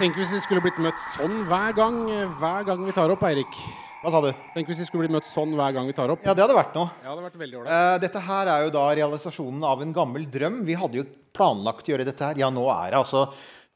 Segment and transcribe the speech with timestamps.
[0.00, 1.96] tenk hvis vi skulle blitt møtt sånn hver gang,
[2.40, 3.56] hver gang vi tar opp, Eirik.
[4.00, 4.30] Hva sa du?
[4.54, 6.22] Tenk hvis vi skulle blitt møtt sånn hver gang vi tar opp.
[6.24, 6.88] Ja, det hadde vært noe.
[7.02, 7.74] Ja, det hadde vært veldig ålreit.
[7.76, 10.62] Eh, dette her er jo da realisasjonen av en gammel drøm.
[10.64, 11.04] Vi hadde jo
[11.36, 12.40] planlagt å gjøre dette her.
[12.40, 13.26] Ja, nå er det altså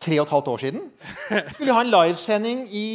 [0.00, 0.86] tre og et halvt år siden.
[1.58, 2.86] Skulle ha en livesending i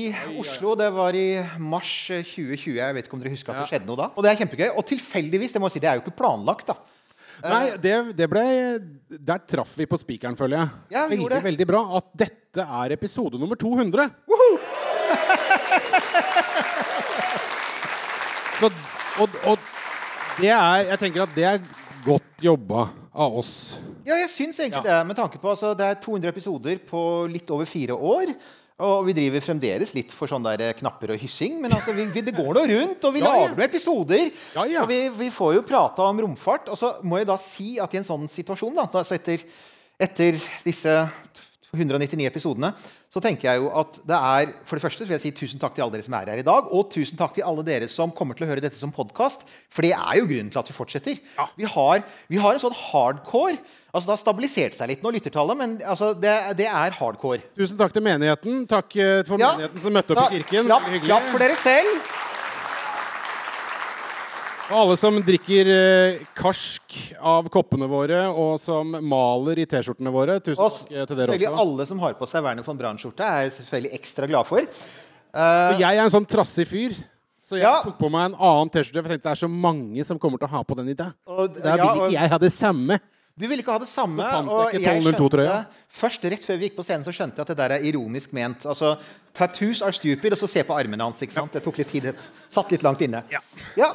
[0.41, 0.73] Oslo.
[0.79, 1.27] Det var i
[1.61, 2.79] mars eh, 2020.
[2.81, 4.09] Jeg vet ikke om dere husker at det skjedde noe da.
[4.15, 4.71] Og det er kjempegøy.
[4.73, 6.81] Og tilfeldigvis, det må jeg si, det er jo ikke planlagt, da.
[7.43, 8.43] Nei, det, det ble
[9.09, 10.67] Der traff vi på spikeren, føler jeg.
[10.95, 14.09] Ja, vi veldig, veldig bra at dette er episode nummer 200.
[18.59, 18.67] Så,
[19.23, 19.67] og, og
[20.39, 21.61] det er Jeg tenker at det er
[22.03, 23.53] godt jobba av oss.
[24.07, 24.97] Ja, jeg syns egentlig det.
[25.07, 28.33] Med tanke på altså, Det er 200 episoder på litt over fire år.
[28.79, 31.57] Og vi driver fremdeles litt for sånne der knapper og hyssing.
[31.59, 34.29] Men altså, vi, vi, det går nå rundt, og vi Ja, lager noen episoder.
[34.55, 34.83] Ja, ja.
[34.85, 36.71] Og vi, vi får jo prata om romfart.
[36.71, 39.43] Og så må jeg da si at i en sånn situasjon, da, altså etter,
[39.99, 40.95] etter disse
[41.75, 42.71] 199 episodene,
[43.09, 45.73] så tenker jeg jo at det er For det første vil jeg si tusen takk
[45.75, 46.69] til alle dere som er her i dag.
[46.71, 49.43] Og tusen takk til alle dere som kommer til å høre dette som podkast.
[49.73, 51.19] For det er jo grunnen til at vi fortsetter.
[51.57, 53.57] Vi, har, vi har en sånn hardcore
[53.89, 57.41] Altså Det har stabilisert seg litt nå, lyttertallet, men altså, det, det er hardcore.
[57.57, 58.67] Tusen takk til menigheten.
[58.69, 59.55] Takk eh, for Ja.
[59.57, 60.67] menigheten som møtte opp Da- i kirken.
[60.69, 62.03] Klapp, klapp for dere selv.
[64.69, 70.35] Og alle som drikker eh, karsk av koppene våre, og som maler i T-skjortene våre.
[70.45, 71.53] Tusen Og takk eh, til dere også.
[71.63, 74.61] alle som har på seg Werner von Braun-skjorte, er jeg selvfølgelig ekstra glad for.
[75.33, 76.93] Og jeg er en sånn trassig fyr,
[77.41, 77.79] så jeg Ja.
[77.81, 79.01] tok på meg en annen T-skjorte.
[79.01, 80.93] For jeg tenkte det er så mange som kommer til å ha på den i
[80.93, 81.13] dag.
[81.25, 82.99] Og- Da ja, vil ikke jeg ha det samme.
[83.39, 84.19] Du ville ikke ha det samme.
[84.25, 85.53] Jeg og jeg 1202-trøya.
[85.63, 87.85] skjønte- Først rett før vi gikk på scenen, så skjønte jeg at det der er
[87.87, 88.65] ironisk ment.
[88.65, 88.97] Altså,
[89.33, 91.21] Tattoos are stupid, og så se på armene hans.
[91.21, 91.53] ikke sant?
[91.53, 92.13] Det tok litt tid.
[92.49, 93.23] Satt litt langt inne.
[93.77, 93.93] Ja.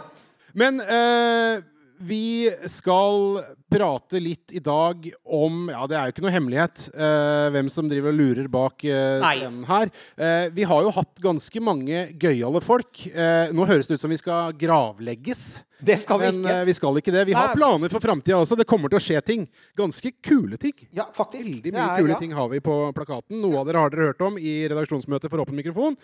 [0.54, 1.60] Men eh,
[2.00, 7.48] vi skal prate litt i dag om Ja, det er jo ikke noe hemmelighet eh,
[7.54, 9.92] hvem som driver og lurer bak eh, den her.
[10.16, 13.06] Eh, vi har jo hatt ganske mange gøyale folk.
[13.10, 15.64] Eh, nå høres det ut som vi skal gravlegges.
[15.84, 16.54] Det skal vi Men ikke.
[16.54, 17.24] Men vi skal ikke det.
[17.28, 18.56] Vi har planer for framtida også.
[18.56, 19.44] Det kommer til å skje ting.
[19.76, 20.76] Ganske kule ting.
[20.94, 21.44] Ja, faktisk.
[21.48, 22.20] Veldig mye kule ja.
[22.20, 23.40] ting har vi på plakaten.
[23.42, 25.98] Noe av dere har dere hørt om i redaksjonsmøtet for Åpen mikrofon.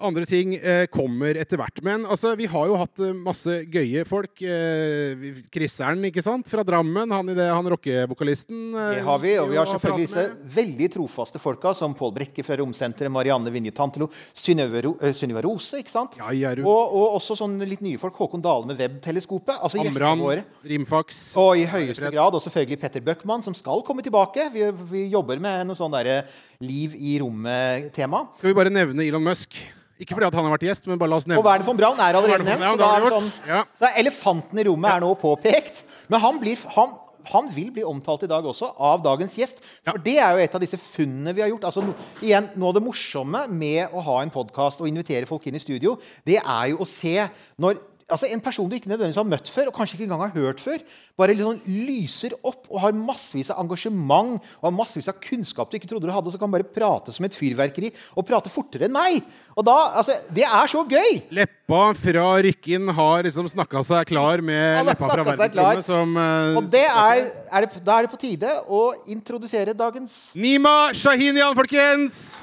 [0.00, 1.82] Andre ting eh, kommer etter hvert.
[1.86, 4.40] Men altså, vi har jo hatt eh, masse gøye folk.
[4.42, 6.48] Eh, vi- ikke sant?
[6.50, 7.09] Fra Drammen.
[7.10, 8.74] Han, i det- han rockevokalisten.
[8.74, 10.24] eh, Det har vi, og vi har selvfølgelig disse
[10.56, 15.90] veldig trofaste folka som Pål Brekke fra Romsenteret, Marianne Vinje Tantelo, Synnøve eh, Rose, ikke
[15.90, 16.16] sant?
[16.18, 16.54] Ja.
[16.64, 18.14] Og, og også sånne litt nye folk.
[18.20, 19.58] Håkon Dale med Webteleskopet.
[19.60, 20.44] Altså Amran.
[20.64, 21.36] Rimfax.
[21.36, 24.50] Og i høyeste grad og selvfølgelig Petter Bøckmann, som skal komme tilbake.
[24.52, 26.24] Vi, vi jobber med noe sånn derre
[26.60, 28.26] liv i rommet-tema.
[28.36, 29.54] Skal vi bare nevne Elon Musk?
[30.00, 31.76] Ikke fordi at han har vært gjest, men bare la oss nevne Og Werner von
[31.76, 32.80] Braun er allerede nevnt.
[32.80, 33.64] Så, sånn, Ja.
[33.78, 35.82] så elefanten i rommet er nå påpekt.
[36.10, 36.94] Men han, blir, han,
[37.30, 39.62] han vil bli omtalt i dag også av dagens gjest.
[39.86, 41.68] For det er jo et av disse funnene vi har gjort.
[41.70, 41.94] Altså, no,
[42.24, 45.62] igjen, Noe av det morsomme med å ha en podkast og invitere folk inn i
[45.62, 47.16] studio, det er jo å se
[47.60, 47.78] når
[48.10, 50.62] altså En person du ikke nødvendigvis har møtt før, og kanskje ikke engang har hørt
[50.62, 50.82] før,
[51.18, 55.78] bare liksom lyser opp og har massevis av engasjement og har massevis av kunnskap du
[55.78, 58.88] ikke trodde du hadde, og så kan bare prate som et fyrverkeri og prate fortere
[58.88, 59.20] enn meg.
[59.56, 61.20] Og da, altså, Det er så gøy!
[61.40, 66.70] Leppa fra Rykken har liksom snakka seg klar med leppa fra verdensrommet som uh, Og
[66.72, 72.40] det er, er det, da er det på tide å introdusere dagens Nima Shahinian, folkens!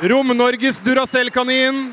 [0.00, 1.90] Rom-Norges Duracell-kanin.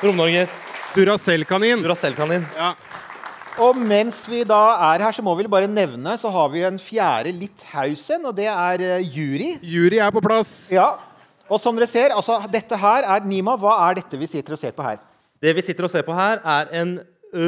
[0.00, 0.52] Rom-Norges
[0.94, 1.82] Duracell-kanin.
[1.84, 2.46] Duracell-kanin.
[2.56, 2.70] Ja.
[3.60, 4.60] Og mens vi da
[4.94, 8.24] er her, så må vi bare nevne Så har vi en fjerde litt haus en,
[8.30, 9.50] og det er eh, jury.
[9.60, 10.54] Jury er på plass.
[10.72, 10.94] Ja.
[11.52, 14.62] Og som dere ser, altså dette her er Nima, hva er dette vi sitter og
[14.64, 14.96] ser på her?
[15.36, 16.98] Det vi sitter og ser på her, er en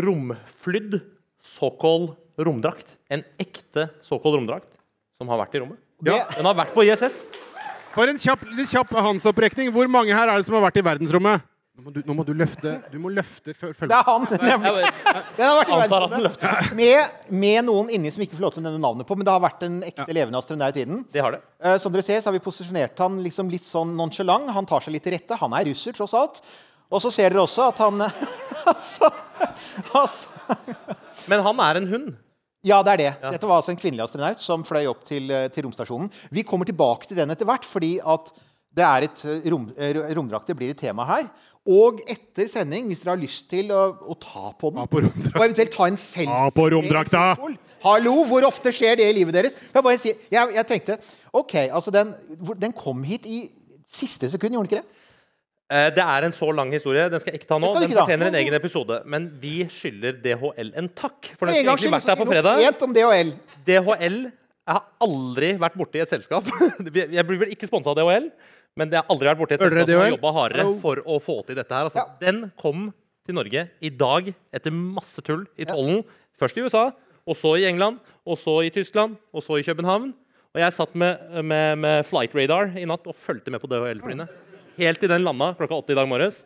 [0.04, 1.00] romflydd
[1.40, 2.98] såkalt romdrakt.
[3.08, 4.68] En ekte såkalt romdrakt
[5.16, 5.80] som har vært i rommet.
[6.04, 6.26] Ja.
[6.36, 7.24] Den har vært på ISS.
[7.98, 9.72] For en kjapp, kjapp håndsopprekning.
[9.74, 11.42] Hvor mange her er det som har vært i verdensrommet?
[11.78, 14.24] Nå må du, nå må du løfte Du må løfte før- Det er han.
[14.42, 14.86] nemlig.
[15.36, 16.72] Den har vært i verdensrommet.
[16.78, 19.34] Med, med noen inni som ikke får lov til å nevne navnet på, men det
[19.34, 21.04] har vært en ekte levende astronaut i den.
[21.10, 21.40] Det har det.
[21.62, 24.50] Eh, som dere ser, så har vi posisjonert han liksom litt sånn nonchalant.
[24.54, 25.38] Han tar seg litt til rette.
[25.42, 26.42] Han er russer, tross alt.
[26.90, 28.06] Og så ser dere også at han
[28.74, 29.10] altså,
[29.94, 30.58] altså,
[31.30, 32.10] Men han er en hund.
[32.66, 33.10] Ja, det er det.
[33.22, 36.10] Dette var altså en kvinnelig astronaut som fløy opp til, eh, til romstasjonen.
[36.34, 38.32] Vi kommer tilbake til den etter hvert, fordi at
[38.74, 41.28] det er et eh, rom, eh, romdrakter blir et tema her.
[41.68, 45.42] Og etter sending, hvis dere har lyst til å, å ta på den, på og
[45.44, 47.24] eventuelt ta en selfie Ta på romdrakta!
[47.84, 49.54] Hallo, hvor ofte skjer det i livet deres?
[49.70, 50.96] Jeg, jeg, jeg tenkte
[51.30, 52.10] OK, altså den,
[52.58, 53.44] den kom hit i
[53.86, 54.97] siste sekund, gjorde den ikke det?
[55.70, 57.08] Eh, Det er en så lang historie.
[57.12, 57.72] Den skal jeg ikke ta nå.
[57.76, 59.02] Den ikke fortjener en egen episode.
[59.04, 61.32] Men vi skylder DHL en takk.
[61.36, 62.82] For den en skulle egentlig vært der på fredag.
[62.88, 63.32] Om DHL.
[63.68, 64.18] DHL
[64.68, 66.44] Jeg har aldri vært borti et selskap
[67.16, 68.26] Jeg blir vel ikke sponsa av DHL,
[68.76, 71.38] men jeg har aldri vært borti et selskap som har jobba hardere for å få
[71.48, 71.88] til dette her.
[71.88, 72.16] Altså, Ja.
[72.20, 72.90] Den kom
[73.28, 76.02] til Norge i dag etter masse tull i tollen.
[76.38, 76.90] Først i USA,
[77.28, 77.98] og så i England,
[78.28, 80.12] og så i Tyskland, og så i København.
[80.54, 84.28] Og jeg satt med, med, med flight radar i natt og fulgte med på DHL-flyene.
[84.78, 86.42] Helt til den landa klokka åtte i dag morges.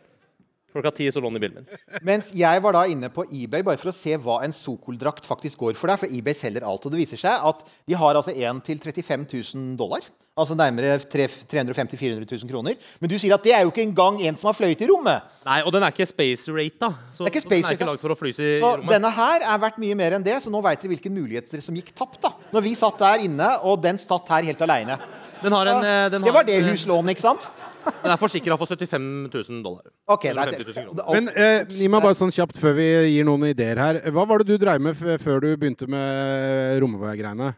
[0.73, 1.81] Klokka ti så lå den i bilen min.
[2.01, 5.61] Mens jeg var da inne på eBay bare for å se hva en Sokol-drakt faktisk
[5.61, 5.99] går for der.
[6.01, 6.87] For eBay selger alt.
[6.87, 10.01] Og det viser seg at de har altså 1 til 35 000 dollar.
[10.33, 12.79] Altså nærmere 350 000-400 000 kroner.
[12.97, 15.29] Men du sier at det er jo ikke engang en som har fløyet i rommet.
[15.45, 16.89] Nei, og den er ikke space-rata.
[17.13, 18.95] Så, Det er ikke så den er ikke lagd for å flys i Så rommet.
[18.95, 20.39] denne her er verdt mye mer enn det.
[20.41, 22.17] Så nå veit dere hvilke muligheter som gikk tapt.
[22.25, 24.97] da Når vi satt der inne, og den satt her helt aleine.
[25.43, 27.45] Den har en, den har, Det var det huslånet, ikke sant?
[27.83, 29.87] Den er forsikra for 75 000 dollar.
[30.11, 31.09] Ok, Eller der 50 000 ser kroner.
[31.15, 33.99] Men eh, gi meg bare sånn kjapt før vi gir noen ideer her.
[34.13, 37.53] Hva var det du dreiv med f før du begynte med romveiegreiene?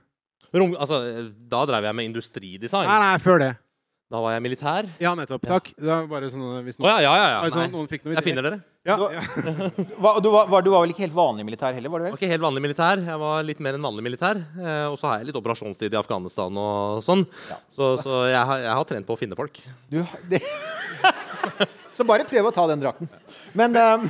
[0.56, 1.02] Rom, altså,
[1.52, 2.88] da drev jeg med industridesign.
[2.88, 3.52] Nei, nei, før det.
[4.16, 4.86] Da var jeg militær.
[5.04, 5.44] Ja, nettopp.
[5.44, 5.66] Takk.
[5.76, 7.26] Det er bare sånn hvis Å ja, ja, ja.
[7.34, 7.40] ja.
[7.44, 8.60] Altså, noen fikk noe Jeg finner dere.
[8.88, 9.24] Ja, Du- ja.
[10.24, 11.92] Du, var, var, du var vel ikke helt vanlig militær heller?
[11.92, 12.14] var du vel?
[12.16, 13.02] var ikke helt vanlig militær.
[13.10, 14.40] Jeg var litt mer enn vanlig militær.
[14.40, 17.26] Eh, og så har jeg litt operasjonstid i Afghanistan og sånn.
[17.68, 19.60] Så, så jeg, har, jeg har trent på å finne folk.
[19.92, 20.00] Du,
[20.32, 20.40] det.
[21.96, 23.12] Så bare prøv å ta den drakten.
[23.56, 24.08] Men um...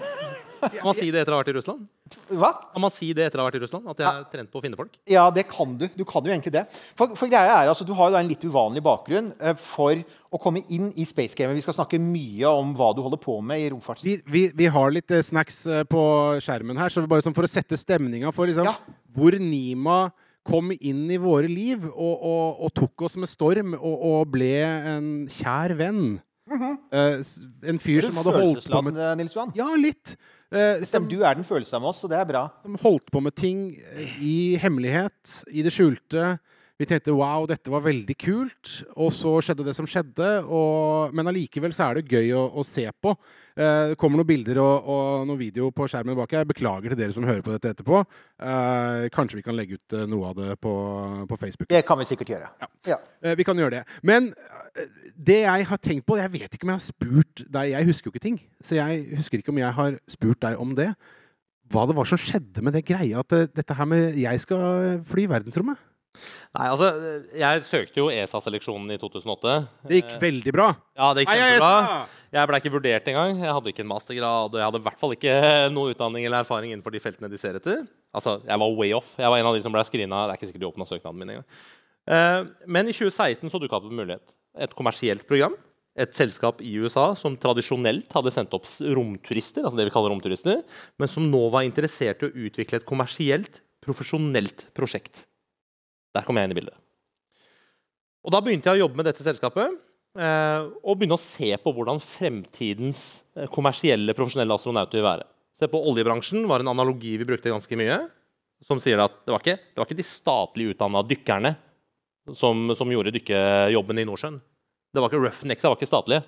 [0.66, 1.86] Kan man si det etter å ha vært i Russland?
[2.30, 2.52] Hva?
[2.72, 3.88] Kan man si det etter å ha vært i Russland?
[3.90, 4.92] At jeg har trent på å finne folk?
[5.10, 5.88] Ja, det kan du.
[5.98, 6.62] Du kan jo egentlig det.
[6.98, 9.98] For, for greia er, altså, Du har jo da en litt uvanlig bakgrunn uh, for
[10.30, 11.58] å komme inn i Space Gamet.
[11.58, 14.04] Vi skal snakke mye om hva du holder på med i romfart.
[14.06, 16.04] Vi, vi, vi har litt uh, snacks eh, på
[16.46, 18.78] skjermen her, så bare sånn for å sette stemninga for liksom, Ja.
[19.18, 20.12] hvor Nima
[20.46, 24.52] kom inn i våre liv og, og, og tok oss med storm og, og ble
[24.62, 26.20] en kjær venn.
[26.54, 29.50] Eh, s- en fyr som hadde holdt på med Nils Johan?
[29.58, 30.14] Ja, litt.
[30.56, 32.46] Eh, som, Stemmer, du er den følsomme av oss, og det er bra.
[32.64, 36.38] som holdt på med ting eh, i hemmelighet, i det skjulte.
[36.76, 38.70] Vi tenkte wow, dette var veldig kult,
[39.00, 40.28] og så skjedde det som skjedde.
[40.44, 43.14] Og, men allikevel så er det gøy å, å se på.
[43.56, 46.44] Eh, det kommer noen bilder og, og noen video på skjermen bak her.
[46.44, 48.02] Jeg beklager til dere som hører på dette etterpå.
[48.44, 50.76] Eh, kanskje vi kan legge ut eh, noe av det på,
[51.32, 51.72] på Facebook.
[51.72, 52.52] Det kan vi sikkert gjøre.
[52.92, 53.00] Ja.
[53.24, 53.98] Eh, vi kan gjøre det.
[54.04, 54.34] Men
[54.76, 57.88] eh, det jeg har tenkt på Jeg vet ikke om jeg har spurt deg Jeg
[57.88, 58.42] husker jo ikke ting.
[58.60, 60.92] Så jeg husker ikke om jeg har spurt deg om det.
[61.72, 65.00] Hva det var som skjedde med det greia at eh, dette her med jeg skal
[65.08, 65.80] fly i verdensrommet.
[66.56, 66.90] Nei, altså,
[67.36, 69.56] Jeg søkte jo ESA-seleksjonen i 2008.
[69.90, 70.70] Det gikk veldig bra.
[70.98, 72.08] Ja, det gikk kjempebra.
[72.36, 73.40] Jeg ble ikke vurdert engang.
[73.44, 75.36] Jeg hadde ikke en mastergrad, og jeg hadde i hvert fall ikke
[75.76, 77.86] noe utdanning eller erfaring innenfor de feltene de ser etter.
[78.16, 79.14] Altså, Jeg var way off.
[79.20, 80.26] Jeg var en av de som ble screena.
[80.26, 81.48] Det er ikke sikkert de åpna søknaden min engang.
[82.06, 84.36] Eh, men i 2016 så dukka det opp en mulighet.
[84.62, 85.56] Et kommersielt program.
[85.96, 90.60] Et selskap i USA som tradisjonelt hadde sendt opp romturister, altså det vi kaller romturister,
[91.00, 95.24] men som nå var interessert i å utvikle et kommersielt, profesjonelt prosjekt.
[96.16, 96.78] Der kom jeg inn i bildet.
[98.26, 99.76] Og Da begynte jeg å jobbe med dette selskapet.
[100.16, 103.02] eh, og begynne å se på hvordan fremtidens
[103.36, 105.26] eh, kommersielle, profesjonelle astronauter vil være.
[105.56, 108.00] Se på oljebransjen var en analogi vi brukte ganske mye.
[108.64, 111.52] Som sier at det var ikke, det var ikke de statlig utdanna dykkerne
[112.34, 114.40] som, som gjorde dykkejobben i Nordsjøen.
[114.96, 116.24] Det var ikke Roughnecks, det var ikke statlige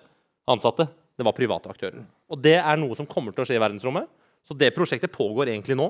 [0.51, 0.85] ansatte.
[1.17, 2.03] Det var private aktører.
[2.29, 4.05] Og det er noe som kommer til å skje i verdensrommet.
[4.45, 5.87] Så det prosjektet pågår egentlig nå,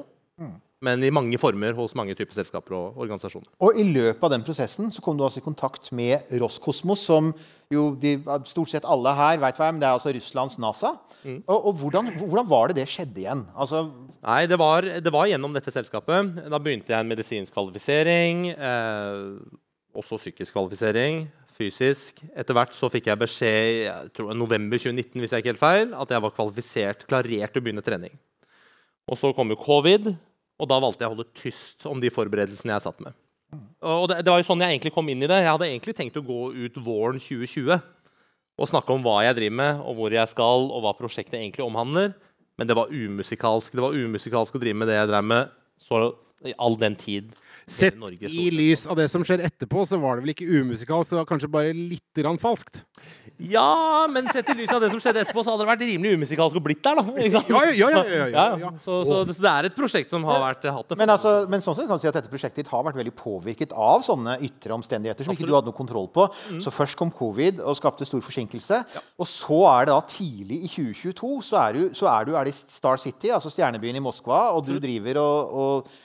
[0.86, 3.50] men i mange former hos mange typer selskaper og organisasjoner.
[3.65, 7.31] Og i løpet av den prosessen så kom du altså i kontakt med Roskosmos, som
[7.74, 8.13] jo de,
[8.48, 10.93] stort sett alle her vet hva er, men det er altså Russlands NASA.
[11.25, 13.41] Og, og hvordan, hvordan var det det skjedde igjen?
[13.57, 13.88] Altså,
[14.22, 16.38] Nei, det var, det var gjennom dette selskapet.
[16.46, 18.46] Da begynte jeg en medisinsk kvalifisering.
[18.53, 21.25] Eh, også psykisk kvalifisering.
[21.57, 22.22] Fysisk.
[22.38, 25.63] Etter hvert så fikk jeg beskjed i jeg tror, november 2019 hvis jeg ikke helt
[25.63, 28.13] feil, at jeg var kvalifisert, klarert til å begynne trening.
[29.07, 30.12] Og så kom jo covid,
[30.58, 33.16] og da valgte jeg å holde tyst om de forberedelsene jeg satt med.
[33.86, 35.38] Og det, det var jo sånn jeg egentlig kom inn i det.
[35.44, 37.78] Jeg hadde egentlig tenkt å gå ut våren 2020
[38.58, 41.66] og snakke om hva jeg driver med, og hvor jeg skal, og hva prosjektet egentlig
[41.68, 42.16] omhandler.
[42.58, 46.00] Men det var umusikalsk Det var umusikalsk å drive med det jeg drev med så
[46.58, 47.30] all den tid.
[47.67, 51.17] Sett i lys av det som skjer etterpå, så var det vel ikke umusikalsk, det
[51.19, 52.79] var kanskje bare litt grann falskt.
[53.43, 56.13] Ja, men sett i lys av det som skjedde etterpå, så hadde det vært rimelig
[56.15, 57.03] umusikalsk og blitt der, da.
[57.27, 58.71] Ja, ja, ja, ja, ja, ja.
[58.79, 60.97] Så, så det, det er et prosjekt som har vært hatt det.
[61.01, 63.13] Men, altså, men sånn sett kan du si at dette prosjektet ditt har vært veldig
[63.19, 66.29] påvirket av sånne ytre omstendigheter som ikke du hadde noe kontroll på.
[66.63, 68.79] Så først kom covid og skapte stor forsinkelse.
[69.19, 72.47] Og så er det da tidlig i 2022 så er du, så er, du er
[72.47, 75.95] det i Star City, altså stjernebyen i Moskva, og du driver og, og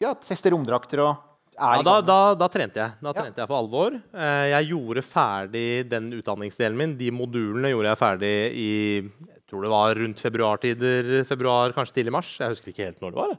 [0.00, 1.16] ja, tester romdrakter og
[1.58, 2.92] er Ja, da, da, da trente jeg.
[3.02, 3.22] Da Ja.
[3.22, 3.94] trente jeg for alvor.
[4.14, 6.96] Eh, Jeg gjorde ferdig den utdanningsdelen min.
[6.96, 8.70] De modulene gjorde jeg ferdig i
[9.02, 11.24] jeg tror det var rundt februartider.
[11.26, 12.36] Februar, kanskje tidlig mars.
[12.38, 13.38] Jeg husker ikke helt når det var.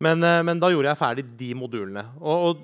[0.00, 2.04] Men, eh, men da gjorde jeg ferdig de modulene.
[2.22, 2.62] Og, og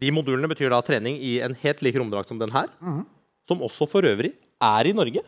[0.00, 2.68] de modulene betyr da trening i en helt lik romdrakt som den her.
[2.80, 3.04] Mhm.
[3.46, 4.32] Som også for øvrig
[4.62, 5.20] er i Norge.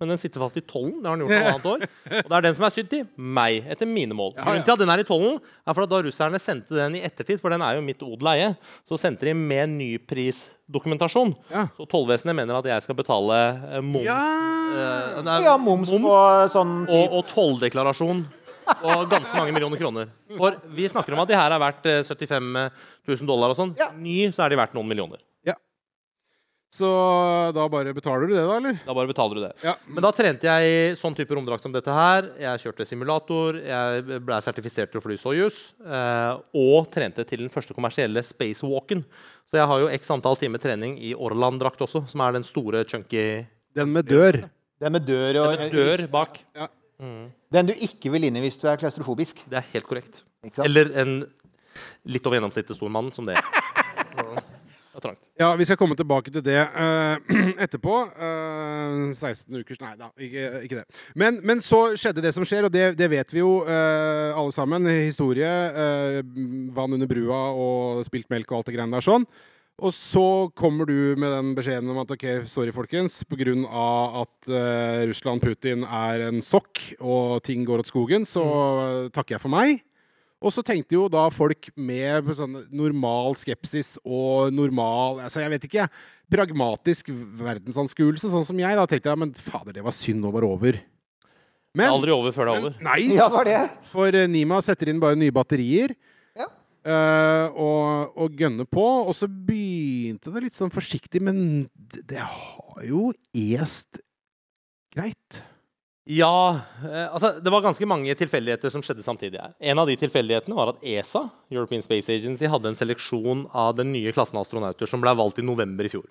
[0.00, 0.96] Men den sitter fast i tollen.
[1.02, 1.82] Det har den gjort halvannet år.
[2.24, 4.32] Og det er den som er sydd til meg, etter mine mål.
[4.38, 5.36] Grunnen til at den er i tollen,
[5.68, 8.30] er for at da russerne sendte den i ettertid, for den er jo mitt odel
[8.32, 8.50] eie,
[8.88, 11.34] så sendte de med ny nyprisdokumentasjon.
[11.52, 11.66] Ja.
[11.76, 13.38] Så tollvesenet mener at jeg skal betale
[13.76, 14.18] eh, moms Ja.
[14.18, 16.18] eh, nei, Ja, moms på
[16.52, 18.24] sånn og, og tolldeklarasjon
[18.70, 20.10] og ganske mange millioner kroner.
[20.36, 22.70] For vi snakker om at de her er verdt eh, 75
[23.08, 23.74] 000 dollar og sånn.
[23.80, 23.90] Ja.
[23.96, 25.20] Ny så er de verdt noen millioner.
[26.70, 26.86] Så
[27.50, 28.76] da bare betaler du det, da, eller?
[28.86, 29.50] Da bare betaler du det.
[29.66, 29.72] Ja.
[29.90, 32.28] Men da trente jeg i sånn type romdrakt som dette her.
[32.38, 35.58] Jeg kjørte simulator, jeg ble sertifisert til å fly Soyuz.
[35.82, 39.02] Eh, og trente til den første kommersielle spacewalken.
[39.50, 42.84] Så jeg har jo x antall timer trening i Orland-drakt også, som er den store
[42.86, 43.24] chunky
[43.74, 44.44] Den med dør.
[44.80, 46.38] Den med dør og med dør bak.
[47.50, 49.42] Den du ikke vil inn i hvis du er klaustrofobisk.
[49.50, 50.22] Det er helt korrekt.
[50.46, 50.70] Ikke sant?
[50.70, 51.18] Eller en
[52.06, 53.36] litt over gjennomsnittet stor mann som det.
[54.90, 55.28] Det er trangt.
[55.38, 57.16] Ja, vi skal komme tilbake til det uh,
[57.64, 57.96] etterpå.
[58.18, 61.02] Uh, 16 ukers Nei da, ikke, ikke det.
[61.14, 64.54] Men, men så skjedde det som skjer, og det, det vet vi jo uh, alle
[64.54, 64.90] sammen.
[64.90, 65.50] Historie.
[65.80, 66.20] eh,
[66.74, 69.26] vann under brua og spilt melk og alt det greiene der sånn.
[69.80, 73.22] Og så kommer du med den beskjeden om at ok, sorry, folkens.
[73.24, 73.54] Pga.
[74.20, 78.44] at eh, Russland, Putin, er en sokk og ting går åt skogen, så
[78.84, 79.80] eh, takker jeg for meg.
[80.40, 85.66] Og så tenkte jo da folk med sånn normal skepsis og normal altså jeg vet
[85.68, 85.88] ikke,
[86.32, 90.46] pragmatisk verdensanskuelse, sånn som jeg, da tenkte jeg men fader, det var synd nå var
[90.48, 90.78] over.
[91.70, 92.78] Det er aldri over før det er over.
[92.82, 93.00] Nei!
[93.12, 93.58] Ja, det var det.
[93.92, 95.92] For eh, Nima setter inn bare nye batterier.
[96.38, 96.48] Ja.
[96.82, 98.86] eh, og, og gønner på.
[99.04, 104.00] Og så begynte det litt sånn forsiktig, men det, det har jo est
[104.96, 105.42] greit.
[106.08, 109.40] Ja, eh, altså Det var ganske mange tilfeldigheter som skjedde samtidig.
[109.40, 109.52] her.
[109.60, 113.92] En av de tilfeldighetene var at ESA European Space Agency, hadde en seleksjon av den
[113.92, 116.06] nye klassen astronauter som ble valgt i november i fjor.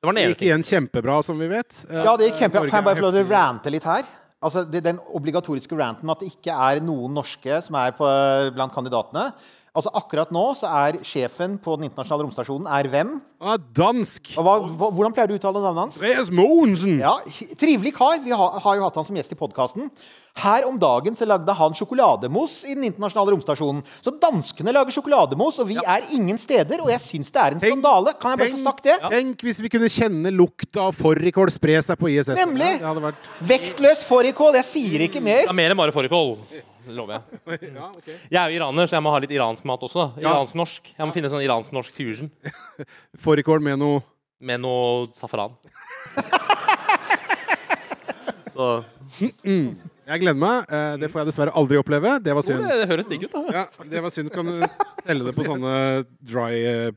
[0.00, 1.84] Det var Det gikk igjen kjempebra, som vi vet.
[1.90, 2.70] Eh, Ja, det gikk kjempebra.
[2.70, 4.04] Kan jeg bare er få lov til å rante litt her?
[4.40, 8.06] Altså, det, Den obligatoriske ranten at det ikke er noen norske som er på,
[8.54, 9.32] blant kandidatene.
[9.78, 13.12] Altså Akkurat nå så er sjefen på den internasjonale romstasjonen er hvem?
[13.38, 14.32] Han er dansk!
[14.34, 14.54] Og hva,
[14.90, 15.98] hvordan pleier du å uttale navnet hans?
[16.00, 16.96] Andreas Mogensen!
[16.98, 17.12] Ja,
[17.60, 18.16] Trivelig kar.
[18.24, 19.92] Vi har, har jo hatt han som gjest i podkasten.
[20.38, 23.84] Her om dagen så lagde han sjokolademos i den internasjonale romstasjonen.
[24.02, 26.82] Så danskene lager sjokolademos, og vi er ingen steder.
[26.82, 28.14] Og jeg syns det er en skandale.
[28.18, 28.96] Kan jeg bare få sagt det?
[29.06, 32.34] Tenk hvis vi kunne kjenne lukta av fårikål spre seg på ISS.
[32.38, 32.72] Nemlig.
[32.82, 34.58] Det hadde vært Vektløs fårikål.
[34.58, 35.44] Jeg sier ikke mer.
[35.46, 36.36] Det er mer enn bare fårikål.
[36.88, 37.22] Lover jeg.
[37.76, 38.14] ja, okay.
[38.32, 40.06] Jeg er jo iraner, så jeg må ha litt iransk mat også.
[40.16, 40.30] Ja.
[40.32, 40.92] Iransk-norsk.
[40.96, 42.30] Jeg må finne sånn iransk-norsk fusion
[43.24, 44.00] Fårikål med noe
[44.40, 45.56] med noe safran.
[48.54, 48.66] Så
[49.18, 50.64] Jeg gleder meg.
[50.72, 52.14] Eh, Det får jeg dessverre aldri oppleve.
[52.24, 52.62] Det var synd.
[52.64, 53.42] det, det høres digg ut, da.
[53.54, 54.30] Ja, det var synd.
[54.34, 54.62] Kan du
[55.04, 55.72] selge det på sånne
[56.24, 56.52] dry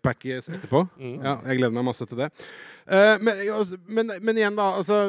[0.05, 0.86] packies etterpå?
[1.01, 2.29] Ja, jeg gleder meg masse til det.
[2.88, 4.69] Eh, Men, altså, men, men igjen, da.
[4.79, 5.01] Altså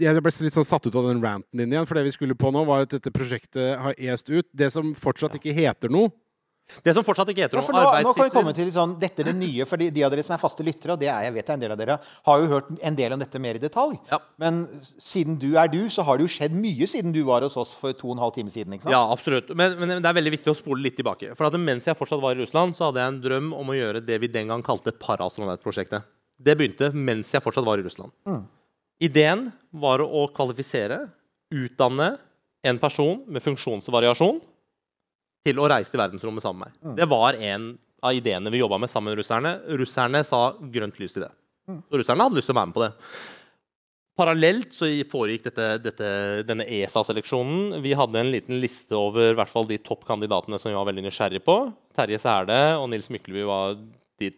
[0.00, 1.86] Jeg ble litt sånn satt ut av den ranten din igjen.
[1.88, 4.48] For det vi skulle på nå, var at dette prosjektet har est ut.
[4.52, 6.12] Det som fortsatt ikke heter noe.
[6.82, 8.96] Det som fortsatt ikke heter Ja, noe for nå, nå kan vi komme til sånn,
[8.98, 11.06] dette er det nye, for de, de av dere som er faste lyttere, og det
[11.06, 13.38] er, jeg vet er en del av dere, har jo hørt en del om dette
[13.42, 13.94] mer i detalj.
[14.10, 14.18] Ja.
[14.42, 14.64] Men
[14.98, 17.70] siden du er du, så har det jo skjedd mye siden du var hos oss
[17.78, 18.74] for to og en halv time siden.
[18.74, 18.96] ikke sant?
[18.96, 19.54] Ja, absolutt.
[19.54, 21.30] Men, men det er veldig viktig å spole litt tilbake.
[21.38, 23.78] For at mens jeg fortsatt var i Russland, så hadde jeg en drøm om å
[23.78, 26.10] gjøre det vi den gang kalte Parastronautprosjektet.
[26.36, 28.10] Det begynte mens jeg fortsatt var i Russland.
[29.02, 31.02] Ideen var å kvalifisere,
[31.52, 32.14] utdanne
[32.66, 34.38] en person med funksjonsvariasjon
[35.46, 36.94] til å reise til verdensrommet sammen med meg.
[36.98, 39.52] Det var en av ideene vi jobba med sammen med russerne.
[39.78, 41.32] Russerne sa grønt lys til det.
[41.68, 42.90] Så russerne hadde lyst til å være med på det.
[44.16, 46.10] Parallelt så foregikk dette, dette,
[46.48, 47.82] denne ESA-seleksjonen.
[47.84, 51.44] Vi hadde en liten liste over hvert fall de toppkandidatene som vi var veldig nysgjerrige
[51.44, 51.58] på.
[51.98, 53.76] Terje Sæle og Nils Mykleby var
[54.22, 54.32] de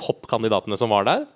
[0.00, 1.28] toppkandidatene som var der.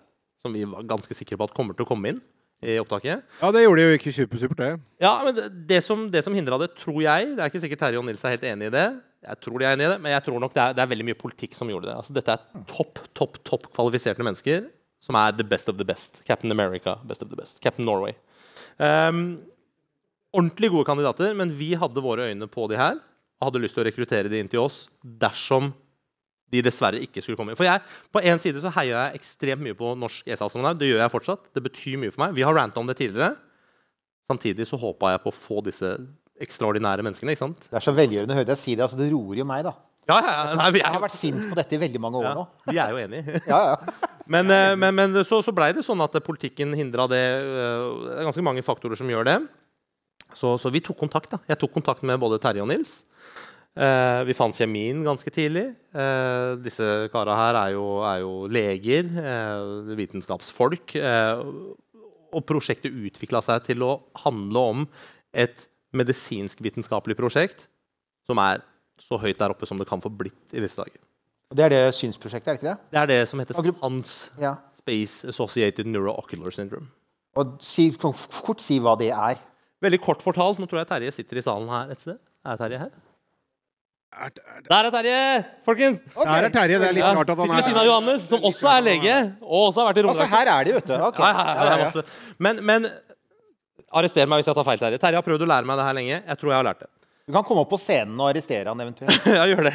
[0.42, 2.24] Som vi var ganske sikre på at kommer til å komme inn
[2.64, 3.24] i opptaket.
[3.42, 4.70] Ja, det gjorde de jo ikke supersupert, det.
[5.02, 7.82] Ja, men det, det som, det som hindra det, tror jeg Det er ikke sikkert
[7.84, 8.86] Terje og Nils er helt enig i det.
[9.26, 10.90] Jeg tror de er enig i det, men jeg tror nok det er, det er
[10.92, 11.96] veldig mye politikk som gjorde det.
[11.98, 14.70] Altså, dette er topp, topp, topp kvalifiserte mennesker
[15.04, 16.22] som er the best of the best.
[16.26, 17.60] Captain America, best of the best.
[17.64, 18.16] Captain Norway.
[18.78, 19.42] Um,
[20.32, 22.98] ordentlig gode kandidater, men vi hadde våre øyne på de her
[23.36, 25.74] og hadde lyst til å rekruttere de inn til oss dersom
[26.52, 27.56] de dessverre ikke skulle komme.
[27.58, 27.82] For jeg,
[28.14, 30.78] På en side så heier jeg ekstremt mye på norsk ESA-astronaut.
[30.78, 31.48] Det gjør jeg fortsatt.
[31.56, 32.36] Det betyr mye for meg.
[32.38, 33.34] Vi har ranta om det tidligere.
[34.30, 35.90] Samtidig så håpa jeg på å få disse
[36.42, 37.32] ekstraordinære menneskene.
[37.34, 37.66] ikke sant?
[37.70, 38.84] Det er så velgjørende å høre deg si det.
[38.86, 39.74] altså Det roer jo meg, da.
[40.06, 40.54] Ja, ja.
[40.54, 42.44] Nei, vi Jeg er, har vært sint på dette i veldig mange år ja, nå.
[42.70, 43.40] vi er jo enige.
[43.50, 44.10] Ja, ja.
[44.30, 47.22] Men, eh, men, men så, så blei det sånn at politikken hindra det.
[47.42, 49.36] eh, Det er ganske mange faktorer som gjør det.
[50.34, 51.30] Så, så vi tok kontakt.
[51.34, 51.38] da.
[51.50, 53.00] Jeg tok kontakt med både Terje og Nils.
[53.76, 55.66] Eh, vi fant kjemien ganske tidlig.
[55.92, 60.94] Eh, disse kara her er jo, er jo leger, eh, vitenskapsfolk.
[60.96, 61.42] Eh,
[62.36, 63.92] og prosjektet utvikla seg til å
[64.24, 64.86] handle om
[65.36, 65.66] et
[65.96, 67.66] medisinsk-vitenskapelig prosjekt
[68.26, 68.64] som er
[69.00, 71.00] så høyt der oppe som det kan få blitt i disse dager.
[71.54, 72.78] Det er det synsprosjektet, er det ikke det?
[72.90, 74.14] Det er det som heter SANS.
[74.40, 74.56] Ja.
[74.74, 76.88] Space Associated Neuroocular Syndrome.
[77.36, 79.38] Og si, kort si hva det er.
[79.84, 82.18] Veldig kort fortalt, nå tror jeg Terje sitter i salen her et sted.
[82.46, 82.96] Er Terje her?
[84.16, 85.22] Er, er, Der er Terje,
[85.66, 85.98] folkens!
[86.14, 86.78] Der er Terje.
[86.80, 88.68] Det er litt Ja, rart at han sitter ved siden av er Johannes, som også
[88.72, 89.16] er lege.
[89.42, 90.94] Og også har vært i Altså, her er de, vet du.
[91.08, 91.24] Okay.
[91.26, 92.04] Ja, her, her, det er Ja.
[92.46, 92.86] Men, men
[93.92, 95.00] arrester meg hvis jeg tar feil, Terje.
[95.02, 96.20] Terje har prøvd å lære meg det her lenge.
[96.22, 96.90] Jeg tror jeg har lært det.
[97.26, 99.28] Du kan komme opp på scenen og arrestere han eventuelt.
[99.38, 99.74] ja, gjør det.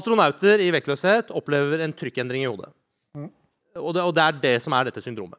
[0.00, 2.72] Astronauter i vektløshet opplever en trykkendring i hodet.
[3.76, 5.36] Og det, og det er det som er dette syndromet.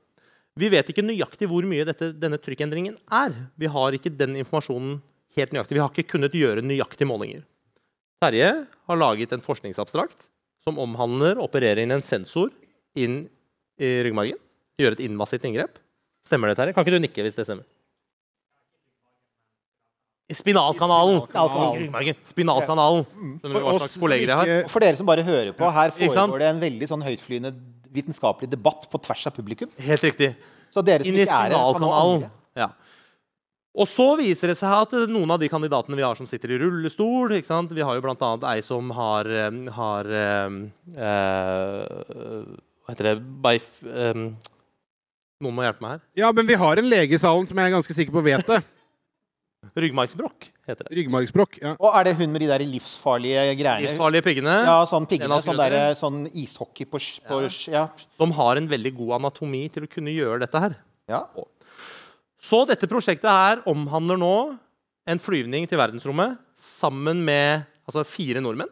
[0.58, 3.34] Vi vet ikke nøyaktig hvor mye dette, denne trykkendringen er.
[3.58, 5.00] Vi har ikke den informasjonen
[5.38, 5.78] helt nøyaktig.
[5.78, 7.44] Vi har ikke kunnet gjøre nøyaktige målinger.
[8.24, 8.50] Terje
[8.90, 10.28] har laget en forskningsabstrakt
[10.66, 12.50] som omhandler å operere inn en sensor
[12.98, 13.26] inn
[13.78, 14.40] i ryggmargen.
[14.82, 15.78] Gjøre et invasivt inngrep.
[16.26, 16.74] Stemmer det, Terje?
[16.76, 17.68] Kan ikke du nikke hvis det stemmer?
[20.28, 21.22] I spinalkanalen.
[21.24, 21.78] Spinalkanalen.
[21.84, 22.18] Ryggmargen.
[22.28, 23.06] Spinalkanalen.
[23.14, 24.52] Skjønner du hva slags kolleger jeg har?
[24.74, 27.54] for dere som bare hører på, her foregår det en veldig sånn høytflyende
[27.96, 29.70] vitenskapelig debatt på tvers av publikum.
[29.80, 30.34] Helt riktig.
[30.74, 32.26] Så dere som Inn i ikke er her, kan nå spinalkanalen.
[32.26, 32.34] angre.
[32.60, 32.68] Ja.
[33.78, 36.60] Og så viser det seg at noen av de kandidatene vi har som sitter i
[36.64, 37.74] rullestol ikke sant?
[37.78, 38.32] Vi har jo bl.a.
[38.50, 40.56] ei som har, eh, har øh,
[40.98, 42.48] eh,
[42.82, 43.76] Hva heter det Beif...
[43.86, 44.30] øh,
[45.38, 46.00] noen må hjelpe meg her.
[46.18, 48.48] Ja, men vi har en lege i salen som jeg er ganske sikker på vet
[48.50, 48.58] det.
[49.84, 50.96] Ryggmargsbrokk heter det.
[50.98, 51.60] Ryggmargsbrokk.
[51.62, 51.76] Ja.
[51.78, 53.84] Og er det hun med de der livsfarlige greiene?
[53.86, 54.56] Livsfarlige piggene.
[54.66, 57.52] Ja, sånn En piggene, sånn, der, sånn ishockey på, på ja.
[57.76, 57.84] ja.
[58.18, 60.80] Som har en veldig god anatomi til å kunne gjøre dette her.
[61.14, 61.22] ja.
[62.38, 64.36] Så dette prosjektet her omhandler nå
[65.08, 68.72] en flyvning til verdensrommet sammen med altså, fire nordmenn.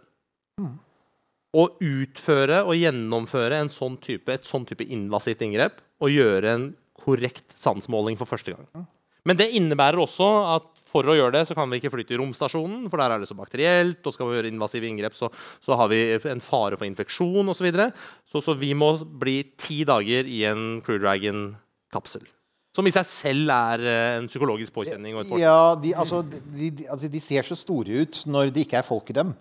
[1.56, 6.68] Å utføre og gjennomføre en sånn type, et sånn type invasivt inngrep og gjøre en
[7.00, 8.86] korrekt sansmåling for første gang.
[9.26, 12.22] Men det innebærer også at for å gjøre det, så kan vi ikke fly til
[12.22, 14.04] romstasjonen, for der er det så bakterielt.
[14.06, 15.32] Og skal vi gjøre invasive inngrep, så,
[15.64, 16.00] så har vi
[16.30, 17.58] en fare for infeksjon osv.
[17.58, 17.90] Så, videre.
[18.30, 22.28] så Så vi må bli ti dager i en Crew Dragon-kapsel.
[22.76, 25.16] Som i seg selv er eh, en psykologisk påkjenning.
[25.40, 28.88] ja de, altså, de, de, altså, de ser så store ut når det ikke er
[28.88, 29.32] folk i dem.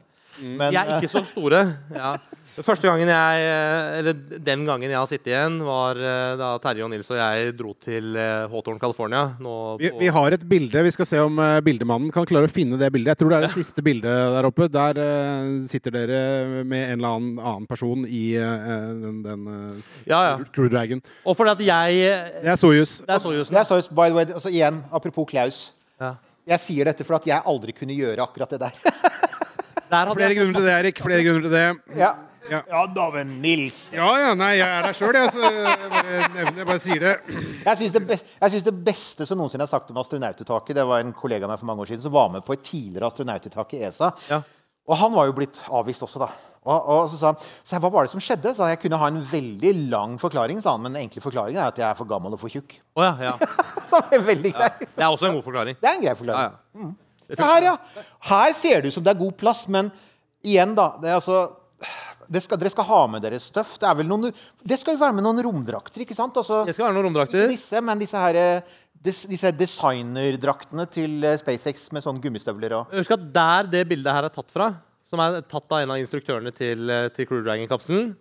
[0.43, 1.67] Men, De er ikke så store.
[1.95, 2.15] Ja.
[2.55, 4.15] Første gangen jeg, eh, eller
[4.47, 7.73] Den gangen jeg har sittet igjen, var eh, da Terje og Nils og jeg dro
[7.83, 9.25] til eh, Hawthorne, California.
[9.43, 10.85] Nå Vi, på- vi har et bilde.
[10.87, 13.11] Vi skal se om bildemannen kan klare å finne det bildet.
[13.17, 14.69] Jeg tror det er det siste bildet der oppe.
[14.71, 15.01] Der
[15.67, 16.21] sitter dere
[16.63, 19.49] med en eller annen annen person i den, den
[20.07, 20.39] ja, ja.
[20.55, 21.03] Crew Dragon.
[21.27, 23.01] Og fordi at jeg Det er Soyuz.
[23.03, 25.65] Det er Soyuz, det er Soyuz by the way, altså, igjen, apropos Klaus.
[25.99, 26.15] Ja.
[26.55, 28.79] Jeg sier dette for at jeg aldri kunne gjøre akkurat det der.
[29.95, 31.03] Der hadde Flere grunner til det, Erik.
[31.09, 31.67] Flere grunner til det.
[32.03, 32.15] ja.
[32.51, 32.61] Ja.
[32.69, 35.31] ja da, men Nils Ja, ja, nei, jeg er der sjøl, jeg.
[35.33, 37.13] Så jeg bare, nevner, jeg bare sier det.
[37.65, 41.01] Jeg syns det, be jeg det beste som noensinne er sagt om astronaututtaket, det var
[41.01, 43.73] en kollega av meg for mange år siden som var med på et tidligere astronaututtak
[43.79, 44.11] i ESA.
[44.29, 44.43] Ja.
[44.85, 46.29] Og han var jo blitt avvist også, da.
[46.65, 48.53] Og, og så sa han så hva var det som skjedde?
[48.57, 51.73] Så jeg kunne ha en veldig lang forklaring, sa han, men den enkle forklaringen er
[51.73, 52.77] at jeg er for gammel og for tjukk.
[52.97, 53.35] Oh, ja, ja.
[53.95, 54.69] Det er ja.
[54.83, 55.77] Det er også en god forklaring.
[55.79, 56.57] Det er en grei Ja, forklaring.
[56.83, 56.93] ja.
[57.31, 57.77] Se her, ja.
[58.31, 59.91] Her ser det ut som det er god plass, men
[60.45, 60.91] igjen, da.
[61.01, 61.45] Det er altså
[62.29, 63.75] det skal, dere skal ha med dere støff.
[63.81, 64.31] Det, er vel noen,
[64.65, 66.37] det skal jo være med noen romdrakter, ikke sant?
[66.41, 67.47] Altså, Det skal være noen romdrakter.
[67.53, 72.95] disse, men disse, her, eh, des, disse designerdraktene til eh, SpaceX med sånn gummistøvler og
[72.97, 74.73] Husk at der det bildet her er tatt fra,
[75.05, 78.15] som er tatt av en av instruktørene til, eh, til Crew Dragon-kapselen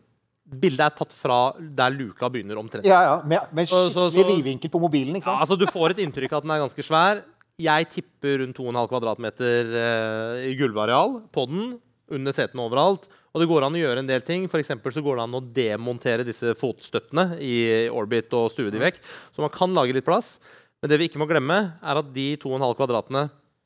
[0.43, 2.83] Bildet er tatt fra der luka begynner omtrent.
[2.85, 3.13] Ja, ja.
[3.25, 5.45] Med, med skikkelig vidvinkel på mobilen, ikke Ja, sant?
[5.45, 7.21] altså Du får et inntrykk av at den er ganske svær.
[7.63, 11.73] Jeg tipper rundt 2,5 kvadratmeter eh, i gulvareal på den.
[12.13, 13.07] Under setene overalt.
[13.33, 14.43] Og det går an å gjøre en del ting.
[14.51, 17.55] For eksempel så går det an å demontere disse fotstøttene i
[17.89, 18.99] orbit og stue de vekk.
[19.33, 20.35] Så man kan lage litt plass.
[20.83, 23.23] Men det vi ikke må glemme, er at de 2,5 kvadratene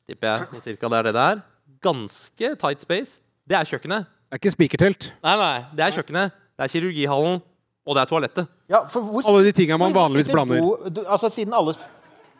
[0.08, 1.42] tipper jeg, så cirka det er det det er,
[1.84, 3.18] ganske tight space.
[3.48, 4.06] Det er kjøkkenet.
[4.28, 5.10] Det er ikke spikertelt.
[5.26, 6.38] Nei, nei, det er kjøkkenet.
[6.58, 7.42] Det er kirurgihallen,
[7.88, 8.48] og det er toalettet.
[8.70, 10.62] Ja, for hvor, Alle de tinga man vanligvis blander.
[10.94, 11.74] do- altså, siden alle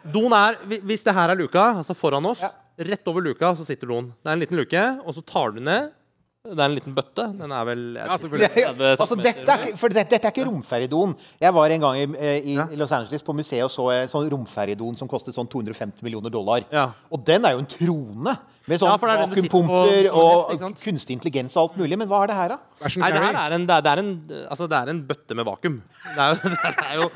[0.05, 2.51] Doen er, Hvis det her er luka, altså foran oss, Ja.
[2.79, 4.13] rett over luka, så sitter doen.
[4.23, 5.91] Det er en liten luke, og så tar du ned
[6.49, 7.25] Det er en liten bøtte.
[7.37, 8.07] Den er vel Ja.
[8.07, 8.97] Ja, ja.
[8.97, 11.15] Altså, dette, er, ikke- for dette, dette er ikke romferjedoen.
[11.43, 14.09] Jeg var en gang i, eh, i, i Los Angeles på museet og så en
[14.09, 16.65] sånn romferjedoen som kostet sånn 250 millioner dollar.
[16.73, 16.93] Ja.
[17.13, 21.19] Og den er jo en trone med sånn Ja, det er vakuumpumper og hest, kunstig
[21.19, 21.99] intelligens og alt mulig.
[21.99, 22.59] Men hva er det her, da?
[22.81, 25.35] Nei, det her er en, det er, det er en, altså det er en bøtte
[25.37, 25.83] med vakuum.
[26.15, 27.11] Det er jo det er jo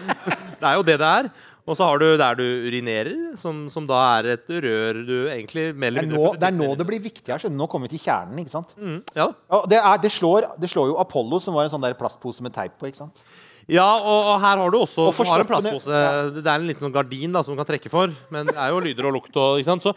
[0.61, 1.31] det, er jo det, det er.
[1.63, 5.69] Og så har du der du urinerer, som, som da er et rør du egentlig
[5.79, 7.39] mer eller er mindre det, er nå det blir viktig her.
[7.39, 7.61] skjønner.
[7.61, 8.41] Nå kommer vi til kjernen.
[8.43, 8.75] ikke sant?
[8.75, 9.29] Mm, ja.
[9.31, 12.43] Ja, det, er, det, slår, det slår jo Apollo, som var en sånn der plastpose
[12.43, 12.91] med teip på.
[12.91, 13.23] ikke sant?
[13.71, 15.87] ja, og, og her har du også Og har en plastpose.
[15.87, 16.43] plastpose.
[16.43, 18.75] Det er en liten sånn gardin da, som du kan trekke for, men det er
[18.75, 19.31] jo lyder og lukt.
[19.39, 19.87] Og, ikke sant?
[19.87, 19.95] Så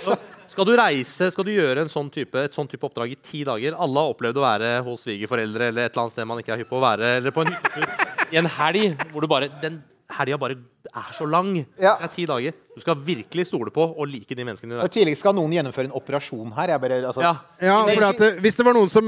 [0.00, 0.18] så...
[0.48, 3.44] skal du reise, skal du gjøre en sånn type, et sånn type oppdrag i ti
[3.44, 6.56] dager Alle har opplevd å være hos svigerforeldre eller et eller annet sted man ikke
[6.56, 9.48] er hypp på å være, eller på en hyttetur i en helg hvor du bare
[9.62, 9.78] den
[10.18, 10.58] helga bare
[10.90, 11.54] er så lang.
[11.80, 11.94] Ja.
[12.00, 12.52] Det er ti dager.
[12.74, 15.52] Du skal virkelig stole på og like de menneskene du Og I tillegg skal noen
[15.54, 16.72] gjennomføre en operasjon her.
[16.74, 17.34] Jeg bare, altså, Ja.
[17.62, 19.04] Ja, for at, eh, Hvis det var noen som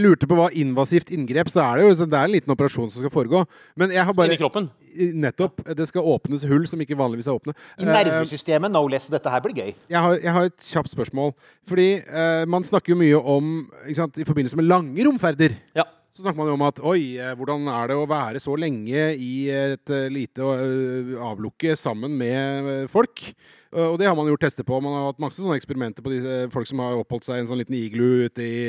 [0.00, 3.02] lurte på hva invasivt inngrep, så er det jo det er en liten operasjon som
[3.02, 3.44] skal foregå.
[3.76, 4.70] Men jeg har bare Inni kroppen.
[4.96, 5.62] Nettopp.
[5.76, 7.54] Det skal åpnes hull som ikke vanligvis er åpne.
[7.78, 9.06] I Eh, nervesystemet, no less.
[9.06, 9.74] Dette her blir gøy.
[9.88, 11.34] jeg, har, jeg har et kjapt spørsmål.
[11.68, 15.84] Fordi uh, man snakker jo mye om ikke sant, I forbindelse med lange romferder Ja.
[16.10, 19.02] Så snakker man jo om at oi, eh, hvordan er det å være så lenge
[19.14, 23.30] i et eh, lite eh, avlukke sammen med folk?
[23.70, 24.80] Og det har man gjort tester på.
[24.82, 27.46] Man har hatt masse sånne eksperimenter på disse folk som har oppholdt seg i en
[27.46, 28.64] sånn liten iglu ute i,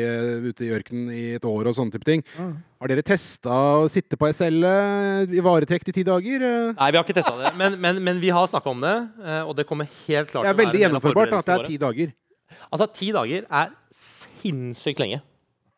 [0.45, 2.21] ute i ørkenen i et år og sånne type ting.
[2.37, 4.73] Har dere testa å sitte på ei celle
[5.25, 6.45] i varetekt i ti dager?
[6.45, 8.93] Nei, vi har ikke testa det, men, men, men vi har snakka om det,
[9.41, 11.35] og det kommer helt klart Det er til å være veldig en del av gjennomførbart
[11.39, 12.13] at det er ti dager.
[12.69, 13.73] Altså, ti dager er
[14.05, 15.23] sinnssykt lenge.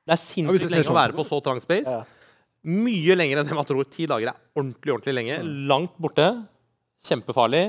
[0.03, 1.87] Det er sinnssykt lenge sånn å være på så trang space.
[1.87, 2.03] Ja.
[2.63, 3.87] Mye lenger enn det man tror.
[3.91, 5.39] Ti dager er ordentlig, ordentlig lenge.
[5.69, 6.27] Langt borte.
[7.07, 7.63] Kjempefarlig.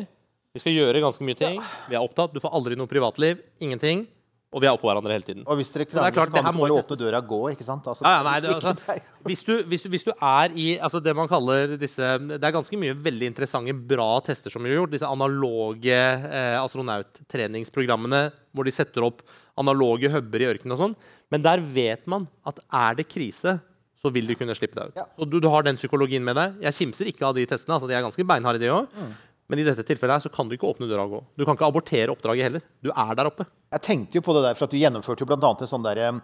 [0.54, 1.62] Vi skal gjøre ganske mye ting.
[1.90, 2.34] Vi er opptatt.
[2.34, 3.40] Du får aldri noe privatliv.
[3.62, 4.04] Ingenting.
[4.54, 5.42] Og vi er oppå hverandre hele tiden.
[5.50, 7.38] Og hvis dere det er krangler, klart, så kan du bare åpne døra og gå.
[7.56, 7.88] ikke sant?
[7.90, 11.00] Altså, Ja, ja, nei, det, altså, hvis, du, hvis, du, hvis du er i altså
[11.02, 14.78] det man kaller disse Det er ganske mye veldig interessante, bra tester som vi har
[14.78, 14.94] gjort.
[14.94, 19.26] Disse analoge eh, astronauttreningsprogrammene hvor de setter opp
[19.60, 20.96] analoge huber i ørkenen og sånn.
[21.32, 23.58] Men der vet man at er det krise,
[24.04, 24.98] så vil de kunne slippe deg ut.
[25.00, 25.06] Ja.
[25.16, 26.58] Så du, du har den psykologien med deg.
[26.66, 27.78] Jeg kimser ikke av de testene.
[27.78, 29.00] altså De er ganske beinharde, de også.
[29.00, 29.14] Mm.
[29.52, 31.20] Men i dette tilfellet her så kan du ikke åpne døra og gå.
[31.36, 32.64] Du kan ikke abortere oppdraget heller.
[32.84, 33.46] Du er der oppe.
[33.74, 36.00] Jeg tenkte jo på det der, for at du gjennomførte jo annet en sånn der
[36.00, 36.20] eh,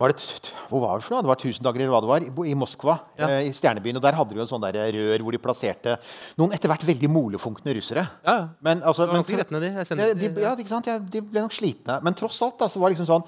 [0.00, 0.24] var det,
[0.70, 1.22] Hvor var det for noe?
[1.26, 2.94] Det var 1000 dager, eller hva det var, i- Moskva.
[3.18, 3.28] Ja.
[3.28, 3.96] eh, I Stjernebyen.
[4.00, 5.98] Og der hadde de jo en sånn der rør hvor de plasserte
[6.40, 8.06] noen etter hvert veldig molefunkne russere.
[8.24, 8.48] Ja, ja.
[8.64, 9.60] Men, altså, men, ganske de.
[9.60, 10.00] de.
[10.00, 10.88] Ja, de, ja, ikke sant?
[11.12, 12.00] De ble nok slitne.
[12.02, 13.26] Men tross alt da, så var det liksom sånn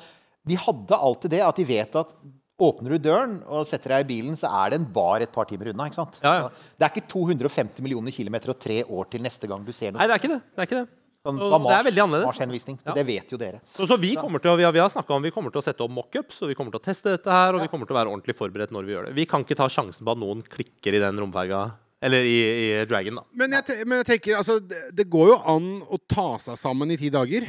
[0.49, 2.17] De hadde alltid det at de vet at
[2.63, 5.45] åpner du døren og setter deg i bilen, så er det en bar et par
[5.51, 5.87] timer unna.
[5.91, 6.19] ikke sant?
[6.23, 6.49] Ja, ja.
[6.49, 9.91] Så det er ikke 250 millioner kilometer og tre år til neste gang du ser
[9.93, 9.99] noe.
[9.99, 10.41] Nei, det er ikke det.
[10.43, 10.89] det, er ikke det.
[11.23, 12.27] Sånn, det er veldig annerledes.
[12.27, 12.79] Marshenvisning.
[12.85, 12.95] Ja.
[12.97, 13.61] Det vet jo dere.
[13.69, 15.63] Så, så vi kommer til å, vi har, vi har snakket om vi kommer til
[15.63, 17.87] å sette opp mockups, og vi kommer til å teste dette her, og vi kommer
[17.87, 19.15] til å være ordentlig forberedt når vi gjør det.
[19.21, 21.63] Vi kan ikke ta sjansen på at noen klikker i den romferga,
[22.03, 22.39] eller i,
[22.83, 23.27] i Dragon, da.
[23.39, 26.91] Men jeg, men jeg tenker, altså, det, det går jo an å ta seg sammen
[26.91, 27.47] i ti dager.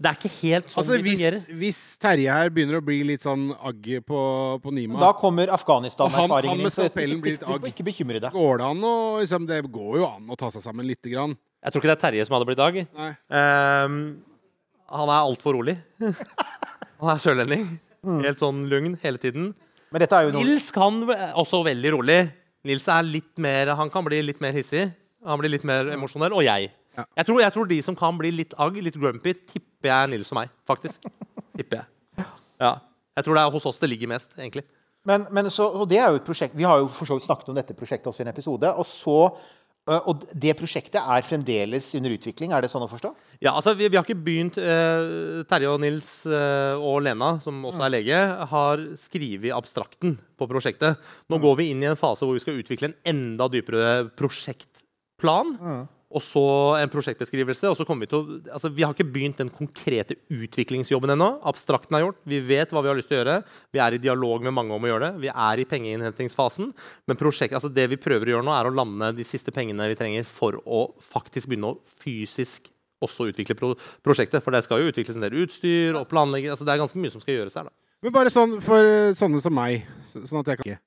[0.00, 1.40] Det er ikke helt sånn Altså, vi hvis, fungerer.
[1.60, 4.20] hvis Terje her begynner å bli litt sånn agg på,
[4.62, 6.62] på Nima, Da kommer Afghanistan-erfaringen Og han- han inn.
[6.62, 7.66] med så ikke- blir litt ikke- agg.
[7.66, 8.30] Ikke bekymre deg.
[8.32, 11.36] går det an å liksom, Det går jo an å ta seg sammen lite grann.
[11.60, 12.76] Jeg tror ikke det er Terje som hadde blitt Dag.
[12.80, 13.96] Ehm,
[14.90, 15.76] han er altfor rolig.
[16.00, 17.66] Han er sørlending.
[18.24, 19.50] Helt sånn lugn hele tiden.
[19.92, 21.02] Men dette er jo noe Nils kan
[21.38, 22.18] også veldig rolig.
[22.68, 24.90] Nils er litt mer Han kan bli litt mer hissig.
[25.26, 26.32] Han blir litt mer emosjonell.
[26.36, 26.70] Og jeg.
[26.96, 27.04] Ja.
[27.20, 30.12] Jeg tror, jeg tror de som kan bli litt agg, litt grumpy, tipper jeg er
[30.12, 30.52] Nils og meg.
[30.68, 31.08] Faktisk.
[31.56, 32.26] Tipper jeg.
[32.60, 32.74] Ja.
[33.16, 34.64] Jeg tror det er hos oss det ligger mest, egentlig.
[35.08, 37.56] Men, men så, og det er jo et prosjekt Vi har jo for snakket om
[37.56, 38.72] dette prosjektet også i en episode.
[38.76, 39.16] Og, så,
[39.88, 42.52] og det prosjektet er fremdeles under utvikling.
[42.52, 43.10] Er det sånn å forstå?
[43.40, 47.62] Ja, altså Vi, vi har ikke begynt eh, Terje og Nils eh, og Lena, som
[47.66, 48.18] også er lege,
[48.52, 51.00] har skrevet abstrakten på prosjektet.
[51.32, 55.56] Nå går vi inn i en fase hvor vi skal utvikle en enda dypere prosjektplan.
[56.10, 56.42] Og så
[56.80, 57.68] en prosjektbeskrivelse.
[57.70, 61.28] og så kommer Vi til å, altså vi har ikke begynt den konkrete utviklingsjobben ennå.
[61.46, 62.18] Abstrakten er gjort.
[62.26, 63.36] Vi vet hva vi har lyst til å gjøre.
[63.70, 65.22] Vi er i dialog med mange om å gjøre det.
[65.22, 66.72] Vi er i pengeinnhentingsfasen.
[67.06, 69.86] Men prosjekt, altså det vi prøver å gjøre nå, er å lande de siste pengene
[69.92, 73.72] vi trenger for å faktisk begynne å fysisk også utvikle pro
[74.04, 74.42] prosjektet.
[74.42, 76.50] For det skal jo utvikles en del utstyr og planlegge.
[76.50, 77.70] altså Det er ganske mye som skal gjøres her.
[77.70, 77.76] da.
[78.02, 80.86] Men bare sånn for eh, sånne som meg, sånn at jeg kan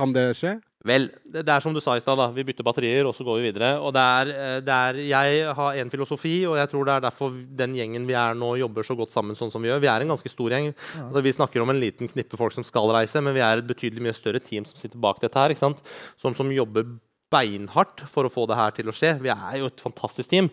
[0.00, 0.56] Kan det skje?
[0.84, 2.20] Vel, det, er som du sa i stad.
[2.36, 3.70] Vi bytter batterier, og så går vi videre.
[3.80, 7.06] Og det er, eh, det er, jeg har en filosofi, og jeg tror det er
[7.06, 9.80] derfor den gjengen vi er nå, jobber så godt sammen sånn som vi gjør.
[9.80, 10.68] Vi er en ganske stor gjeng.
[11.06, 13.70] Altså, vi snakker om en liten knippe folk som skal reise, men vi er et
[13.70, 15.56] betydelig mye større team som sitter bak dette her.
[15.56, 15.78] Som,
[16.20, 16.84] som jobber
[17.32, 19.16] beinhardt for å få det her til å skje.
[19.24, 20.52] Vi er jo et fantastisk team.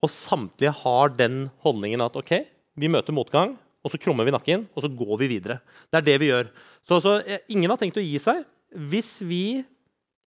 [0.00, 2.38] Og samtlige har den holdningen at OK,
[2.78, 5.60] vi møter motgang, og så krummer vi nakken, og så går vi videre.
[5.90, 6.48] Det er det vi gjør.
[6.86, 8.46] Så, så eh, ingen har tenkt å gi seg.
[8.74, 9.64] Hvis vi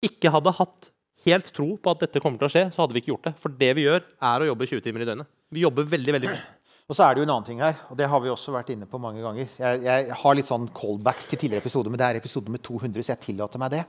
[0.04, 0.90] ikke hadde hatt
[1.26, 3.34] helt tro på at dette kommer til å skje, så hadde vi ikke gjort det.
[3.42, 5.28] For det vi gjør, er å jobbe 20 timer i døgnet.
[5.52, 6.44] Vi jobber veldig, veldig mye.
[6.90, 8.72] Og så er det jo en annen ting her, og det har vi også vært
[8.74, 9.46] inne på mange ganger.
[9.60, 13.04] Jeg, jeg har litt sånn callbacks til tidligere episoder, men det er episode med 200,
[13.06, 13.84] så jeg tillater meg det.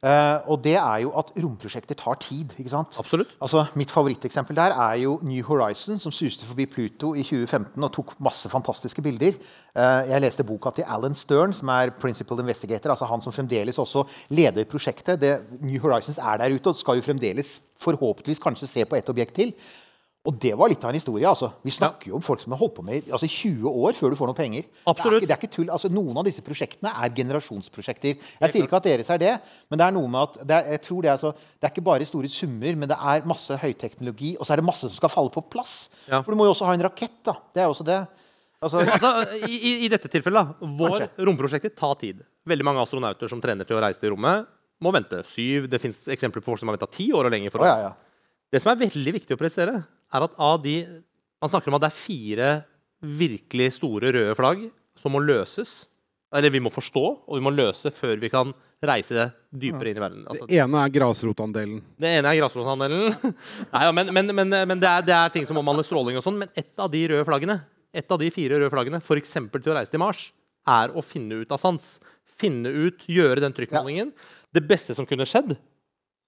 [0.00, 2.56] Eh, og det er jo at romprosjekter tar tid.
[2.56, 2.96] ikke sant?
[3.02, 3.36] Absolutt.
[3.44, 7.92] Altså, Mitt favoritteksempel der er jo New Horizon, som suste forbi Pluto i 2015 og
[7.92, 9.36] tok masse fantastiske bilder.
[9.76, 13.76] Uh, jeg leste boka til Alan Stern, som er principal investigator, altså han som fremdeles
[13.76, 15.20] også leder prosjektet.
[15.20, 19.12] Det, New Horizons er der ute og skal jo fremdeles forhåpentligvis kanskje se på et
[19.12, 19.52] objekt til.
[20.26, 21.22] Og det var litt av en historie.
[21.28, 21.52] altså.
[21.62, 24.16] Vi snakker jo om folk som har holdt på med altså 20 år før du
[24.18, 24.64] får noen penger.
[24.90, 25.22] Absolutt.
[25.22, 25.70] Det er ikke, det er ikke tull.
[25.70, 28.16] Altså, noen av disse prosjektene er generasjonsprosjekter.
[28.42, 29.32] Jeg sier ikke at deres er det,
[29.70, 31.72] men det er noe med at det er, jeg tror det er, så, det er
[31.74, 34.96] ikke bare store summer, men det er masse høyteknologi, og så er det masse som
[34.98, 35.76] skal falle på plass.
[36.10, 36.20] Ja.
[36.26, 37.20] For du må jo også ha en rakett.
[37.26, 37.36] da.
[37.54, 38.00] Det er jo også det.
[38.66, 39.12] Altså, Altså,
[39.46, 40.66] i, i- dette tilfellet, da.
[40.78, 41.26] Vår Kanskje.
[41.28, 42.24] romprosjekter tar tid.
[42.48, 44.46] Veldig mange astronauter som trener til å reise til rommet,
[44.82, 45.68] må vente syv.
[45.70, 47.50] Det fins eksempler på folk som har venta ti år og lenger.
[47.54, 47.92] for å ja, ja.
[48.52, 49.80] Det som er veldig viktig å presisere,
[50.14, 50.76] er at av de
[51.42, 52.46] Man snakker om at det er fire
[53.04, 54.62] virkelig store røde flagg
[54.96, 55.84] som må løses.
[56.34, 60.02] Eller vi må forstå, og vi må løse før vi kan reise dypere inn i
[60.02, 60.24] verden.
[60.26, 61.82] Altså, Det ene er grasrotandelen.
[62.00, 63.14] det ene er grasrotandelen.
[63.74, 66.24] Nei, ja, men men, men, men det, er, det er ting som omhandler stråling og
[66.24, 66.40] sånn.
[66.40, 67.60] Men ett av de røde flaggene,
[67.92, 69.36] et av de fire røde flaggene, f.eks.
[69.36, 70.30] til å reise til Mars,
[70.66, 71.92] er å finne ut av sans.
[72.40, 74.10] Finne ut, gjøre den trykkmålingen.
[74.56, 75.54] Det beste som kunne skjedd,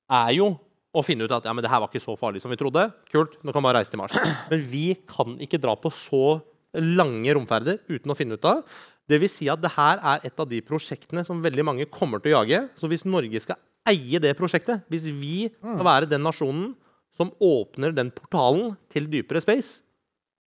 [0.09, 0.53] er jo
[0.97, 2.87] å finne ut at ja, men det her var ikke så farlig som vi trodde.
[3.13, 4.15] Kult, nå kan vi bare reise til Mars.
[4.51, 6.39] Men vi kan ikke dra på så
[6.79, 8.63] lange romferder uten å finne ut av.
[9.09, 12.21] Det vil si at det her er et av de prosjektene som veldig mange kommer
[12.25, 12.63] til å jage.
[12.77, 16.75] Så hvis Norge skal eie det prosjektet, hvis vi skal være den nasjonen
[17.17, 19.79] som åpner den portalen til dypere space,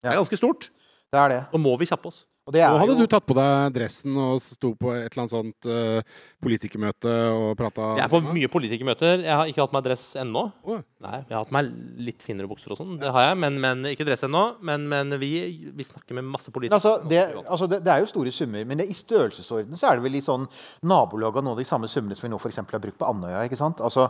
[0.02, 0.70] det er ganske stort,
[1.14, 1.42] Det er det.
[1.52, 2.24] så må vi kjappe oss.
[2.48, 5.10] Og det er Nå hadde jo, du tatt på deg dressen og sto på et
[5.10, 9.26] eller annet sånt uh, politikermøte og prata Jeg er på mye politikermøter.
[9.26, 10.46] Jeg har ikke hatt meg dress ennå.
[10.64, 10.80] Oh.
[11.04, 11.74] Nei, Jeg har hatt meg
[12.08, 14.46] litt finere bukser og sånn, det har jeg, men, men ikke dress ennå.
[14.66, 15.32] Men, men vi,
[15.76, 16.80] vi snakker med masse politikere.
[16.80, 20.00] altså, det, altså det, det er jo store summer, men det, i størrelsesorden så er
[20.00, 20.48] det vel i sånn
[20.88, 22.64] nabolag av noen av de samme summene som vi nå f.eks.
[22.64, 23.44] har brukt på Andøya.
[23.44, 23.84] ikke sant?
[23.84, 24.08] Altså,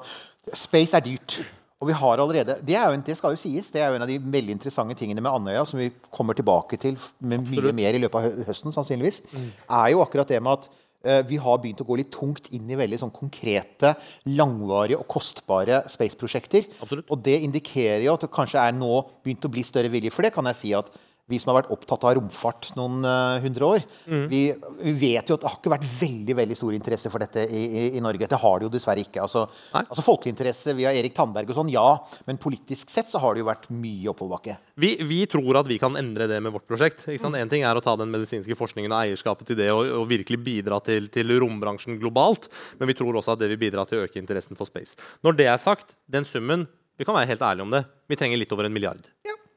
[0.54, 1.41] Space er dyrt.
[1.78, 4.06] Og vi har allerede, det, er jo det skal jo sies, det er jo en
[4.08, 7.94] av de veldig interessante tingene med Andøya, som vi kommer tilbake til med mye mer
[7.94, 10.66] i løpet av høsten, sannsynligvis, er jo akkurat det med at
[11.06, 13.94] eh, vi har begynt å gå litt tungt inn i veldig sånn konkrete,
[14.26, 16.66] langvarige og kostbare space-prosjekter.
[17.06, 20.26] Og det indikerer jo at det kanskje er nå begynt å bli større vilje for
[20.26, 20.34] det.
[20.34, 20.90] kan jeg si at
[21.28, 24.28] vi som har vært opptatt av romfart noen uh, hundre år, Mm.
[24.32, 24.40] vi,
[24.80, 27.63] vi vet jo at det har ikke vært veldig veldig stor interesse for dette i,
[27.68, 28.30] i, i Norge.
[28.32, 29.20] Det har det jo dessverre ikke.
[29.26, 29.42] Altså,
[29.76, 31.84] altså Folkelig interesse via Erik Tandberg og sånn, ja.
[32.30, 34.56] Men politisk sett så har det jo vært mye oppoverbakke.
[34.80, 37.04] Vi, vi tror at vi kan endre det med vårt prosjekt.
[37.10, 37.36] Ikke sant?
[37.36, 40.40] En ting er å ta den medisinske forskningen og eierskapet til det og, og virkelig
[40.48, 42.48] bidra til, til rombransjen globalt,
[42.80, 44.96] men vi tror også at det vil bidra til å øke interessen for space.
[45.28, 47.84] Når det er sagt, den summen Vi kan være helt ærlige om det.
[48.10, 49.04] Vi trenger litt over en milliard.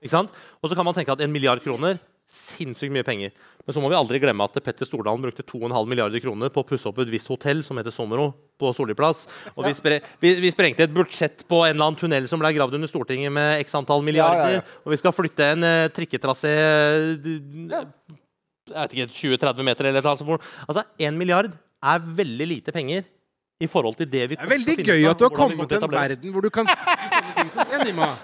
[0.01, 0.33] Ikke sant?
[0.61, 3.33] Og så kan man tenke at en milliard kroner Sinnssykt mye penger.
[3.67, 6.67] Men så må vi aldri glemme at Petter Stordalen brukte 2,5 milliarder kroner på å
[6.69, 8.29] pusse opp et visst hotell som heter Sommero
[8.61, 9.25] på Solli plass.
[9.57, 12.53] Og vi, spre, vi, vi sprengte et budsjett på en eller annen tunnel som ble
[12.55, 14.45] gravd under Stortinget med x antall milliarder.
[14.47, 14.79] Ja, ja, ja.
[14.87, 17.83] Og vi skal flytte en uh, trikketrasé uh,
[18.71, 20.51] jeg vet ikke, 20-30 meter eller noe sånt.
[20.69, 23.03] Altså, én milliard er veldig lite penger
[23.61, 25.93] i forhold til det vi Det er veldig gøy at du har kommet til en
[25.93, 26.79] verden hvor du kan si
[27.11, 28.15] sånne ting som det, Nima.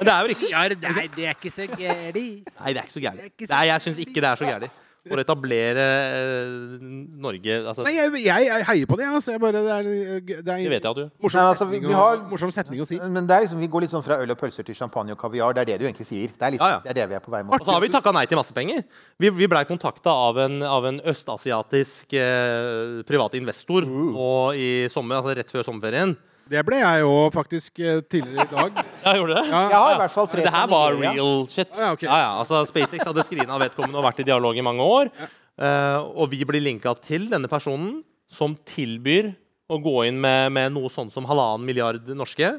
[0.00, 0.50] Men det er jo riktig.
[0.52, 2.26] Ja, nei, det er ikke så gæli.
[2.44, 4.70] Nei, det er ikke så er så Nei, jeg syns ikke det er så gæli.
[5.00, 5.84] For å etablere
[6.20, 6.80] eh,
[7.24, 9.06] Norge altså, Nei, jeg, jeg, jeg heier på det.
[9.08, 9.32] Altså.
[9.32, 11.08] Jeg bare, det er, det er Det vet jeg at du gjør.
[11.24, 12.98] morsom, Nei, altså, vi- setning, vi å, har- morsom setning å si.
[13.00, 15.20] Men det er liksom, vi går litt sånn fra øl og pølser til champagne og
[15.22, 15.56] kaviar.
[15.56, 16.34] Det er det du egentlig sier.
[16.36, 16.80] Det er, litt, Ja, ja.
[16.84, 17.56] Det, er det vi er på vei mot.
[17.56, 18.84] Og så har vi takka nei til masse penger.
[19.24, 25.22] Vi, vi blei kontakta av en, av en østasiatisk eh, privat investor og i sommer,
[25.22, 26.12] altså rett før sommerferien.
[26.50, 28.80] Det ble jeg jo faktisk eh, tidligere i dag.
[29.00, 29.42] Ja, gjorde det?
[29.48, 29.60] Ja.
[29.72, 31.70] Har i hvert fall tre Men det her var real shit.
[31.72, 32.04] Ja, okay.
[32.04, 35.08] ja, ja, altså SpaceX hadde screena vedkommende og vært i dialog i mange år.
[35.56, 39.30] Eh, og vi blir linka til denne personen som tilbyr
[39.70, 42.52] å gå inn med, med noe sånn som halvannen milliard norske.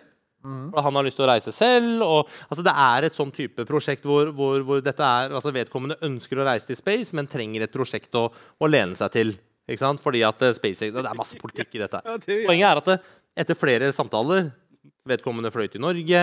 [0.73, 2.01] og han har lyst til å reise selv.
[2.01, 5.99] Og, altså det er et sånn type prosjekt hvor, hvor, hvor dette er, altså vedkommende
[6.01, 9.35] ønsker å reise til space, men trenger et prosjekt å, å lene seg til.
[9.69, 10.01] Ikke sant?
[10.03, 12.01] Fordi at eh, SpaceX Det er masse politikk i dette.
[12.01, 12.97] Ja, Poenget er at det,
[13.37, 14.51] etter flere samtaler
[15.07, 16.21] Vedkommende fløy til Norge.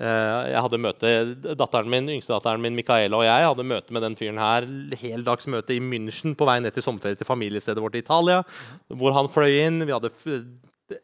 [0.00, 1.10] eh, jeg hadde møte,
[1.58, 4.64] datteren min, Yngstedatteren min Micaela og jeg hadde møte med den fyren her.
[4.96, 8.42] Heldagsmøte i München på vei ned til sommerferie til familiestedet vårt i Italia.
[8.88, 9.84] Hvor han fløy inn.
[9.84, 10.12] Vi hadde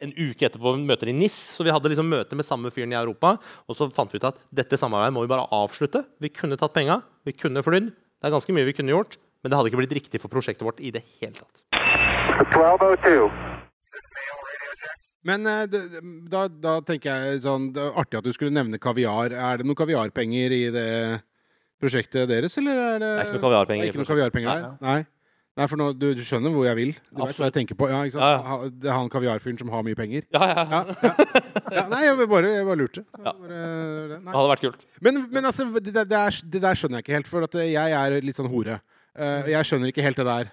[0.00, 1.36] en uke etterpå møter i NIS.
[1.58, 3.36] Så vi hadde liksom møte med samme fyren i Europa.
[3.68, 6.06] Og så fant vi ut at dette samarbeidet må vi bare avslutte.
[6.24, 7.92] Vi kunne tatt penga, vi kunne flydd.
[7.92, 10.64] Det er ganske mye vi kunne gjort, men det hadde ikke blitt riktig for prosjektet
[10.64, 11.66] vårt i det hele tatt.
[12.40, 13.53] 1202.
[15.24, 15.64] Men eh,
[16.30, 19.32] da, da tenker jeg sånn Det er artig at du skulle nevne kaviar.
[19.32, 20.88] Er det noen kaviarpenger i det
[21.80, 24.70] prosjektet deres, eller er det Det er ikke noen kaviarpenger er ikke noen kaviarpenger der?
[24.84, 25.00] Nei.
[25.54, 26.88] Nei, for nå, du, du skjønner hvor jeg vil?
[27.14, 27.86] Du vet hva jeg tenker på?
[27.86, 28.24] Ja, ikke sant?
[28.26, 28.70] Ja, ja.
[28.82, 30.24] Det er han kaviarfyren som har mye penger?
[30.34, 30.80] Ja, ja, ja.
[31.76, 33.04] Ja, nei, jeg bare, jeg bare lurte.
[33.14, 33.30] Ja.
[33.38, 33.60] Bare,
[34.18, 34.82] Det hadde vært kult.
[35.06, 38.16] Men, men altså, det, det, er, det der skjønner jeg ikke helt, for jeg er
[38.26, 38.80] litt sånn hore.
[39.14, 40.50] Eh, jeg skjønner ikke helt det der.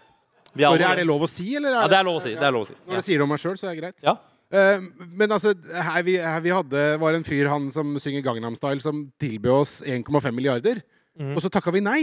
[0.53, 1.79] Vi er det lov å si, eller?
[1.79, 2.35] Ja, det er lov å si.
[2.37, 2.77] Det er lov å si.
[2.85, 2.99] Når Ja.
[3.01, 3.97] jeg sier det om meg sjøl, så er det greit.
[4.05, 4.15] Ja.
[4.51, 4.81] Eh,
[5.15, 8.81] men altså, her vi, her vi hadde, var en fyr han som synger Gangnam Style,
[8.83, 10.81] som tilbød oss 1,5 milliarder.
[11.19, 11.35] Mm.
[11.35, 12.01] Og så takka vi nei,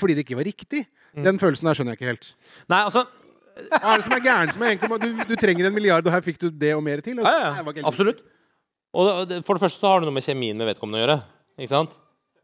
[0.00, 0.84] fordi det ikke var riktig.
[1.14, 2.30] Den følelsen der skjønner jeg ikke helt.
[2.72, 3.04] Nei, altså
[3.70, 6.24] Hva er det som er gærent med 1,5 du, du trenger en milliard, og her
[6.26, 7.20] fikk du det og mer til?
[7.20, 8.24] Altså, Ja, det ja, absolutt.
[8.94, 11.04] Og det- det- for det første så har det noe med kjemien med vedkommende å
[11.06, 11.22] gjøre.
[11.58, 11.94] Ikke sant?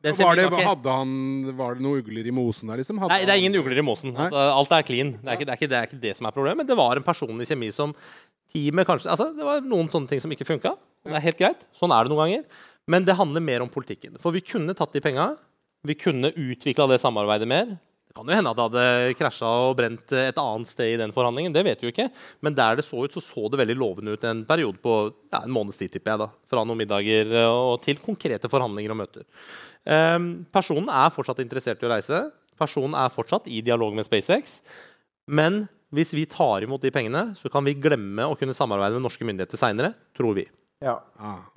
[0.01, 0.15] Den.
[0.17, 1.11] Var det, hadde han,
[1.59, 2.97] var det noen ugler i mosen der, liksom?
[3.03, 4.15] Hadde Nei, det er ingen ugler i mosen.
[4.17, 5.11] Altså, alt er clean.
[5.19, 6.57] Det er, ikke, det, er ikke, det er ikke det som er problemet.
[6.63, 7.93] Men det var en personlig kjemi som
[8.53, 10.75] teamet kanskje altså, Det var noen sånne ting som ikke funka.
[11.07, 11.63] Det er helt greit.
[11.77, 12.67] Sånn er det noen ganger.
[12.91, 14.19] Men det handler mer om politikken.
[14.21, 15.33] For vi kunne tatt de penga.
[15.87, 17.79] Vi kunne utvikla det samarbeidet mer.
[18.11, 21.13] Det kan jo hende at det hadde krasja og brent et annet sted i den
[21.15, 21.55] forhandlingen.
[21.55, 22.09] Det vet vi jo ikke.
[22.43, 24.97] Men der det så ut, så så det veldig lovende ut en periode på
[25.31, 26.23] ja, en måneds tid, tipper jeg.
[26.25, 29.29] da, Fra noen middager eh, og til konkrete forhandlinger og møter.
[29.87, 32.25] Um, personen er fortsatt interessert i å reise.
[32.61, 34.59] Personen er fortsatt i dialog med SpaceX.
[35.31, 35.63] Men
[35.95, 39.27] hvis vi tar imot de pengene, så kan vi glemme å kunne samarbeide med norske
[39.27, 40.45] myndigheter seinere, tror vi.
[40.81, 40.95] Ja.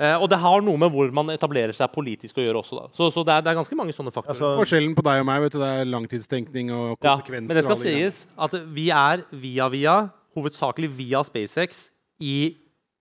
[0.02, 2.80] Eh, og det har noe med hvor man etablerer seg politisk å gjøre også.
[2.82, 2.90] da.
[2.98, 4.34] Så, så det, er, det er ganske mange sånne faktorer.
[4.36, 7.48] Altså, Forskjellen på deg og meg, vet du, det er langtidstenkning og Ja, konsekvenser.
[7.48, 9.96] men det skal sies at vi er via via,
[10.36, 11.86] hovedsakelig via SpaceX,
[12.24, 12.56] i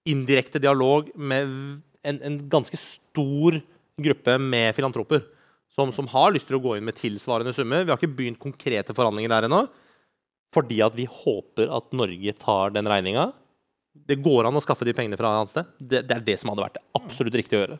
[0.08, 1.50] indirekte dialog med
[2.06, 3.58] en, en ganske stor
[4.02, 5.24] gruppe med filantroper.
[5.72, 7.86] Som, som har lyst til å gå inn med tilsvarende summer.
[7.86, 9.62] Vi har ikke begynt konkrete forhandlinger der ennå.
[10.52, 13.30] Fordi at vi håper at Norge tar den regninga.
[14.08, 15.70] Det går an å skaffe de pengene fra et annet sted.
[15.80, 17.78] Det, det er det som hadde vært det absolutt riktige å gjøre.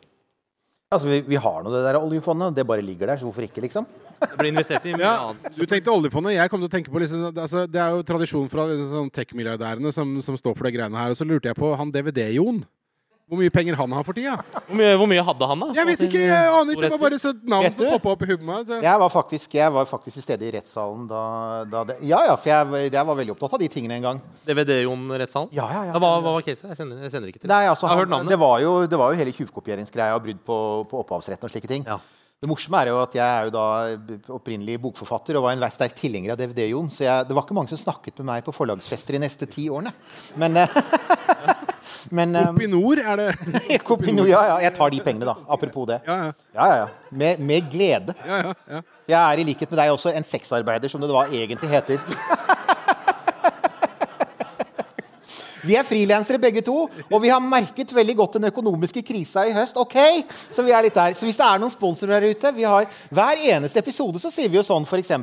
[0.93, 2.53] Altså, vi, vi har nå det der oljefondet.
[2.57, 3.87] Det bare ligger der, så hvorfor ikke, liksom?
[4.23, 5.55] Det ble investert i mye Ja, annet.
[5.57, 6.35] du tenkte oljefondet.
[6.37, 9.09] Jeg kom til å tenke på liksom, altså, Det er jo tradisjon fra liksom, sånn
[9.17, 11.13] tech-milliardærene som, som står for de greiene her.
[11.15, 12.61] Og så lurte jeg på han DVD-Jon.
[13.23, 14.33] Hvor mye penger han har for tida?
[14.67, 15.67] Hvor mye, hvor mye hadde han, da?
[15.77, 16.83] Jeg vet ikke, jeg aner ikke.
[16.83, 18.73] Det var bare et så navn som poppa opp i hodet mitt.
[18.83, 21.21] Jeg var faktisk, jeg var faktisk til stede i rettssalen da,
[21.71, 24.19] da det Ja, ja, for jeg, jeg var veldig opptatt av de tingene en gang.
[24.43, 25.53] DVD-Jon-rettssalen?
[25.55, 25.95] Ja, ja, ja.
[25.95, 26.67] hva, hva var caset?
[26.73, 27.53] Jeg kjenner, jeg kjenner ikke til.
[27.53, 28.35] Nei, altså, jeg har han, hørt navnet.
[28.35, 30.59] det, var jo, det var jo hele tjuvkopieringsgreia og brudd på,
[30.91, 31.87] på opphavsretten og slike ting.
[31.87, 32.01] Ja.
[32.43, 33.65] Det morsomme er jo at jeg er jo da
[34.35, 36.89] opprinnelig bokforfatter og var en sterk tilhenger av DVD-Jon.
[36.91, 39.69] Så jeg, det var ikke mange som snakket med meg på forlagsfester de neste ti
[39.71, 39.93] årene.
[40.41, 40.75] Men, eh,
[42.11, 45.35] men eh, Oppe i nord er det Kopino, ja, ja, jeg tar de pengene, da.
[45.55, 46.01] Apropos det.
[46.07, 46.31] Ja, ja.
[46.53, 46.87] Ja, ja, ja.
[47.11, 48.15] Med, med glede.
[48.27, 48.81] ja, ja, ja.
[49.07, 51.99] Jeg er i likhet med deg også en sexarbeider, som det da egentlig heter.
[55.63, 59.53] Vi er frilansere begge to, og vi har merket veldig godt den økonomiske krisa i
[59.55, 59.77] høst.
[59.79, 59.95] ok?
[60.51, 61.15] Så vi er litt der.
[61.15, 64.51] Så hvis det er noen sponsorer der ute vi har, Hver eneste episode så sier
[64.51, 65.13] vi jo sånn, f.eks.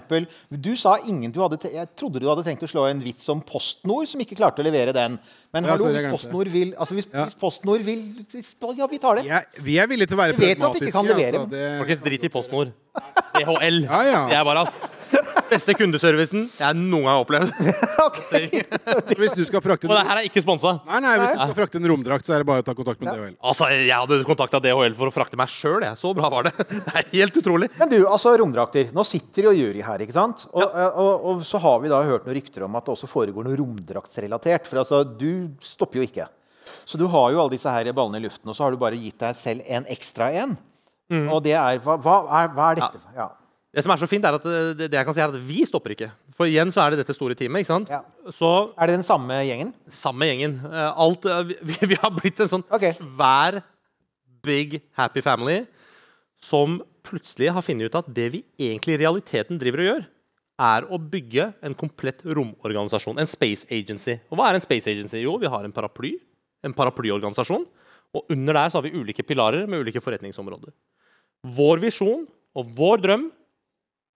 [0.48, 3.42] Du sa ingen du hadde Jeg trodde du hadde tenkt å slå en vits om
[3.44, 5.18] PostNord, som ikke klarte å levere den.
[5.50, 7.24] Men hallo, ja, hvis PostNord vil Altså, hvis, Ja.
[7.26, 8.04] hvis PostNord vil
[8.78, 9.24] Ja, vi tar det.
[9.26, 11.50] Ja, vi er villige til å være Vi vet at de ikke kan levere, Altså,
[11.50, 12.72] det, Folkens, drit i PostNord.
[13.34, 13.82] DHL.
[13.84, 14.28] Ja, ja.
[14.28, 14.78] Det er bare ass.
[15.50, 17.50] Beste kundeservicen jeg noen gang har opplevd.
[19.20, 20.76] hvis du skal frakte Og det her er ikke sponsa.
[20.86, 23.02] Nei, nei, hvis du skal frakte en romdrakt, så er det bare å ta kontakt
[23.02, 23.34] med DHL.
[23.42, 25.86] Altså, jeg hadde kontakta DHL for å frakte meg sjøl.
[25.98, 26.54] Så bra var det.
[26.90, 27.70] Det er helt utrolig.
[27.78, 28.90] Men du, altså romdrakter.
[28.94, 30.46] Nå sitter jo jury her, ikke sant?
[30.52, 33.46] Og, og, og så har vi da hørt noen rykter om at det også foregår
[33.46, 34.68] noe romdraktsrelatert.
[34.70, 36.29] For altså, du stopper jo ikke.
[36.87, 38.98] Så du har jo alle disse her ballene i luften, og så har du bare
[39.00, 40.57] gitt deg selv en ekstra en.
[41.33, 43.00] Og det er hva, hva, er hva er dette?
[43.16, 43.31] Ja.
[43.70, 45.64] Det som er så fint, er at det, det jeg kan si er at vi
[45.66, 46.09] stopper ikke.
[46.35, 47.62] For igjen så er det dette store teamet.
[47.62, 47.90] ikke sant?
[47.90, 48.00] Ja.
[48.35, 49.72] Så Er det den samme gjengen?
[49.94, 50.57] samme gjengen.
[50.66, 52.96] Eh, Alt, eh, vi, vi har blitt en sånn okay.
[52.98, 53.61] svær,
[54.42, 55.61] big, happy family
[56.40, 60.07] som plutselig har funnet ut at det vi egentlig i realiteten driver og gjør,
[60.60, 63.18] er å bygge en komplett romorganisasjon.
[63.20, 64.18] En space agency.
[64.28, 65.22] Og hva er en space agency?
[65.24, 66.14] Jo, vi har en paraply.
[66.66, 67.64] En paraplyorganisasjon.
[68.16, 70.72] Og under der så har vi ulike pilarer med ulike forretningsområder.
[71.56, 72.26] Vår visjon
[72.58, 73.28] og vår drøm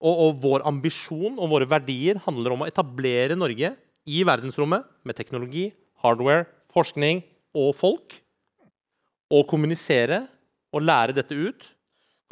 [0.04, 3.72] og, og vår ambisjon og våre verdier handler om å etablere Norge
[4.04, 5.70] i verdensrommet med teknologi,
[6.04, 7.22] hardware, forskning
[7.56, 8.18] og folk.
[9.32, 10.26] Og kommunisere
[10.74, 11.70] og lære dette ut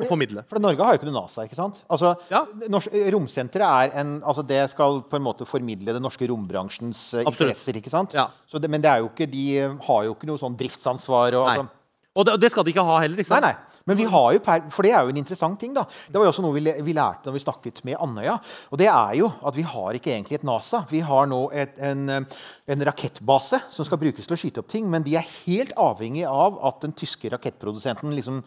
[0.02, 0.44] og formidle.
[0.50, 1.44] For Norge har jo ikke noe NASA.
[1.46, 1.82] ikke sant?
[1.88, 2.44] Altså, Ja.
[2.68, 7.24] Nors romsenteret er en, altså det skal på en måte formidle den norske rombransjens eh,
[7.26, 7.52] Absolutt.
[7.56, 7.78] interesser.
[7.80, 8.14] ikke sant?
[8.18, 8.28] Ja.
[8.46, 11.34] Så det, men det er jo ikke, de eh, har jo ikke noe sånn driftsansvar.
[11.40, 11.68] Og, altså,
[12.14, 13.16] Og det, og det skal de ikke ha heller.
[13.22, 13.46] ikke Nei, sant?
[13.46, 13.78] nei.
[13.88, 15.72] Men vi har jo per, For det er jo en interessant ting.
[15.72, 15.86] da.
[16.12, 18.34] Det var jo også noe vi, vi lærte når vi snakket med Andøya.
[18.70, 20.82] Og det er jo at vi har ikke egentlig et NASA.
[20.90, 22.20] Vi har nå et, en, eh,
[22.68, 24.90] en rakettbase som skal brukes til å skyte opp ting.
[24.92, 28.42] Men de er helt avhengig av at den tyske rakettprodusenten liksom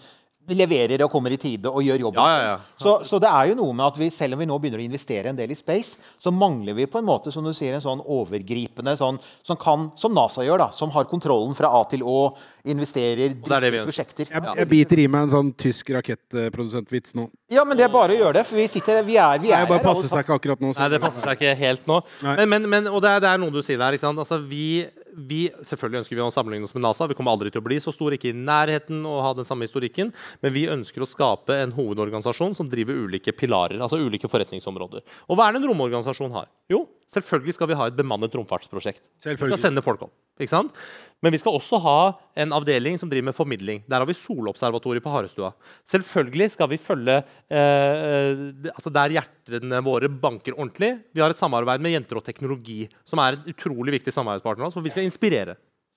[0.53, 2.21] leverer og kommer i tide og gjør jobben.
[2.21, 2.57] Ja, ja, ja.
[2.77, 4.85] Så, så det er jo noe med at vi, selv om vi nå begynner å
[4.85, 7.81] investere en del i space, så mangler vi på en måte som du sier, en
[7.83, 12.03] sånn overgripende sånn, som, kan, som NASA gjør, da, som har kontrollen fra A til
[12.05, 12.17] Å,
[12.65, 14.29] investerer, det er vi prosjekter.
[14.33, 17.27] Jeg, jeg biter i meg en sånn tysk rakettprodusentvits nå.
[17.53, 19.61] Ja, men det er bare å gjøre det, for vi sitter vi er, vi er
[19.61, 20.73] Nei, bare her, alle passer seg ikke akkurat nå.
[20.73, 21.99] så- Nei, det passer seg ikke helt nå.
[22.25, 23.93] Men, men, men, og det er, det er noe du sier der.
[23.93, 24.19] ikke sant?
[24.19, 24.85] Altså, vi,
[25.15, 27.07] vi, selvfølgelig ønsker vi å sammenligne oss med NASA.
[27.09, 29.67] Vi kommer aldri til å bli så store, ikke i nærheten å ha den samme
[29.67, 30.11] historikken.
[30.43, 35.05] Men vi ønsker å skape en hovedorganisasjon som driver ulike pilarer, altså ulike forretningsområder.
[35.29, 36.51] Og hva er det en romorganisasjon har?
[36.71, 39.03] Jo, selvfølgelig skal vi ha et bemannet romfartsprosjekt.
[39.25, 40.15] Vi skal sende folk opp.
[40.35, 41.99] Men vi skal også ha
[42.37, 43.83] en avdeling som driver med formidling.
[43.87, 45.53] Der har vi Solobservatoriet på Harestua.
[45.87, 47.15] Selvfølgelig skal vi følge
[47.49, 50.91] eh, altså der hjertene våre banker ordentlig.
[51.15, 54.75] Vi har et samarbeid med Jenter og teknologi, som er en utrolig viktig samarbeidspartner.
[54.75, 55.55] For vi skal inspirere.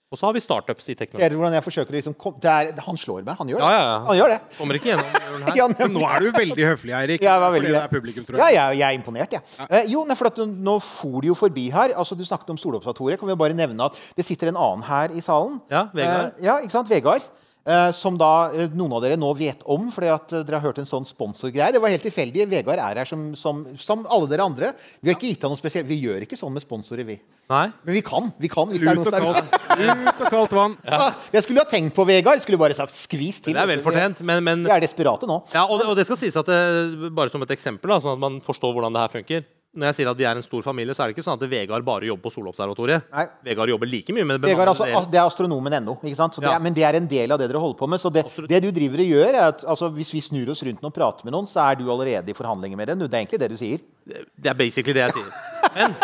[0.09, 1.20] Og så har vi startups i teknologi.
[1.20, 3.34] Ser du hvordan jeg forsøker å liksom kom, det er, Han slår meg.
[3.36, 3.66] Han gjør det.
[3.68, 3.98] Ja, ja, ja.
[4.06, 4.38] Han gjør det.
[4.56, 5.56] Kommer ikke gjennom døren her.
[5.61, 7.24] Ja, Men nå er du veldig høflig, Eirik.
[7.26, 7.82] Ja, jeg fordi det det.
[7.82, 8.56] er publikum, tror Ja, jeg.
[8.56, 9.68] jeg, jeg er imponert, jeg.
[9.68, 11.92] Eh, jo, nei, for at Nå for de jo forbi her.
[12.00, 13.20] altså Du snakket om Solobservatoriet.
[13.20, 15.61] Kan vi bare nevne at det sitter en annen her i salen.
[15.68, 16.32] Ja, Vegard.
[16.38, 16.88] Eh, ja, ikke sant?
[16.88, 17.28] Vegard.
[17.68, 20.70] Eh, som da eh, noen av dere nå vet om, fordi at eh, dere har
[20.70, 21.74] hørt en sånn sponsorgreie.
[21.74, 22.46] Det var helt tilfeldig.
[22.48, 24.70] Vegard er her som, som, som alle dere andre.
[25.02, 25.88] Vi har ikke gitt han noe spesielt.
[25.90, 27.18] Vi gjør ikke sånn med sponsorer, vi.
[27.52, 27.66] Nei?
[27.84, 28.30] Men vi kan.
[28.40, 29.52] vi kan hvis det er noen og som er kaldt,
[29.84, 30.78] ut og kaldt vann.
[30.88, 31.10] Ja.
[31.34, 32.40] Jeg skulle ha tenkt på Vegard.
[32.40, 33.52] Skulle bare sagt skvis til.
[33.52, 34.24] Det er vel fortjent.
[34.24, 35.42] Men, men Vi er desperate nå.
[35.52, 38.16] Ja, og det, og det skal sies at det, bare som et eksempel, da, sånn
[38.16, 39.44] at man forstår hvordan det her funker.
[39.78, 41.44] Når jeg sier at vi er en stor familie, så er det ikke sånn at
[41.50, 43.04] Vegard bare jobber på Solobservatoriet.
[43.14, 43.24] Nei.
[43.46, 46.34] Vegard jobber like mye med det Vegard, altså, det er astronomen ikke sant?
[46.40, 46.58] Det Ja.
[46.58, 48.00] men det er en del av det dere holder på med.
[48.02, 50.82] Så det, det du driver og gjør, er at altså, hvis vi snur oss rundt
[50.82, 52.98] og prater med noen, så er du allerede i forhandlinger med dem.
[52.98, 53.78] Det er egentlig det du sier.
[54.04, 55.30] Det er basically det jeg sier.
[55.78, 55.94] Men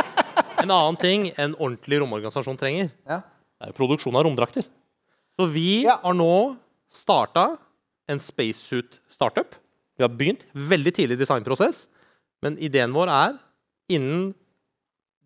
[0.63, 3.23] en annen ting en ordentlig romorganisasjon trenger, Ja.
[3.61, 4.63] er produksjon av romdrakter.
[5.39, 5.99] Så vi Ja.
[6.03, 6.57] har nå
[6.93, 7.59] starta
[8.09, 9.55] en spacesuit-startup.
[9.99, 11.89] Vi har begynt veldig tidlig designprosess,
[12.43, 13.39] men ideen vår er
[13.93, 14.33] innen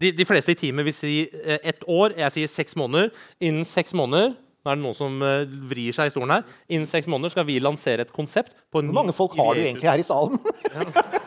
[0.01, 3.11] de, de fleste i teamet vil si eh, ett år, jeg sier seks måneder.
[3.43, 4.37] Innen seks måneder
[4.67, 6.47] nå er det noen som eh, vrir seg i stolen her.
[6.75, 9.87] Innen seks måneder skal vi lansere et konsept på Hvor mange folk har du egentlig
[9.87, 10.35] her i salen?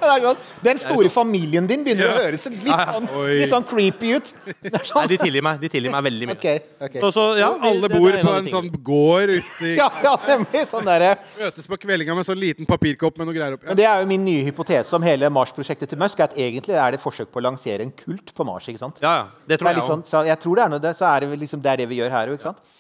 [0.02, 3.08] Det er sånn, Den store familien din begynner å høres litt sånn,
[3.38, 4.32] litt sånn creepy ut.
[4.52, 5.08] Er Nei, sånn.
[5.12, 6.38] de tilgir meg, de tilgir meg veldig mye.
[6.40, 7.12] Okay, okay.
[7.14, 10.66] Så, ja, alle bor en på en sånn gård ute i Ja, ja, nemlig.
[10.70, 13.70] Sånn derre Møtes på kveldinga med sånn liten papirkopp med noe greier oppi.
[13.70, 16.22] Men det er jo min nye hypotese om hele Mars-prosjektet til Musk.
[16.26, 18.68] At egentlig er det et forsøk på å lansere en kult på Mars.
[18.68, 19.02] ikke sant?
[19.06, 19.26] Ja, ja.
[19.48, 19.92] Det tror jeg òg.
[19.96, 21.92] sånn, så jeg tror det er noe, det, så er det, liksom, det er det
[21.92, 22.80] vi gjør her òg, ikke sant?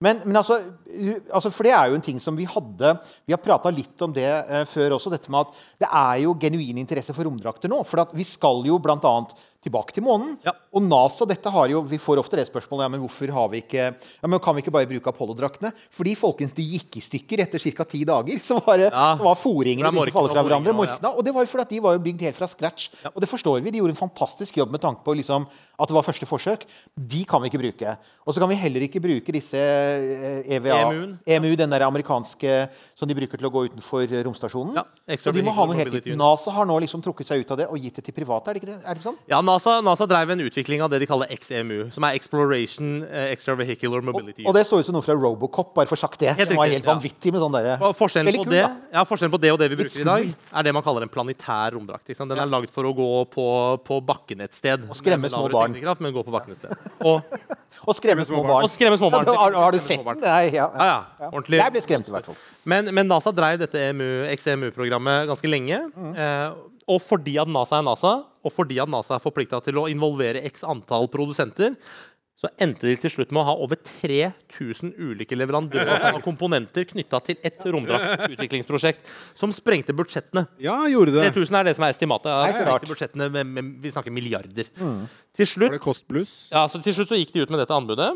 [0.00, 0.56] Men, men altså,
[1.28, 2.94] altså, for det er jo en ting som vi hadde
[3.28, 6.36] Vi har prata litt om det eh, før også, dette med at det er jo
[6.40, 7.82] genuin interesse for romdrakter nå.
[7.84, 9.14] For vi skal jo bl.a.
[9.64, 10.38] tilbake til månen.
[10.46, 10.54] Ja.
[10.72, 13.60] Og NASA dette har jo, Vi får ofte det spørsmålet ja, men hvorfor har vi
[13.60, 15.72] ikke, ja, men kan vi ikke bare bruke Apollo-draktene.
[15.92, 17.84] Fordi folkens, de gikk i stykker etter ca.
[17.84, 18.40] ti dager.
[18.50, 19.14] Så var, Ja.
[19.18, 20.72] så var foringene begynte å falle fra hverandre.
[20.76, 22.88] Morkna, Og det var jo fordi at de var jo bygd helt fra scratch.
[23.12, 23.70] Og det forstår vi.
[23.74, 25.44] De gjorde en fantastisk jobb med tanke på liksom,
[25.80, 26.64] at det var første forsøk.
[26.96, 27.96] De kan vi ikke bruke.
[28.26, 31.14] Og så kan vi heller ikke bruke disse eh, EVA, EMU-en.
[31.26, 32.56] EMU, den der amerikanske
[32.96, 34.76] som de bruker til å gå utenfor eh, romstasjonen.
[34.80, 36.10] Ja, så de må ha noe helt nytt.
[36.20, 38.50] NASA har nå liksom trukket seg ut av det og gitt det til private.
[38.50, 38.78] Er det ikke, det?
[38.84, 39.20] Er det ikke sånn?
[39.30, 43.30] Ja, NASA, NASA drev en utvikling av det de kaller XEMU, som er Exploration eh,
[43.34, 44.46] Extravehicular Mobility.
[44.48, 46.32] Og det så ut som noe fra Robocop, bare for sagt det.
[46.38, 47.70] Helt det var helt vanvittig med sånn der.
[47.98, 50.68] Forskjellen, på kul, det, ja, forskjellen på det og det vi bruker i dag, er
[50.68, 52.10] det man kaller en planetær romdrakt.
[52.20, 53.46] Den er lagd for å gå på,
[53.86, 54.86] på bakken et sted.
[54.88, 55.76] Og skremme små barn.
[56.00, 56.88] Men gå på bakken et sted.
[57.04, 57.20] Og,
[57.88, 58.66] Og skremme små barn.
[58.66, 59.24] og skremme små barn.
[59.30, 60.20] Ja, har, har du sett den?
[60.24, 61.28] Nei, ja, Ja, ja.
[61.30, 61.60] Ordentlig.
[61.60, 62.38] Jeg ble skremt i hvert fall.
[62.68, 65.78] Men, men NASA drev dette E XEMU-programmet ganske lenge.
[65.94, 66.10] Mm.
[66.12, 69.88] Eh, og fordi at NASA er NASA, og fordi at NASA er forplikta til å
[69.92, 71.76] involvere x antall produsenter,
[72.40, 77.18] så endte de til slutt med å ha over 3000 ulike leverandører av komponenter knytta
[77.26, 79.04] til ett romdraktutviklingsprosjekt,
[79.36, 80.46] som sprengte budsjettene.
[80.64, 81.26] Ja, gjorde det.
[81.34, 82.32] 3000 er det som er estimatet.
[82.32, 84.72] Ja, sprengte budsjettene med, med, vi snakker milliarder.
[84.80, 85.04] Mm.
[85.36, 86.32] Til Var slutt kost pluss?
[86.48, 88.08] ja, så til slutt så gikk de ut med dette anbudet.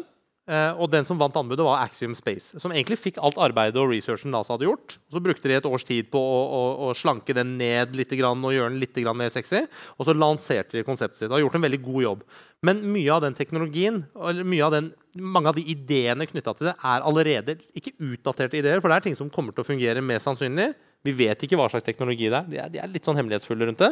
[0.44, 2.58] Eh, og den som vant anbudet, var Axiom Space.
[2.60, 4.98] Som egentlig fikk alt arbeidet og researchen NASA hadde gjort.
[5.12, 8.52] Så brukte de et års tid på å, å, å slanke den ned litt og
[8.52, 9.64] gjøre den litt mer sexy.
[9.96, 11.30] Og så lanserte de konseptet sitt.
[11.30, 12.26] Og har gjort en veldig god jobb.
[12.64, 16.76] Men mye av den teknologien, eller av den, mange av de ideene knytta til det,
[16.76, 18.84] er allerede ikke utdaterte ideer.
[18.84, 20.74] For det er ting som kommer til å fungere mest sannsynlig.
[21.04, 22.46] Vi vet ikke hva slags teknologi det er.
[22.48, 23.90] De er, de er litt sånn hemmelighetsfulle rundt det.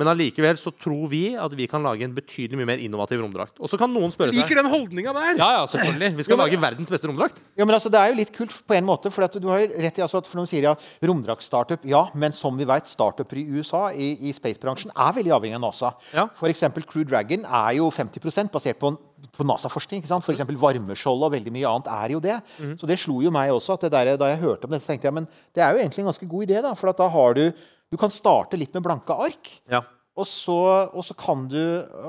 [0.00, 3.56] Men allikevel så tror vi at vi kan lage en betydelig mye mer innovativ romdrakt.
[3.60, 5.32] Og så kan noen spørre seg Liker den holdninga der!
[5.40, 6.10] Ja, ja, selvfølgelig.
[6.18, 7.40] Vi skal lage verdens beste romdrakt.
[7.56, 9.12] Ja, men altså, Det er jo litt kult på en måte.
[9.12, 10.74] For at du har jo rett i altså, at for noen sier ja,
[11.10, 11.84] romdrakt-startup.
[11.88, 15.64] Ja, men som vi vet, startuper i USA i, i spacebransjen er veldig avhengig av
[15.64, 15.94] NASA.
[16.12, 16.28] Ja.
[16.50, 18.92] Eksempel Crew Dragon er jo 50% basert på,
[19.36, 20.00] på NASA-forskning.
[20.00, 20.24] ikke sant?
[20.24, 22.38] For eksempel varmeskjold og veldig mye annet er jo det.
[22.58, 22.74] Mm.
[22.80, 23.74] Så det slo jo meg også.
[23.74, 25.78] at det der, Da jeg hørte om det, så tenkte jeg men det er jo
[25.78, 26.62] egentlig en ganske god idé.
[26.62, 27.52] da, For at da har du
[27.90, 29.48] Du kan starte litt med blanke ark.
[29.68, 29.82] Ja.
[30.16, 31.58] Og så, og så kan du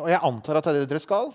[0.04, 1.34] Og jeg antar at det er det dere skal?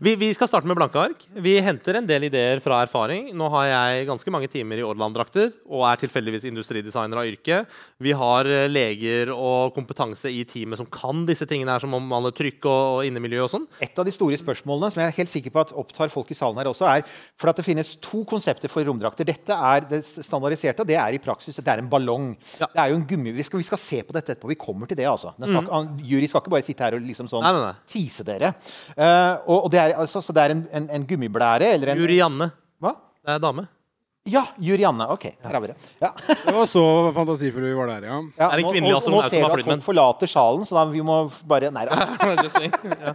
[0.00, 1.24] Vi, vi skal starte med blanke ark.
[1.36, 3.28] Vi henter en del ideer fra erfaring.
[3.36, 7.58] Nå har jeg ganske mange timer i Orland-drakter og er tilfeldigvis industridesigner av yrke.
[8.02, 12.34] Vi har eh, leger og kompetanse i teamet som kan disse tingene her, som omhandler
[12.36, 13.66] trykk og, og innemiljø og sånn.
[13.84, 16.38] Et av de store spørsmålene som jeg er helt sikker på at opptar folk i
[16.38, 17.04] salen her også, er
[17.36, 19.28] for at det finnes to konsepter for romdrakter.
[19.28, 22.32] Dette er det standardiserte, og det er i praksis det er en ballong.
[22.60, 22.70] Ja.
[22.72, 23.36] Det er jo en gummi.
[23.36, 24.50] Vi skal, vi skal se på dette etterpå.
[24.54, 25.08] Vi kommer til det.
[25.10, 25.34] altså.
[25.36, 26.02] Den skal, mm.
[26.08, 27.88] Jury skal ikke bare sitte her og liksom sånn Nei, nei, nei.
[27.90, 28.52] tise dere.
[29.46, 32.50] Og, og det er, altså, så det er en, en, en gummiblære eller en Jurianne.
[32.82, 32.94] Hva?
[33.24, 33.66] Det er dame.
[34.26, 35.04] Ja, Jurianne.
[35.14, 35.76] Ok, der har vi det.
[36.02, 36.08] Ja.
[36.26, 36.80] Det var så
[37.14, 38.16] fantasifulle vi var der, ja.
[38.34, 40.74] Ja, Det er nå- kvinnelig nå- astronaut Nå ser vi at folk forlater salen, så
[40.74, 43.14] da vi må bare Nei da.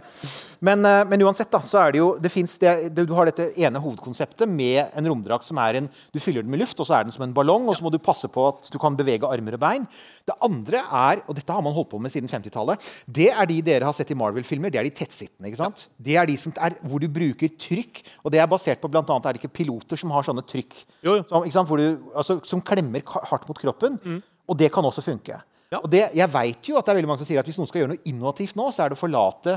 [0.62, 3.26] Men, eh, men uansett, da, så er det jo det finnes det, det, Du har
[3.28, 6.86] dette ene hovedkonseptet med en romdrakt som er en Du fyller den med luft, og
[6.88, 8.96] så er den som en ballong, og så må du passe på at du kan
[8.96, 9.84] bevege armer og bein.
[10.28, 13.56] Det andre er, og dette har man holdt på med siden 50-tallet, det er de
[13.66, 14.70] dere har sett i Marvel-filmer.
[14.70, 15.48] Det er de tettsittende.
[15.50, 15.88] ikke sant?
[15.98, 18.02] Det er de som er, hvor du bruker trykk.
[18.22, 20.76] Og det er basert på blant annet, er det ikke piloter som har sånne trykk
[21.02, 21.24] Jo, jo.
[21.28, 21.68] Som, sant?
[21.68, 23.02] Hvor du, altså, som klemmer
[23.32, 23.98] hardt mot kroppen.
[24.48, 25.40] Og det kan også funke.
[25.72, 25.78] Ja.
[25.80, 27.68] Og det, jeg vet jo at det er veldig mange som sier at hvis noen
[27.70, 29.54] skal gjøre noe innovativt nå, så er det å forlate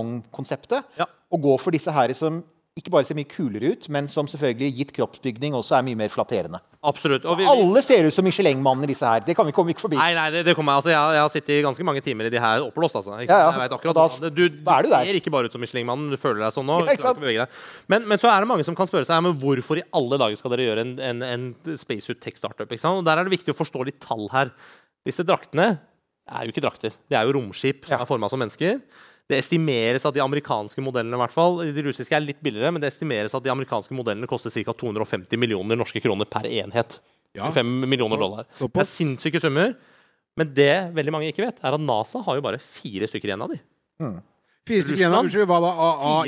[0.00, 1.06] ballongkonseptet Ja.
[1.32, 2.42] og gå for disse her som
[2.76, 6.10] ikke bare ser mye kulere ut, men som selvfølgelig gitt kroppsbygning også er mye mer
[6.12, 6.58] flatterende.
[6.86, 7.24] Absolutt.
[7.38, 9.22] Vi, Alle ser ut som Michelin-mannen i disse her.
[9.24, 9.96] Det kan vi komme ikke forbi.
[9.98, 12.32] Nei, nei, det, det kommer, altså, jeg, jeg har sittet i ganske mange timer i
[12.34, 12.98] de her oppblåst.
[13.00, 13.16] Altså.
[13.24, 13.48] Ja, ja.
[13.56, 16.44] Jeg vet akkurat da- Du, du, du ser ikke bare ut som Michelin-mannen, du føler
[16.44, 16.76] deg sånn nå.
[17.32, 17.48] Ja.
[17.88, 20.36] Men, men så er det mange som kan spørre seg men hvorfor i alle dager
[20.38, 21.48] skal dere gjøre en, en, en
[21.80, 22.68] spacesuit tech startup.
[22.70, 24.52] Og Der er det viktig å forstå litt tall her.
[25.08, 25.72] Disse draktene
[26.28, 26.94] er jo ikke drakter.
[27.08, 28.78] Det er jo romskip som er forma som mennesker.
[29.26, 32.82] Det estimeres at de amerikanske modellene i hvert fall, de russiske er litt billigere, men
[32.82, 34.70] det estimeres at de amerikanske modellene koster ca.
[34.70, 37.00] 250 millioner norske kroner per enhet.
[37.36, 37.50] Ja.
[37.52, 38.46] 5 millioner dollar.
[38.60, 39.74] Det er sinnssyke summer.
[40.36, 43.44] Men det veldig mange ikke vet, er at NASA har jo bare fire stykker igjen
[43.44, 43.58] av de.
[44.68, 45.14] Fire stykker igjen.
[45.16, 45.72] av Unnskyld, hva da?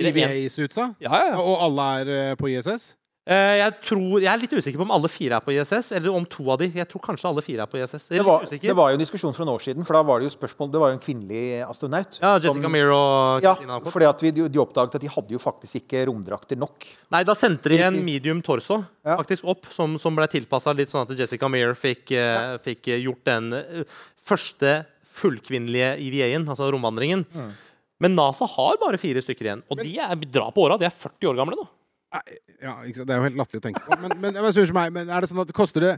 [0.00, 0.90] Fire, AIVA-suitsa?
[1.04, 1.40] Ja, ja, ja.
[1.42, 2.94] Og alle er eh, på ISS?
[3.28, 6.14] Eh, jeg, tror, jeg er litt usikker på om alle fire er på ISS, eller
[6.16, 6.70] om to av de.
[6.72, 8.06] Jeg tror kanskje alle fire er på ISS.
[8.08, 10.22] Er Det var, det var jo en diskusjon for noen år siden, for da var
[10.22, 12.16] det jo spørsmål Det var jo en kvinnelig astronaut.
[12.22, 15.28] ja, Jessica som- Meir og Christina Ja, fordi at vi, de, oppdaget at de hadde
[15.36, 16.86] jo faktisk ikke romdrakter nok.
[17.12, 19.18] Nei, da sendte de en medium torso Ja.
[19.20, 22.56] faktisk opp, som, som ble tilpassa litt sånn at Jessica Meir fikk, ja.
[22.56, 23.84] fikk eh, gjort den eh,
[24.24, 27.26] første fullkvinnelige EVA-en, altså romvandringen.
[27.34, 27.52] Mm.
[28.00, 30.78] Men NASA har bare fire stykker igjen, og de er drar på åra.
[30.78, 31.68] De er 40 år gamle nå.
[32.12, 32.74] Ja?
[32.82, 33.98] Det er jo helt latterlig å tenke på.
[34.02, 34.38] Men, men,
[34.78, 35.94] meg, men er det sånn at koster det,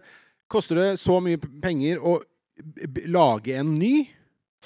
[0.51, 2.19] koster det så mye penger å
[3.09, 4.09] lage en ny?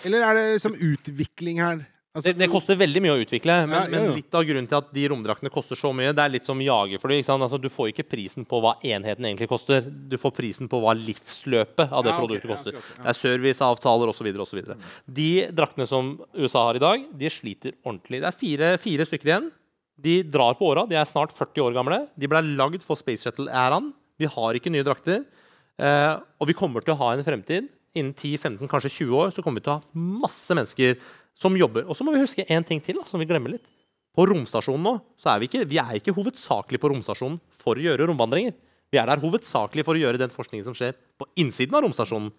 [0.05, 1.85] Eller er det liksom utvikling her?
[2.15, 4.03] Altså, Det, det koster veldig mye å utvikle, men, Ja, ja, ja.
[4.07, 6.61] men litt av grunnen til at de romdraktene koster så mye, det er litt som
[6.63, 7.17] jagerfly.
[7.35, 9.83] Altså, du får ikke prisen på hva enheten egentlig koster.
[9.83, 12.79] Du får prisen på hva livsløpet av det Ja, ok, produktet koster.
[12.79, 13.01] Okay.
[13.01, 14.31] Det er serviceavtaler osv.
[14.47, 14.63] osv.
[15.19, 18.23] De draktene som USA har i dag, de sliter ordentlig.
[18.23, 19.51] Det er fire, fire stykker igjen.
[20.01, 20.87] De drar på åra.
[20.91, 22.01] De er snart 40 år gamle.
[22.19, 23.93] De ble lagd for Space Shuttle-æraen.
[24.19, 25.25] Vi har ikke nye drakter.
[25.79, 27.71] Eh, og vi kommer til å ha en fremtid.
[27.95, 30.99] Innen 10-15, kanskje 20 år så kommer vi til å ha masse mennesker
[31.39, 31.87] som jobber.
[31.87, 33.67] Og så må vi huske en ting til da, som vi glemmer litt.
[34.15, 37.83] På romstasjonen nå så er vi ikke, vi er ikke hovedsakelig på romstasjonen for å
[37.83, 38.55] gjøre romvandringer.
[38.95, 42.31] Vi er der hovedsakelig for å gjøre den forskningen som skjer på innsiden av romstasjonen.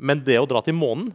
[0.00, 1.12] Men det å dra til månen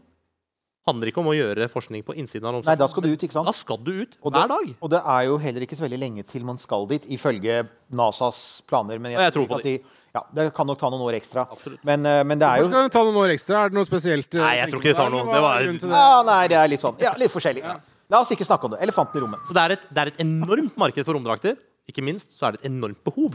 [0.86, 3.34] handler ikke om å gjøre forskning på innsiden av Nei, da skal du ut, ikke
[3.34, 3.48] sant?
[3.50, 4.72] Da skal du ut Og det, hver dag.
[4.80, 8.62] og det er jo heller ikke så veldig lenge til man skal dit, ifølge NASAs
[8.70, 9.00] planer.
[9.02, 9.74] Men jeg, jeg tror på si,
[10.16, 11.48] ja, det kan nok ta noen år ekstra.
[11.52, 11.82] Absolutt.
[11.84, 13.64] Men, eh, men det er Hvorfor skal det ta noen år ekstra?
[13.66, 14.30] Er det noe spesielt?
[14.38, 15.26] eh, Nei, jeg tror ikke det tar noe.
[15.26, 15.90] Det var- det?
[15.90, 17.00] ja, Nei, det er litt sånn.
[17.02, 17.66] Ja, litt forskjellig.
[18.14, 18.82] La oss ikke snakke om det.
[18.86, 19.42] Elefanten i rommet.
[19.50, 21.58] Så det er, et, det er et enormt marked for romdrakter.
[21.90, 23.34] Ikke minst så er det et enormt behov.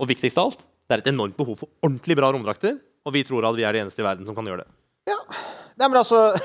[0.00, 2.78] Og viktigst av alt, det er et enormt behov for ordentlig bra romdrakter.
[3.04, 4.68] Og vi tror at vi er de eneste i verden som kan gjøre det.
[5.12, 5.16] Ja.
[5.78, 6.18] Nei, men altså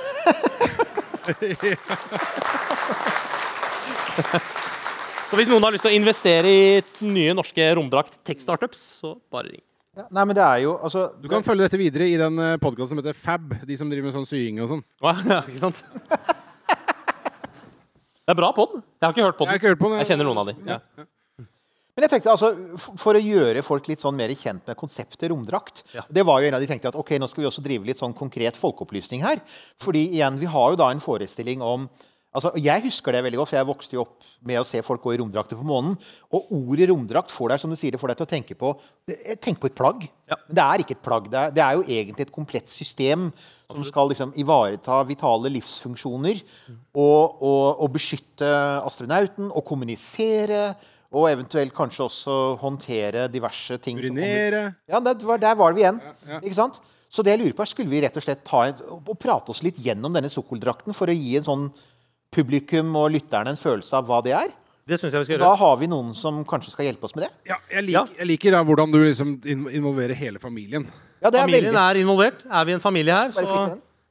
[5.25, 6.65] Så hvis noen har lyst til å investere i
[7.09, 9.63] nye norske romdrakt tech-startups, så bare ring.
[9.95, 12.93] Ja, nei, men det er jo altså, Du kan følge dette videre i den podkasten
[12.93, 13.53] som heter Fab.
[13.65, 14.83] De som driver med sånn sying og sånn.
[15.05, 15.79] Ja, ikke sant?
[18.25, 18.79] Det er bra pod.
[18.81, 19.99] Jeg har ikke hørt Jeg har ikke hørt på den.
[20.01, 20.55] Jeg kjenner noen av de.
[20.67, 20.79] Ja.
[21.95, 22.49] Men jeg tenkte altså,
[22.99, 26.03] For å gjøre folk litt sånn mer kjent med konseptet romdrakt Ja.
[26.11, 28.01] Det var jo en av de tenkte at ok, nå skal vi også drive litt
[28.01, 29.39] sånn konkret folkeopplysning her.
[29.81, 31.87] Fordi igjen, vi har jo da en forestilling om
[32.35, 34.99] altså Jeg husker det veldig godt, for jeg vokste jo opp med å se folk
[35.05, 35.93] gå i romdrakter på månen.
[36.35, 38.71] Og ordet romdrakt får deg som du sier, det får deg til å tenke på
[39.07, 40.03] eh, tenk på et plagg.
[40.27, 40.35] Ja.
[40.49, 41.29] Men det er ikke et plagg.
[41.31, 43.29] Det er, det er jo egentlig et komplett system
[43.71, 46.43] som skal liksom ivareta vitale livsfunksjoner.
[46.91, 48.51] Og, og, og beskytte
[48.83, 50.75] astronauten og kommunisere.
[51.15, 54.01] Og eventuelt kanskje også håndtere diverse ting.
[54.03, 54.65] som Urinere.
[54.89, 56.01] ja, der, var, der var vi igjen.
[56.27, 56.41] ja.
[56.41, 56.81] Ikke sant?
[57.07, 59.53] Så det jeg lurer på er, skulle vi rett og slett ta en, og prate
[59.53, 61.65] oss litt gjennom denne sokkeldrakten for å gi en sånn
[62.35, 64.51] publikum og lytterne en følelse av hva det er?
[64.85, 67.25] Det synes jeg vi skal Da har vi noen som kanskje skal hjelpe oss med
[67.25, 67.31] det.
[67.49, 70.85] Ja, jeg, liker, jeg liker da hvordan du liksom involverer hele familien.
[71.23, 71.85] Ja, det er Familien veldig...
[71.85, 72.43] er involvert.
[72.51, 73.45] Er vi en familie her, så.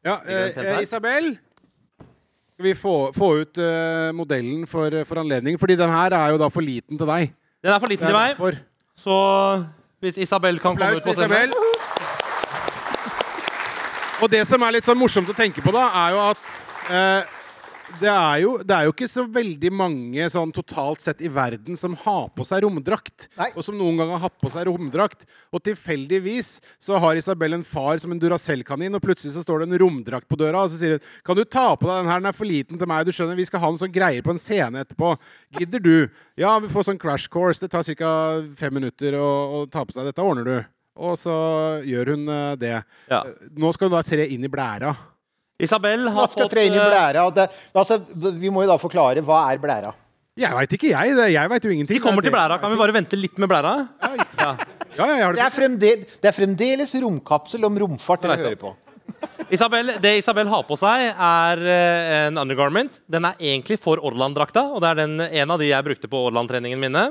[0.04, 0.80] Ja, eh, her?
[0.82, 1.34] Isabel?
[2.54, 5.56] Skal vi få, få ut uh, modellen for, for anledning?
[5.58, 7.32] Fordi den her er jo da for liten til deg.
[7.64, 8.36] Den er for liten til meg.
[8.36, 8.60] derfor.
[8.94, 9.16] Så
[9.98, 11.74] hvis Isabel kan komme ut på scenen Isabel.
[14.22, 16.52] Og det som er litt sånn morsomt å tenke på, da, er jo at
[16.94, 17.33] eh,
[18.00, 21.78] det, er jo, det er jo ikke så veldig mange sånn totalt sett i verden
[21.78, 23.28] som har på seg romdrakt.
[23.38, 23.50] Nei.
[23.54, 25.26] Og som noen gang har hatt på seg romdrakt.
[25.54, 29.70] Og tilfeldigvis så har Isabel en far som en Duracell-kanin, og plutselig så står det
[29.70, 32.22] en romdrakt på døra, og så sier hun Kan du ta på deg den her,
[32.22, 34.34] den er for liten til meg, du skjønner, vi skal ha noen sånn greier på
[34.34, 35.14] en scene etterpå.
[35.58, 35.96] Gidder du?
[36.40, 38.12] Ja, vi får sånn crash course, det tar ca.
[38.58, 39.28] fem minutter å,
[39.60, 40.56] å ta på seg dette, ordner du.
[40.94, 41.34] Og så
[41.86, 42.76] gjør hun eh, det.
[43.10, 43.24] Ja.
[43.58, 44.94] Nå skal hun da tre inn i blæra.
[45.62, 47.26] Isabel har skal fått tre inn i eh, blæra.
[47.34, 47.44] Det,
[47.78, 48.00] altså,
[48.40, 49.92] vi må jo da forklare hva er blæra.
[50.34, 51.14] Jeg veit ikke, jeg.
[51.14, 51.94] Det- Jeg veit jo ingenting.
[51.94, 52.58] Vi kommer til blæra.
[52.60, 53.74] Kan vi bare vente litt med blæra?
[54.94, 55.88] Ja, ja, ja, Det det.
[55.90, 58.70] er, det er fremdeles romkapsel om romfart dere hører på.
[59.50, 63.00] Isabel, det Isabel har på seg, er eh, en undergarment.
[63.10, 66.20] Den er egentlig for Orland-drakta, og det er den, en av de jeg brukte på
[66.28, 67.08] Orland-treningen mine.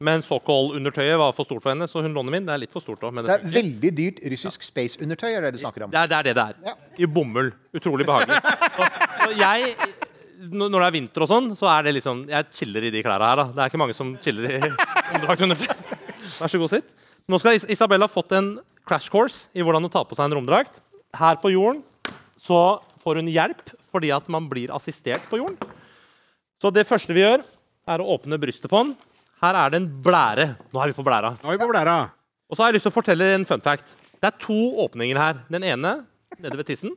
[0.00, 2.46] Men Sokol-undertøyet var for stort for henne, så hun låner min.
[2.48, 5.60] Det er litt for stort også, Det er veldig dyrt russisk space-undertøy er det du
[5.60, 5.90] snakker om.
[5.92, 6.54] Det er, det er det det er.
[6.70, 6.74] Ja.
[7.04, 7.50] I bomull.
[7.76, 8.38] Utrolig behagelig.
[8.78, 8.86] Så,
[9.20, 9.74] så jeg,
[10.48, 13.28] når det er vinter og sånn, så er det liksom Jeg chiller i de klærne
[13.28, 13.42] her.
[13.42, 13.44] da.
[13.52, 14.62] Det er ikke mange som chiller i
[15.12, 15.68] romdrakt undertøy.
[16.38, 16.88] Vær så god, sitt.
[17.28, 18.54] Nå skal Is Isabel ha fått en
[18.88, 20.80] crash course i hvordan hun tar på seg en romdrakt.
[21.20, 21.84] Her på jorden
[22.40, 23.60] så får hun hjelp
[23.92, 25.60] fordi at man blir assistert på jorden.
[26.60, 27.44] Så det første vi gjør,
[27.90, 28.96] er å åpne brystet på den.
[29.40, 30.46] Her er det en blære.
[30.68, 31.32] Nå er vi på blæra.
[31.40, 31.96] Nå er vi på blæra.
[32.50, 33.94] Og så har jeg lyst til å fortelle en fun fact.
[34.20, 35.38] Det er to åpninger her.
[35.48, 35.94] Den ene
[36.36, 36.92] nede ved tissen.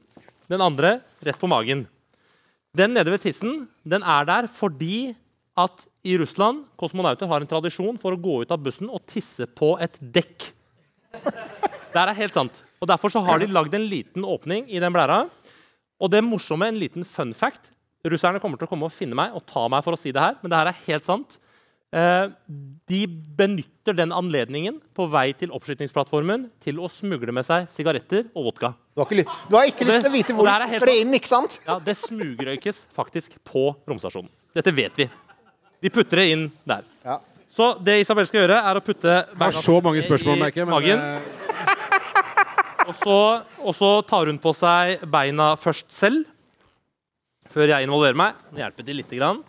[0.52, 1.86] Den andre rett på magen.
[2.76, 5.14] Den nede ved tissen den er der fordi
[5.56, 9.46] at i Russland kosmonauter har en tradisjon for å gå ut av bussen og tisse
[9.48, 10.50] på et dekk.
[11.94, 12.64] Det er helt sant.
[12.82, 15.22] Og Derfor så har de lagd en liten åpning i den blæra.
[16.02, 17.70] Og det morsomme, en liten fun fact
[18.04, 20.20] Russerne kommer til å komme og finne meg og ta meg for å si det
[20.20, 21.38] her, men det her er helt sant.
[21.94, 22.30] Eh,
[22.90, 23.00] de
[23.38, 28.72] benytter den anledningen på vei til oppskytingsplattformen til å smugle med seg sigaretter og vodka.
[28.96, 31.02] Du har ikke, du har ikke lyst til å vite hvor Det du er skal
[31.04, 31.60] inn, ikke sant?
[31.68, 34.32] Ja, Det smugrøykes faktisk på romstasjonen.
[34.58, 35.08] Dette vet vi.
[35.84, 36.84] De putter det inn der.
[37.06, 37.20] Ja.
[37.54, 40.70] Så det Isabel skal gjøre, er å putte Jeg har så mange spørsmål, merker jeg.
[40.72, 41.00] Men magen.
[41.00, 41.42] eh,
[42.90, 43.18] Og så,
[43.64, 46.26] og så tar hun på seg beina først selv.
[47.54, 48.40] Før jeg involverer meg.
[48.58, 49.44] Hjelper til lite grann.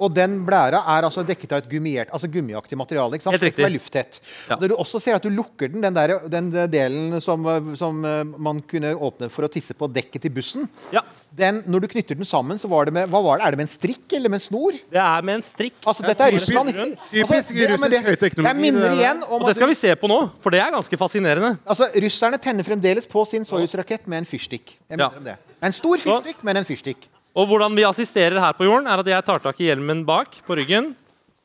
[0.00, 3.14] Og den blæra er altså dekket av et gummiert, altså gummiaktig materiale.
[3.14, 3.36] ikke sant?
[3.38, 3.80] Helt Det som er riktig.
[3.80, 4.20] lufttett.
[4.50, 4.56] Ja.
[4.60, 7.44] Når du også ser at du lukker den, den, der, den delen som,
[7.76, 11.00] som eh, man kunne åpne for å tisse på dekket til bussen Ja,
[11.34, 13.46] den, Når du knytter den sammen, så var det med hva var det?
[13.46, 14.72] Er det med en strikk eller med en snor?
[14.90, 15.74] Det er med en strikk.
[15.84, 16.68] Altså, dette er Russland.
[17.10, 20.50] typisk russisk høyteknologi, Jeg minner igjen om Og det skal vi se på nå, for
[20.54, 21.58] det er ganske fascinerende.
[21.66, 24.76] altså, russerne tenner fremdeles på sin Soyuz-rakett med en fyrstikk.
[24.90, 25.08] Jeg Ja.
[25.16, 25.36] om det.
[25.62, 27.08] En stor fyrstikk, men en fyrstikk.
[27.34, 30.36] Og hvordan vi assisterer her på jorden, er at jeg tar tak i hjelmen bak
[30.46, 30.92] på ryggen.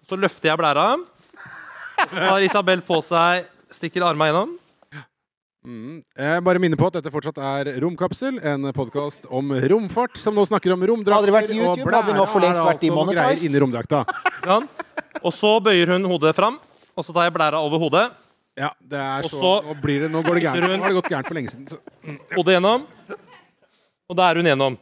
[0.05, 0.91] Så løfter jeg blæra.
[2.13, 4.55] Har Isabel på seg Stikker arma gjennom.
[5.69, 10.45] Jeg bare minner på at dette fortsatt er Romkapsel, en podkast om romfart som nå
[10.49, 11.19] snakker om romdrakter.
[11.19, 13.61] Hadde det vært YouTube, hadde nå for lengst og blæra vært altså noen greier inni
[13.61, 14.01] romdrakta.
[14.47, 14.65] Sånn.
[15.19, 16.57] Og så bøyer hun hodet fram,
[16.95, 18.07] og så tar jeg blæra over hodet.
[18.57, 20.65] Ja, det er Og så, så nå, blir det, nå går det gærent.
[20.65, 21.69] Nå har det gått gærent for lenge siden.
[21.69, 21.81] Så.
[22.33, 22.89] Hodet gjennom.
[24.09, 24.79] Og da er hun gjennom.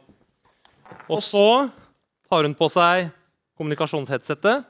[1.08, 1.44] Og så
[2.28, 3.08] tar hun på seg
[3.58, 4.66] kommunikasjonsheadsetet.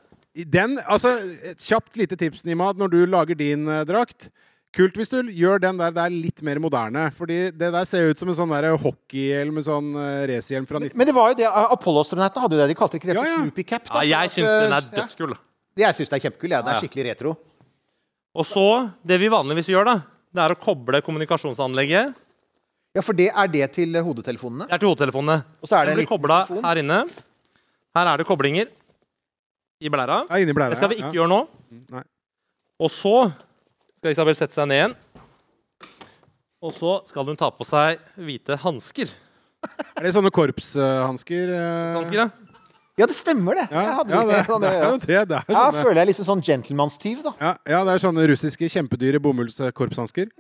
[0.47, 1.17] Den, altså,
[1.51, 4.29] Et kjapt lite tips, Nimad, når du lager din eh, drakt.
[4.77, 7.09] kult hvis du gjør den der, der litt mer moderne.
[7.17, 10.79] Fordi det der ser ut som en sånn der hockeyhjelm med sånn uh, racerhjelm fra
[10.79, 10.93] 19...
[10.95, 12.69] Men det var jo det, Apollo-astronautene hadde jo det.
[12.71, 13.39] De kalte ikke det Ja, for ja.
[13.49, 13.89] supercap.
[13.89, 13.89] Cap.
[13.89, 14.93] Ja, da, sånn jeg at, syns den er ja.
[15.01, 15.35] dødskul.
[15.79, 16.53] Jeg syns det er kjempekul.
[16.53, 16.61] Ja.
[16.61, 16.85] Den Ja, er ja.
[16.85, 17.35] skikkelig retro.
[18.39, 18.67] Og så,
[19.09, 19.97] det vi vanligvis gjør, da,
[20.37, 22.13] det er å koble kommunikasjonsanlegget.
[22.99, 24.67] Ja, for det er det til eh, hodetelefonene.
[24.67, 25.37] Det er til hodetelefonene.
[25.63, 26.97] Og så er det Den en blir liten kobla her inne.
[27.95, 28.67] Her er det koblinger
[29.79, 30.25] i blæra.
[30.27, 30.75] Ja, inni blæra.
[30.75, 31.07] Det skal vi ja.
[31.07, 31.39] ikke gjøre nå.
[31.95, 32.03] Nei.
[32.83, 33.15] Og så
[34.01, 34.97] skal Isabel sette seg ned igjen.
[36.59, 39.15] Og så skal hun ta på seg hvite hansker.
[39.95, 41.55] Er det sånne korpshansker?
[41.55, 41.95] eh?
[41.95, 42.29] Hansker, ja.
[42.99, 43.69] Ja, det stemmer, det.
[43.71, 44.87] Ja, Jeg hadde ja, det, sånn, det er ja.
[44.91, 45.19] jo det.
[45.31, 47.33] det er Ja, føler jeg liksom sånn gentlemanstyv, da.
[47.39, 50.33] ja, ja, det er sånne russiske kjempedyre bomullskorpshansker.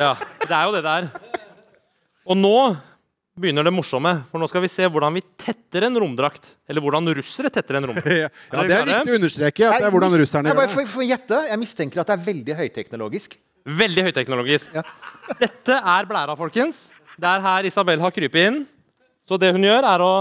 [0.00, 0.14] ja.
[0.46, 1.10] Det er jo det der.
[2.26, 2.56] Og nå
[3.36, 4.12] begynner det morsomme.
[4.30, 6.48] For nå skal vi se hvordan vi tetter en romdrakt.
[6.68, 8.16] Eller hvordan russere tetter en romdrakt.
[8.16, 10.86] Ja, det er viktig å understreke at det er hvordan russerne jeg gjør det.
[10.94, 11.42] får gjette.
[11.50, 13.38] Jeg mistenker at det er veldig høyteknologisk.
[13.66, 14.74] Veldig høyteknologisk.
[14.74, 14.84] Ja.
[15.40, 16.86] Dette er blæra, folkens.
[17.16, 18.60] Det er her Isabel har krypet inn.
[19.26, 20.12] Så det hun gjør, er å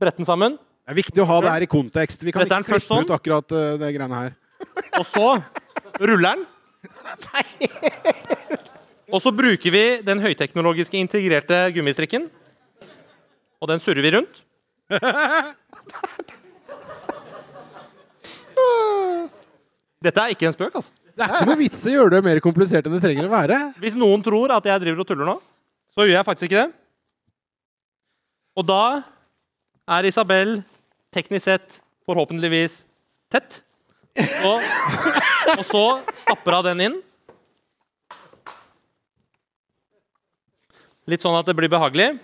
[0.00, 0.56] brette den sammen.
[0.84, 2.24] Det er viktig å ha det her i kontekst.
[2.24, 3.06] Vi kan ikke klippe sånn.
[3.08, 4.36] ut akkurat uh, det greiene her.
[4.98, 5.28] Og så
[6.00, 6.44] ruller den.
[9.14, 12.26] Og så bruker vi den høyteknologiske integrerte gummistrikken.
[13.62, 14.40] Og den surrer vi rundt.
[20.04, 20.90] Dette er ikke en spøk, altså.
[21.14, 23.32] Det er ikke noe vits i å gjøre det mer komplisert enn det trenger å
[23.36, 23.58] være.
[23.78, 25.36] Hvis noen tror at jeg driver og tuller nå,
[25.94, 26.72] så gjør jeg faktisk ikke det.
[28.58, 28.82] Og da
[29.94, 30.56] er Isabel
[31.14, 32.82] teknisk sett forhåpentligvis
[33.30, 33.62] tett.
[34.46, 34.58] Og,
[35.54, 35.86] og så
[36.18, 36.98] stapper hun den inn.
[41.10, 42.14] Litt sånn at det blir behagelig.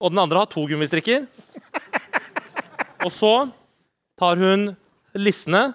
[0.00, 1.26] Og den andre har to gummistrikker.
[3.04, 3.32] Og så
[4.20, 4.70] tar hun
[5.16, 5.70] lissene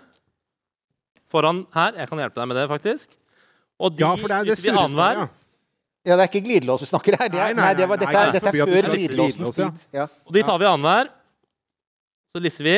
[1.31, 1.97] foran her.
[2.01, 3.17] Jeg kan hjelpe deg med det, faktisk.
[3.81, 5.25] Og de Ja, for det er det annenhver.
[5.25, 5.27] Ja.
[6.05, 7.29] Ja, det er ikke glidelås vi snakker her.
[7.33, 9.85] Det er, Nei, nei, nei, det var, nei, dette, er, dette er før glidelåsens tid.
[9.95, 10.03] Ja.
[10.29, 11.09] Og de tar vi annenhver.
[12.29, 12.75] Så lisser vi.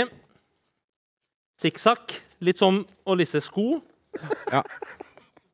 [1.60, 2.16] Sikksakk.
[2.48, 3.82] Litt som å lisse sko.
[4.54, 4.62] Ja.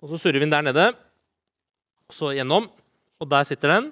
[0.04, 0.86] Og så surrer vi den der nede.
[2.14, 2.70] Og så gjennom.
[3.18, 3.92] Og der sitter den.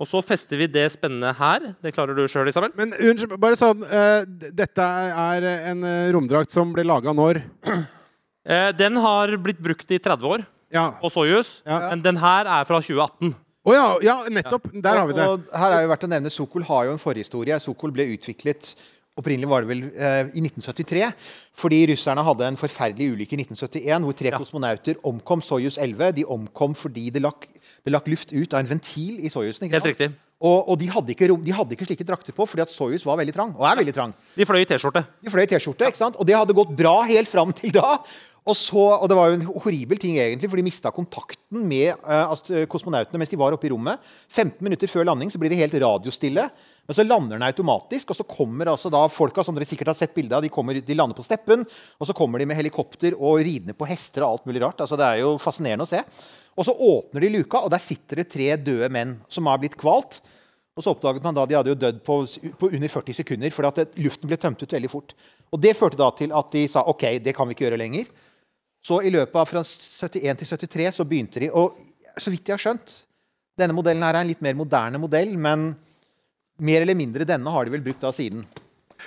[0.00, 1.68] Og så fester vi det spennende her.
[1.84, 2.72] Det klarer du sjøl, Isabel.
[2.74, 7.42] Men unnskyld, bare sånn uh, Dette er en eh, romdrakt som ble laga når?
[7.68, 10.88] Uh, den har blitt brukt i 30 år Ja.
[10.98, 11.60] på Soyuz.
[11.68, 11.92] Ja.
[11.92, 13.36] Men den her er fra 2018.
[13.60, 14.70] Å ja, ja, nettopp!
[14.72, 15.28] Der har vi det.
[15.28, 17.60] Og, og her er jo verdt å nevne Sokol har jo en forhistorie.
[17.60, 18.72] Sokol ble utviklet
[19.20, 21.10] Opprinnelig var det vel eh, i 1973,
[21.60, 24.38] fordi russerne hadde en forferdelig ulykke i 1971 hvor tre Ja.
[24.40, 26.14] kosmonauter omkom Soyuz 11.
[26.16, 27.46] De omkom fordi det lakk,
[27.84, 29.68] det lakk luft ut av en ventil i Soyuzen.
[29.68, 29.92] ikke Helt sant?
[29.98, 30.10] riktig.
[30.40, 33.04] Og, og de, hadde ikke rom, de hadde ikke slike drakter på fordi at Soyuz
[33.04, 33.50] var veldig trang.
[33.60, 34.14] Og er veldig trang.
[34.38, 35.02] De fløy i T-skjorte.
[35.20, 36.16] De fløy i T-skjorte, ikke sant?
[36.16, 37.98] og det hadde gått bra helt fram til da.
[38.48, 41.92] Og, så, og det var jo en horribel ting, egentlig, for de mista kontakten med
[42.08, 42.32] uh,
[42.72, 44.00] kosmonautene mens de var oppe i rommet.
[44.32, 46.46] 15 minutter før landing så blir det helt radiostille.
[46.90, 49.98] Men så lander den automatisk, og så kommer altså da folka som dere sikkert har
[50.00, 53.14] sett bilde av, de, kommer, de lander på steppen, og så kommer de med helikopter
[53.14, 54.80] og ridende på hester og alt mulig rart.
[54.82, 56.00] Altså, det er jo fascinerende å se.
[56.58, 59.76] Og så åpner de luka, og der sitter det tre døde menn som har blitt
[59.78, 60.18] kvalt.
[60.74, 62.16] Og så oppdaget man da de hadde jo dødd på,
[62.58, 65.14] på under 40 sekunder, fordi at det, luften ble tømt ut veldig fort.
[65.54, 68.10] Og Det førte da til at de sa ok, det kan vi ikke gjøre lenger.
[68.82, 71.78] Så i løpet av fra 71 til 73 så begynte de Og
[72.18, 72.94] så vidt jeg har skjønt
[73.60, 75.68] Denne modellen her er en litt mer moderne modell, men
[76.62, 78.44] mer eller mindre denne har de vel brukt da siden.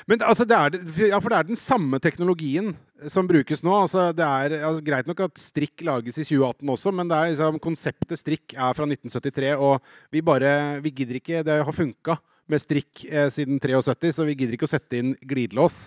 [0.10, 0.78] Men altså, det er,
[1.12, 2.74] ja, for det er den samme teknologien
[3.12, 3.74] som brukes nå.
[3.84, 7.34] Altså, det er altså, Greit nok at strikk lages i 2018 også, men det er,
[7.34, 9.56] liksom, konseptet strikk er fra 1973.
[9.60, 12.18] Og vi bare Vi gidder ikke Det har funka
[12.50, 15.86] med strikk eh, siden 73, så vi gidder ikke å sette inn glidelås.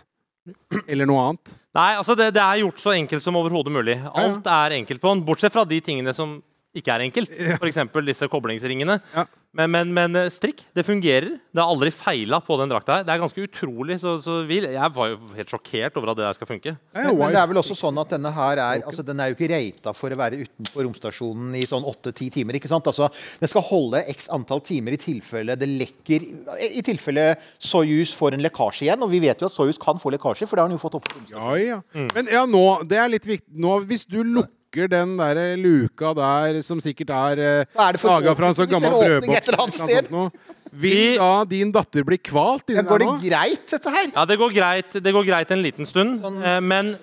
[0.86, 1.56] Eller noe annet.
[1.76, 3.98] Nei, altså det, det er gjort så enkelt som overhodet mulig.
[4.16, 6.38] Alt er enkelt på den, bortsett fra de tingene som
[6.76, 7.32] ikke er enkelt.
[7.58, 7.82] F.eks.
[8.06, 9.00] disse koblingsringene.
[9.14, 9.26] Ja.
[9.56, 11.30] Men, men, men eh, strikk, det fungerer.
[11.48, 13.06] Det har aldri feila på den drakta her.
[13.06, 13.96] Det er ganske utrolig.
[14.02, 16.74] Så, så vi, jeg var jo helt sjokkert over at det der skal funke.
[16.92, 19.38] Men, men det er vel også sånn at denne her er altså Den er jo
[19.38, 22.58] ikke reita for å være utenfor romstasjonen i sånn åtte-ti timer.
[22.58, 22.90] ikke sant?
[22.90, 23.08] Altså,
[23.40, 26.26] Den skal holde x antall timer i tilfelle det lekker
[26.68, 29.06] I tilfelle Soyuz får en lekkasje igjen.
[29.06, 31.00] Og vi vet jo at Soyuz kan få lekkasje, for det har den jo fått
[31.00, 31.08] opp.
[31.32, 31.80] Ja, ja.
[32.12, 36.62] Men ja, nå Det er litt viktig nå, Hvis du lukker den der luka der,
[36.62, 38.90] som sikkert er eh, er laga fra en sånn gammel
[39.22, 40.32] brødboks
[40.76, 43.18] Vil da din datter bli kvalt Ja, inni går det nå?
[43.22, 44.10] greit, dette her?
[44.14, 46.96] Ja, det går greit, det går greit en liten stund, eh, men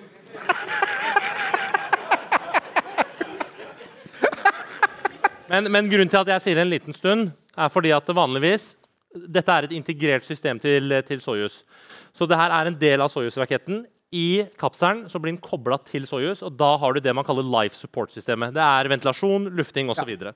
[5.50, 8.76] men, men grunnen til at jeg sier en liten stund, er fordi at vanligvis
[9.14, 11.60] Dette er et integrert system til, til Soyuz.
[12.18, 13.84] Så det her er en del av Soyuz-raketten.
[14.14, 17.46] I kapselen så blir den kobla til Soyuz, og da har du det man kaller
[17.50, 18.54] life support-systemet.
[18.54, 20.12] Det er ventilasjon, lufting osv.
[20.14, 20.34] Ja.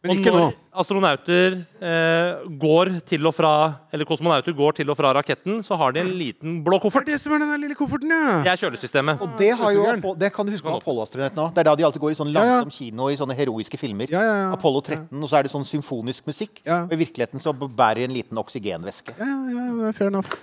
[0.00, 0.46] Men Og når nå.
[0.80, 3.50] astronauter eh, går til og fra
[3.92, 7.06] Eller kosmonauter går til og fra raketten, så har de en liten blå koffert.
[7.06, 8.38] det som er den lille kofferten, ja.
[8.46, 9.20] Det er kjølesystemet.
[9.20, 11.54] Og det, har jo, det kan du huske om Apollo-astronautene òg.
[11.56, 14.08] Det er da de alltid går i sånn langsom kino i sånne heroiske filmer.
[14.12, 14.52] Ja, ja, ja.
[14.56, 16.62] Apollo 13, og så er det sånn symfonisk musikk.
[16.64, 16.86] Ja.
[16.86, 19.18] Og i virkeligheten så bærer de en liten oksygenvæske.
[19.20, 20.38] Ja, ja, ja, det er fair enough.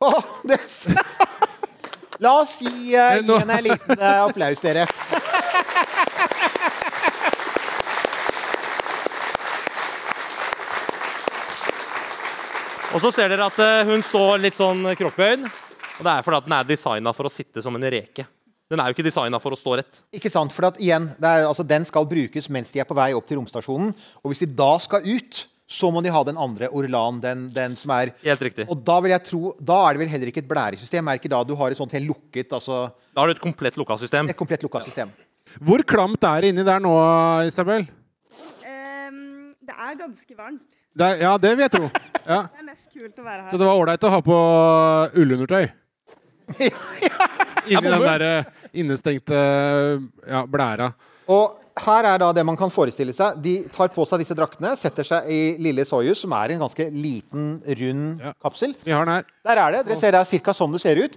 [0.00, 0.60] Åh, det...
[2.20, 4.82] La oss gi, eh, Eh, gi henne en liten uh, applaus, dere.
[12.90, 15.46] Og så ser dere at eh, hun står litt sånn kroppbøyd.
[15.46, 18.26] Og det er fordi at den er designa for å sitte som en reke.
[18.68, 20.02] Den er jo ikke designa for å stå rett.
[20.12, 20.52] Ikke sant?
[20.52, 23.30] For at igjen, det er, altså, Den skal brukes mens de er på vei opp
[23.30, 23.94] til romstasjonen.
[24.20, 25.40] Og hvis de da skal ut,
[25.70, 27.20] så må de ha den andre Orlan.
[27.22, 28.66] Den, den som er Helt riktig.
[28.70, 31.06] Og da vil jeg tro, da er det vel heller ikke et blæresystem?
[31.06, 33.42] Er det ikke da du har et sånt helt lukket, altså Da har du et
[33.44, 34.28] komplett lukka system.
[34.32, 35.12] et komplett lukka system?
[35.62, 36.92] Hvor klamt er det inni der nå,
[37.46, 37.86] Isabel?
[38.66, 40.80] Ehm, det er ganske varmt.
[40.94, 41.90] Det er, ja, det vil jeg tro.
[42.26, 42.40] Ja.
[42.50, 43.50] Det er mest kult å være her.
[43.50, 44.36] Så det var ålreit å ha på
[45.22, 45.70] ullundertøy?
[47.70, 48.50] Inni den der eh,
[48.82, 49.38] innestengte
[50.26, 50.90] ja, blæra.
[51.30, 53.38] Og her er da det man kan forestille seg.
[53.42, 56.88] De tar på seg disse draktene, setter seg i lille Soyuz, som er en ganske
[56.90, 58.32] liten, rund Ja.
[58.42, 58.74] kapsel.
[58.84, 59.24] Vi har den her.
[59.46, 59.86] Der er det.
[59.86, 60.52] Dere ser det er ca.
[60.52, 61.16] sånn det ser ut.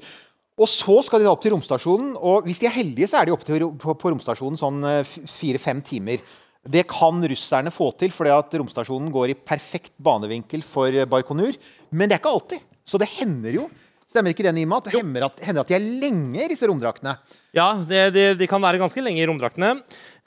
[0.59, 2.15] Og så skal de da opp til romstasjonen.
[2.21, 3.45] Og hvis de er heldige, så er de oppe
[3.81, 6.21] på, på romstasjonen sånn eh, fire-fem timer.
[6.63, 11.57] Det kan russerne få til, fordi at romstasjonen går i perfekt banevinkel for eh, Baikonur.
[11.91, 12.61] Men det er ikke alltid.
[12.85, 13.65] Så det hender jo.
[14.13, 14.77] Stemmer ikke det, Nima?
[14.85, 17.15] Det hender at, hender at de er lenge i disse romdraktene.
[17.57, 19.71] Ja, det, de kan være ganske lenge i romdraktene.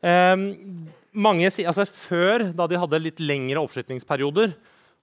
[0.05, 0.49] Ehm,
[1.16, 4.51] mange, altså Før, da de hadde litt lengre oppskytingsperioder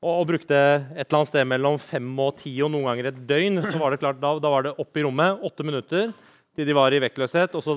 [0.04, 0.60] og, og brukte
[0.94, 3.94] et eller annet sted mellom fem og ti og noen ganger et døgn, så var
[3.94, 6.14] det klart, da, da var det opp i rommet åtte minutter
[6.54, 7.56] til de var i vektløshet.
[7.58, 7.76] Og så,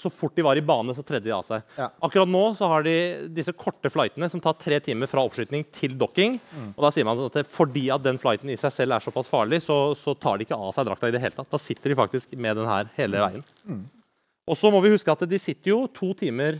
[0.00, 1.64] så fort de var i bane, så tredde de av seg.
[1.76, 1.90] Ja.
[2.06, 2.94] Akkurat nå så har de
[3.36, 6.38] disse korte flightene som tar tre timer fra oppskyting til dokking.
[6.72, 9.28] Og da sier man at det, fordi at den flighten i seg selv er såpass
[9.30, 11.50] farlig, så, så tar de ikke av seg drakta i det hele tatt.
[11.52, 13.44] Da sitter de faktisk med den her hele veien.
[14.44, 16.58] Og så må vi huske at de sitter jo to timer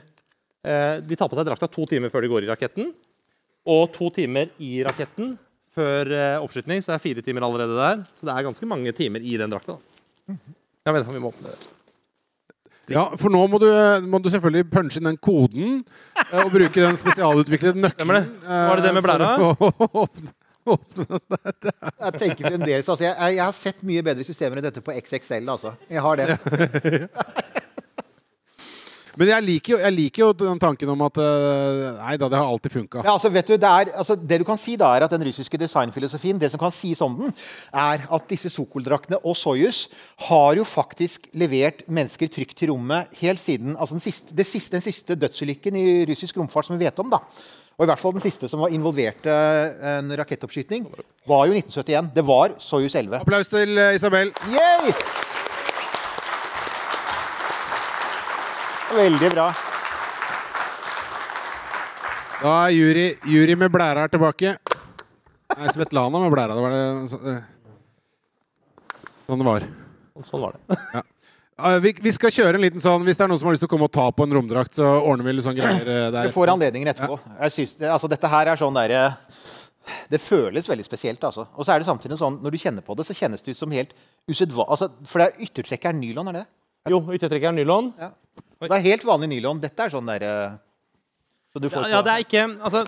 [0.64, 2.92] eh, De tar på seg drakta to timer før de går i raketten.
[3.68, 5.34] Og to timer i raketten
[5.74, 8.04] før oppskytning, så det er fire timer allerede der.
[8.14, 9.74] Så det er ganske mange timer i den drakta.
[9.74, 10.36] da.
[10.84, 11.72] Jeg vet om vi må åpne det.
[12.92, 13.68] Ja, for nå må du,
[14.12, 18.26] må du selvfølgelig punche inn den koden eh, og bruke den spesialutviklede nøkkelen.
[18.44, 19.30] Var det det med blæra?
[20.68, 20.76] eh,
[22.04, 24.92] Jeg tenker fremdeles, altså, jeg, jeg, jeg har sett mye bedre systemer enn dette på
[25.00, 25.48] XXL.
[25.48, 25.72] Altså.
[25.88, 26.28] Jeg har det.
[29.20, 32.40] Men jeg liker, jo, jeg liker jo den tanken om at eh, Nei da, det
[32.40, 33.04] har alltid funka.
[33.06, 35.26] Ja, altså, vet du, det, er, altså, det du kan si da er at Den
[35.28, 37.34] russiske designfilosofien det som kan sies om den,
[37.70, 39.86] er at disse Sokol-draktene og Soyuz
[40.28, 44.74] har jo faktisk levert mennesker trygt til rommet helt siden altså den, siste, det siste,
[44.76, 47.12] den siste dødsulykken i russisk romfart som vi vet om.
[47.12, 47.22] da.
[47.78, 50.86] Og i hvert fall Den siste som var involvert en rakettoppskyting,
[51.26, 52.12] var jo 1971.
[52.14, 53.20] Det var Soyuz 11.
[53.24, 54.30] Applaus til eh, Isabel.
[54.52, 55.43] Yay!
[58.94, 59.48] Veldig bra.
[62.44, 64.52] Da er jury, jury med blæra her tilbake.
[65.54, 66.54] Nei, Svetlana med blæra.
[66.54, 66.84] Det var det
[67.32, 67.40] eh,
[69.26, 69.66] sånn det var.
[70.28, 70.78] Sånn var det.
[71.54, 73.62] Ja, vi, vi skal kjøre en liten sånn Hvis det er noen som har lyst
[73.62, 76.08] til å komme og ta på en romdrakt, så ordner vi litt sånn greier eh,
[76.14, 76.26] der.
[76.26, 77.18] Du får anledningen etterpå.
[77.38, 79.04] Jeg synes, altså, dette her er sånn derre
[80.10, 81.22] Det føles veldig spesielt.
[81.24, 81.46] altså.
[81.54, 83.62] Og så er det samtidig sånn, når du kjenner på det, så kjennes det ut
[83.62, 83.94] som helt
[84.30, 86.44] usedvanlig Altså, for det er yttertrekkeren nylon, er det?
[86.92, 88.12] Jo, yttertrekket er
[88.60, 88.70] nylon.
[88.70, 89.62] Det er helt vanlig nylon.
[89.62, 90.34] Dette er sånn derre
[91.54, 92.80] så Ja, ja, det er ikke altså,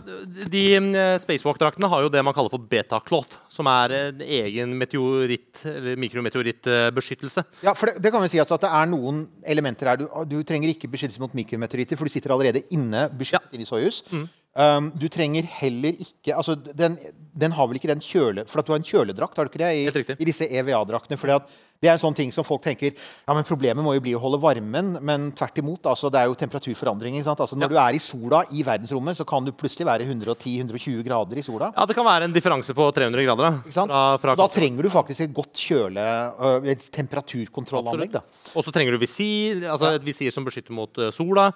[0.51, 5.63] De eh, Spacewalk-draktene har jo det man kaller for beta-cloth, som er en egen meteoritt-
[5.71, 7.45] eller mikrometeorittbeskyttelse.
[7.63, 10.01] Ja, for det, det kan vi si altså at det er noen elementer her.
[10.03, 14.03] Du, du trenger ikke beskyttelse mot mikrometeoritter, for du sitter allerede inne beskyttet i Soyuz.
[14.11, 14.27] Mm.
[14.57, 16.97] Um, du trenger heller ikke altså den,
[17.37, 18.49] den har vel ikke den kjøle...
[18.51, 19.73] For at du har en kjøledrakt, har du ikke det?
[19.79, 21.21] I, i disse EVA-draktene.
[21.21, 21.51] fordi at
[21.83, 24.21] det er en sånn ting som folk tenker ja, men Problemet må jo bli å
[24.23, 25.87] holde varmen, men tvert imot.
[25.91, 27.21] Altså, det er jo temperaturforandringer.
[27.21, 27.43] ikke sant?
[27.45, 31.39] Altså, når du er i sola i verdensrommet, så kan du plutselig være 110-120 grader
[31.41, 31.71] i sola.
[31.77, 33.51] Ja, Det kan være en differanse på 300 grader.
[33.51, 33.53] da.
[33.67, 33.87] Ikke?
[33.87, 36.07] Fra, fra da trenger du faktisk et godt kjøle...
[36.41, 38.13] øh, temperaturkontrollanlegg.
[38.17, 38.23] da.
[38.57, 41.51] Og så trenger du visir, altså et visir som beskytter mot eh, sola.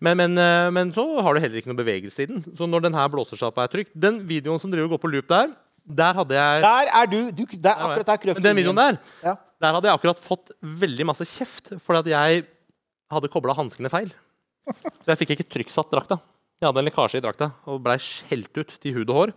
[0.00, 2.42] Men, men, eh, men så har du heller ikke noe bevegelse i den.
[2.56, 4.96] Så når den her blåser seg opp og er trygt Den videoen som driver og
[4.96, 5.52] går på loop der,
[5.86, 7.18] der hadde jeg Der er du!
[7.30, 9.36] du der, akkurat der krøp Men den videoen der, Ja.
[9.62, 12.46] Der hadde jeg akkurat fått veldig masse kjeft fordi at jeg
[13.12, 14.10] hadde kobla hanskene feil.
[14.66, 16.18] Så jeg fikk ikke trykksatt drakta.
[16.60, 19.32] Jeg hadde en lekkasje i drakta og blei skjelt ut til hud og hår.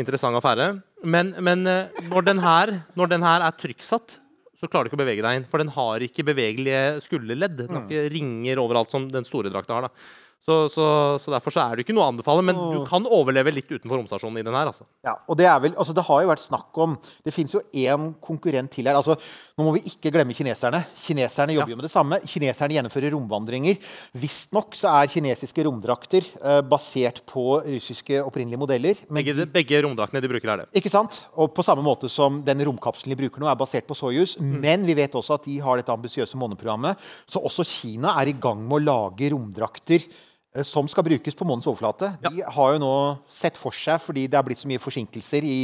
[0.00, 0.72] Interessant affære.
[1.02, 4.16] Men, men eh, når, den her, når den her er trykksatt,
[4.60, 5.46] så klarer du ikke å bevege deg inn.
[5.50, 7.56] For den har ikke bevegelige skulderledd.
[7.62, 9.88] Den har ikke ringer overalt som den store drakta har.
[9.88, 10.29] da.
[10.40, 10.84] Så, så,
[11.20, 12.40] så derfor så er det ikke noe å anbefale.
[12.46, 14.70] Men du kan overleve litt utenfor romstasjonen i den her.
[14.70, 14.86] altså.
[15.04, 16.94] Ja, og det er vel, altså det har jo vært snakk om
[17.26, 18.96] Det fins jo én konkurrent til her.
[18.96, 19.18] altså
[19.60, 20.80] Nå må vi ikke glemme kineserne.
[21.04, 22.20] Kineserne jobber jo med det samme.
[22.24, 23.76] Kineserne gjennomfører romvandringer.
[24.16, 29.02] Visstnok så er kinesiske romdrakter eh, basert på russiske opprinnelige modeller.
[29.10, 30.70] Men Begge, begge romdraktene de bruker, er det.
[30.80, 31.20] Ikke sant?
[31.36, 34.38] Og på samme måte som den romkapselen de bruker nå, er basert på Soyuz.
[34.40, 36.96] Men vi vet også at de har dette ambisiøse måneprogrammet.
[37.28, 40.08] Så også Kina er i gang med å lage romdrakter
[40.66, 42.14] som skal brukes på månens overflate.
[42.24, 42.94] De har jo nå
[43.30, 45.58] sett for seg, fordi det er blitt så mye forsinkelser i,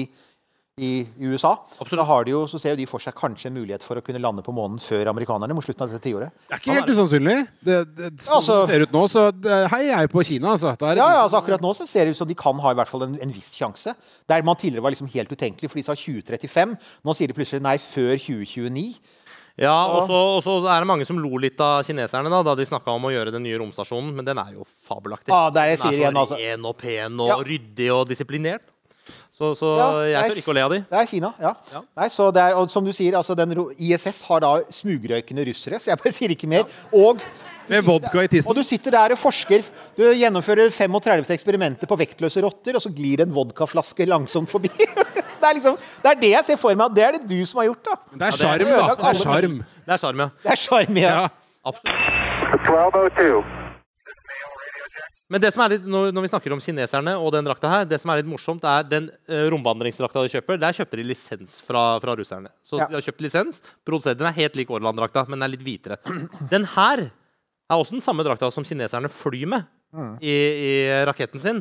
[0.76, 0.91] i
[1.24, 3.82] USA, USA, så, har de jo, så ser jo de for seg kanskje en mulighet
[3.82, 6.30] for å kunne lande på månen før amerikanerne mot slutten av dette tiåret.
[6.47, 7.37] Det er ikke helt usannsynlig.
[7.64, 10.53] Det, det, sånn Altså- det ser ut nå, så det, hei, jeg er på Kina,
[10.55, 10.76] altså.
[10.76, 12.70] Det er, Ja, ja, altså Akkurat nå så ser det ut som de kan ha
[12.76, 13.97] i hvert fall en, en viss sjanse.
[14.28, 16.78] Der man tidligere var liksom helt utenkelig, for de sa 2035.
[17.03, 19.16] Nå sier de plutselig nei, før 2029.
[19.57, 22.92] Ja, og så er det mange som lo litt av kineserne da, da de snakka
[22.92, 25.32] om å gjøre den nye romstasjonen, men den er jo fabelaktig.
[25.32, 26.36] Ah, den er så altså.
[26.36, 27.38] ren og pen og Ja.
[27.40, 28.68] ryddig og disiplinert.
[29.36, 30.78] Så, så Ja, jeg tør ikke å le av de.
[30.90, 31.52] Det er Kina, ja.
[31.72, 31.82] Ja.
[32.00, 35.80] Nei, så det er, og som du sier, altså den, ISS har da smugrøykende russere,
[35.80, 36.64] så jeg bare sier ikke mer.
[36.92, 37.20] Og
[37.69, 38.51] Med vodka i tissen.
[38.51, 39.64] Og du sitter der og forsker.
[39.97, 44.71] Du gjennomfører 35 eksperimenter på vektløse rotter, og så glir det en vodkaflaske langsomt forbi.
[45.37, 46.89] Det er, liksom, det er det jeg ser for meg.
[46.89, 47.85] og Det er det du som har gjort.
[47.87, 47.93] da.
[48.19, 48.87] Det er sjarm, da.
[48.99, 49.53] Det er sjarm.
[49.87, 50.29] Det er sjarm, ja.
[50.43, 51.11] Det er charm, Ja.
[51.12, 51.29] Ja.
[51.67, 53.47] Absolutt.
[55.27, 57.99] Men det som er litt, når, vi snakker om kineserne og den drakta her, det
[57.99, 60.59] som er litt morsomt, er den uh, romvandringsdrakta de kjøper.
[60.62, 62.51] Der kjøpte de lisens fra, fra russerne.
[62.67, 62.87] Så Ja.
[62.87, 63.62] de har kjøpt lisens.
[63.87, 65.99] Den er helt lik Orland-drakta, men den er litt hvitere.
[66.51, 67.09] Den her
[67.71, 70.17] er også den samme drakta som kineserne flyr med Mm.
[70.21, 70.33] i,
[70.67, 70.71] i
[71.07, 71.61] raketten sin.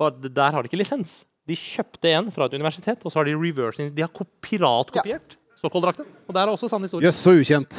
[0.00, 1.20] Bare der har de ikke lisens.
[1.46, 3.90] De kjøpte en fra et universitet, og så har de reversing.
[3.94, 4.08] De har
[4.42, 7.04] piratkopiert såkalt drakta, Og der er også sann historie.
[7.06, 7.76] Jøss, så ukjent.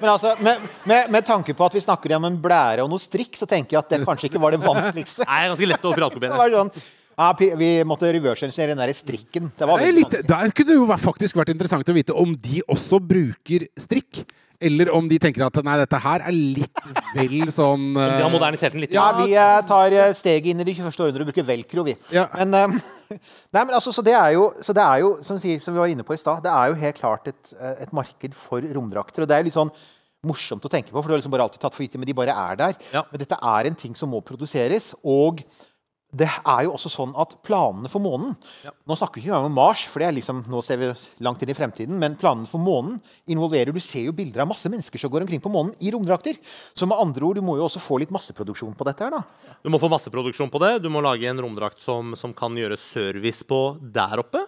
[0.00, 3.00] Men altså, med, med, med tanke på at vi snakker om en blære og noe
[3.02, 5.24] strikk, så tenker jeg at det kanskje ikke var det vanskeligste.
[5.26, 6.46] Det er ganske lett å Det piratkopiere.
[6.54, 6.70] sånn,
[7.16, 7.32] ja,
[7.64, 9.50] vi måtte reverse-engineere den der strikken.
[9.58, 12.36] Det var Det er litt, der kunne det jo faktisk vært interessant å vite om
[12.36, 14.24] de også bruker strikk.
[14.62, 16.82] Eller om de tenker at nei, dette her er litt
[17.16, 18.94] vel sånn De har eh, modernisert den litt.
[18.94, 20.92] Ja, vi uh, tar eh, steget inn i det 21.
[20.92, 21.96] århundre og bruker velcro, vi.
[22.14, 22.28] Ja.
[22.38, 22.78] Men,
[23.54, 25.82] nei, men altså, så det er jo, så det er jo som, sier, som vi
[25.82, 29.24] var inne på i stad, det er jo helt klart et, et marked for romdrakter.
[29.24, 29.74] Og det er jo litt sånn
[30.24, 32.16] morsomt å tenke på, for du har liksom bare alltid tatt for gitt men de
[32.16, 32.76] bare er der.
[32.94, 33.04] Ja.
[33.10, 34.92] Men dette er en ting som må produseres.
[35.02, 35.44] og
[36.14, 38.34] det er jo også sånn at planene for månen
[38.86, 40.90] Nå snakker vi ikke engang om Mars, for det er liksom, nå ser vi
[41.24, 41.98] langt inn i fremtiden.
[42.00, 42.98] Men planene for månen
[43.30, 46.38] involverer Du ser jo bilder av masse mennesker som går omkring på månen i romdrakter.
[46.76, 49.54] Så med andre ord, du må jo også få litt masseproduksjon på dette her, da.
[49.64, 50.76] Du må få masseproduksjon på det.
[50.84, 53.60] Du må lage en romdrakt som, som kan gjøre service på
[53.94, 54.44] der oppe.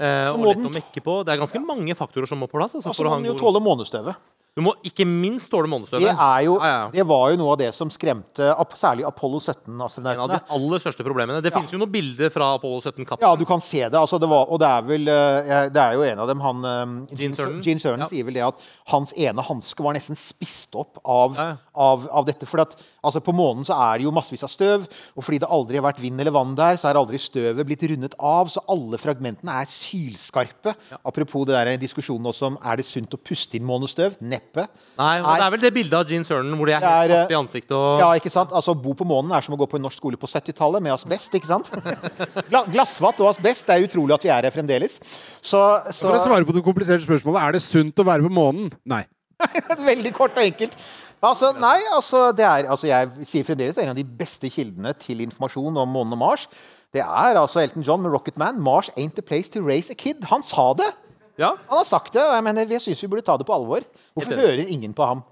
[0.00, 1.20] Eh, og litt å mekke på.
[1.26, 2.78] Det er ganske mange faktorer som må på plass.
[2.78, 4.30] Altså, altså, må den jo tåle månestøvet.
[4.58, 6.08] Du må ikke minst tåle månestøvet.
[6.08, 6.86] Det, er jo, Ja, ja.
[6.92, 10.82] det var jo noe av det som skremte særlig Apollo 17 En av de aller
[10.82, 11.40] største problemene.
[11.44, 13.22] Det finnes jo noen bilder fra Apollo 17-kapselen.
[13.22, 13.94] Ja, du kan se det.
[13.98, 16.64] Altså, det var, og det er vel eh, Det er jo en av dem, han
[16.66, 17.62] eh, Gene Cernan.
[17.62, 18.10] Gene Cernan Ja.
[18.10, 21.56] sier vel det at hans ene hanske var nesten spist opp av, Ja, ja.
[21.74, 22.46] av, av dette.
[22.50, 22.74] For at,
[23.06, 25.86] altså, på månen så er det jo massevis av støv, og fordi det aldri har
[25.86, 29.60] vært vind eller vann der, så er aldri støvet blitt rundet av, så alle fragmentene
[29.62, 30.74] er sylskarpe.
[31.00, 34.18] Apropos det der diskusjonen også om er det sunt å puste inn månestøv.
[34.20, 34.66] Neppe.
[34.98, 37.12] Nei, og Det er vel det bildet av Gene Cernan hvor de er er helt
[37.12, 37.74] er, svarte i ansiktet.
[37.76, 38.00] Og...
[38.02, 38.54] Ja, ikke sant?
[38.56, 40.84] Altså, Å bo på månen er som å gå på en norsk skole på 70-tallet
[40.84, 41.34] med asbest.
[41.36, 41.70] ikke sant?
[42.74, 43.66] Glassvatt og asbest.
[43.68, 44.98] Det er utrolig at vi er her fremdeles.
[45.40, 48.32] Så, så For å svare på det kompliserte spørsmålet er det sunt å være på
[48.40, 48.70] månen.
[48.88, 49.04] Nei.
[49.90, 50.76] Veldig kort og enkelt.
[51.20, 54.48] Altså, nei, altså, det er, altså Jeg sier fremdeles det er en av de beste
[54.48, 56.46] kildene til informasjon om månen og Mars.
[56.94, 58.58] Det er altså Elton John med 'Rocket Man'.
[58.58, 60.24] 'Mars ain't the place to raise a kid'.
[60.32, 60.90] Han sa det!
[61.38, 61.54] Ja.
[61.68, 63.84] Han har sagt det, og jeg mener, jeg syns vi burde ta det på alvor.
[64.14, 65.22] Hvorfor hører ingen på ham?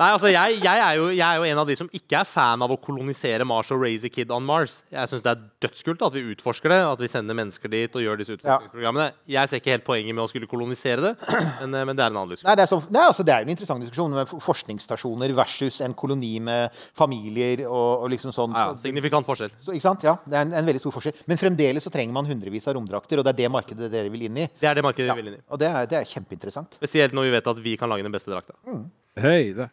[0.00, 2.28] Nei, altså, jeg, jeg, er jo, jeg er jo en av de som ikke er
[2.28, 4.78] fan av å kolonisere Mars og raise a kid on Mars.
[4.92, 8.04] Jeg syns det er dødskult at vi utforsker det, at vi sender mennesker dit og
[8.04, 9.08] gjør disse utforskningsprogrammene.
[9.30, 11.12] Jeg ser ikke helt poenget med å skulle kolonisere det,
[11.60, 12.48] men, eh, men det er en annen diskusjon.
[12.50, 15.96] Nei, det, er så, nei, altså, det er en interessant diskusjon med forskningsstasjoner versus en
[15.98, 18.56] koloni med familier og, og liksom sånn.
[18.56, 19.52] Ja, signifikant forskjell.
[19.60, 20.06] Så, ikke sant?
[20.08, 21.20] Ja, Det er en, en veldig stor forskjell.
[21.30, 24.26] Men fremdeles så trenger man hundrevis av romdrakter, og det er det markedet dere vil
[24.30, 24.48] inn i.
[24.62, 25.44] Det er det markedet Ja, vi vil inn i.
[25.52, 26.80] og det er, det er kjempeinteressant.
[26.80, 28.56] Spesielt når vi vet at vi kan lage den beste drakta.
[28.66, 28.80] Hei,
[29.14, 29.66] det.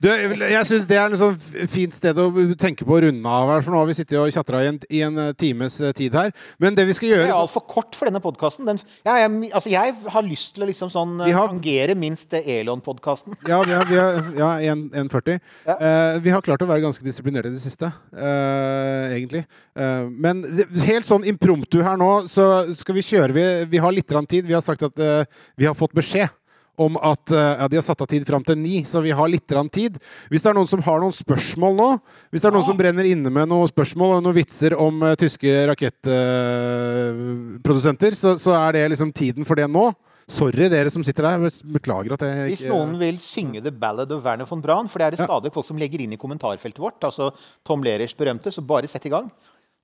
[0.00, 1.34] Du, jeg syns det er et sånn
[1.68, 4.30] fint sted å tenke på å runde av her, for nå har vi sittet og
[4.32, 6.32] tjatra i, en- i en eh, times eh, tid her.
[6.62, 8.70] Men det vi skal gjøre Det er altfor kort for denne podkasten.
[9.04, 13.36] Ja, jeg, altså, jeg har lyst til å liksom sånn har- tangere minst eh, Elon-podkasten.
[13.48, 14.32] Ja, vi har, vi har
[14.62, 15.40] ja, 1 1,40.
[15.66, 15.76] Ja.
[15.76, 19.44] Uh, vi har klart å være ganske disiplinerte i det siste, uh, egentlig.
[19.76, 20.40] Uh, men
[20.86, 23.44] helt sånn impromptu her nå, så skal vi kjøre Vi,
[23.76, 24.46] vi har litt tid.
[24.46, 25.24] Vi har sagt at eh,
[25.58, 26.30] vi har fått beskjed
[26.76, 29.28] om at eh, ja, de har satt av tid fram til ni, så vi har
[29.30, 29.92] litt tid.
[30.30, 31.90] Hvis det er noen som har noen spørsmål nå,
[32.30, 35.14] hvis det er noen som brenner inne med noen spørsmål og noen vitser om uh,
[35.18, 39.84] tyske rakettprodusenter, så, så er det liksom tiden for det nå.
[40.26, 41.38] Sorry, dere som sitter der.
[41.76, 44.98] Beklager at jeg ikke Hvis noen vil synge The Ballad of Werner von Braun, for
[44.98, 45.28] det er det Ja.
[45.30, 47.30] stadig folk som legger inn i kommentarfeltet vårt, altså
[47.64, 49.30] Tom Lerers berømte, så bare sett i gang.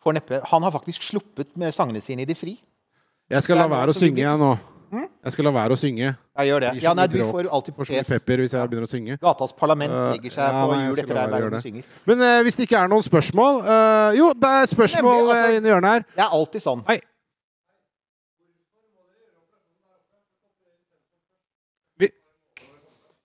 [0.05, 2.59] Han har faktisk sluppet med sangene sine i det fri.
[3.31, 4.59] Jeg skal la være å synge, jeg nå.
[4.93, 6.11] Jeg skal la være å synge.
[6.13, 6.71] Jeg gjør det.
[6.85, 9.17] Ja, nei, du får alltid Får så pepper hvis jeg begynner å synge.
[9.23, 11.87] Gatas parlament Uh, legger seg ja, på hjul etter deg hver gang du synger.
[12.09, 15.49] Men uh, hvis det ikke er noen spørsmål uh, Jo, det er spørsmål Nemlig, altså-
[15.49, 16.05] eh, inni hjørnet her.
[16.17, 16.85] Det er alltid sånn.
[16.91, 17.01] Hei.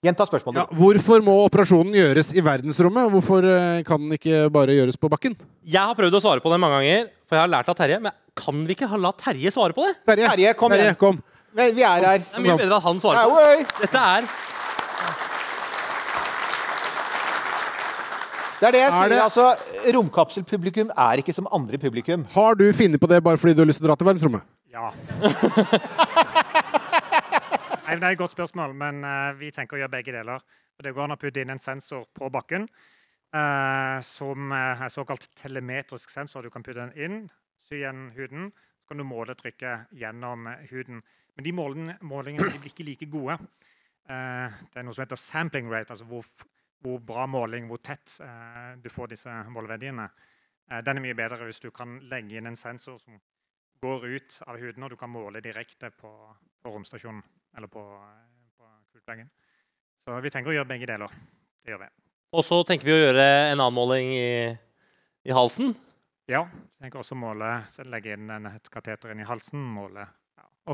[0.05, 0.59] Gjenta spørsmålet.
[0.61, 3.09] ja, hvorfor må operasjonen gjøres i verdensrommet?
[3.15, 5.33] Hvorfor eh, kan den ikke bare gjøres på bakken?
[5.65, 7.97] Jeg har prøvd å svare på det mange ganger, for jeg har lært av Terje.
[8.05, 9.95] Men kan vi ikke ha la Terje svare på det?
[10.05, 10.99] Terje, Terje, kom igjen.
[11.01, 11.17] kom.
[11.57, 12.17] Men Vi er her.
[12.21, 13.65] Det er mye bedre at han svarer på det.
[13.81, 14.27] Dette er
[18.57, 19.09] Det er det jeg Er sier.
[19.09, 19.55] det- altså,
[19.93, 22.25] Romkapselpublikum er ikke som andre publikum.
[22.33, 24.41] Har du funnet på det bare fordi du har lyst til å dra til verdensrommet?
[24.73, 24.91] Ja.
[27.87, 30.41] Nei, det er et godt spørsmål, men uh, vi tenker å gjøre begge deler.
[30.83, 32.67] Det går an å putte inn en sensor på bakken
[33.35, 36.41] Uh, som eh, er såkalt telemetrisk sensor.
[36.41, 37.17] Du kan putte den inn,
[37.59, 41.01] sy igjen huden, så kan du måle trykket gjennom huden.
[41.37, 43.37] Men de målene, målingene de blir ikke like gode.
[44.09, 46.25] Eh, det er noe som heter sampling rate, altså hvor,
[46.81, 50.07] hvor bra måling, hvor tett eh, du får disse måleverdiene.
[50.71, 53.21] Eh, den er mye bedre hvis du kan legge inn en sensor som
[53.85, 56.09] går ut av huden, og du kan måle direkte på,
[56.57, 57.21] på romstasjonen
[57.53, 57.85] eller på,
[58.57, 59.29] på kultveggen.
[60.01, 61.13] Så vi tenker å gjøre begge deler.
[61.61, 61.95] Det gjør vi.
[62.33, 64.29] Og så tenker vi å gjøre en annen måling i,
[65.21, 65.75] i halsen.
[66.27, 67.35] Ja, vi tenker også å
[67.93, 70.09] legge inn en, et kateter inn i halsen, måle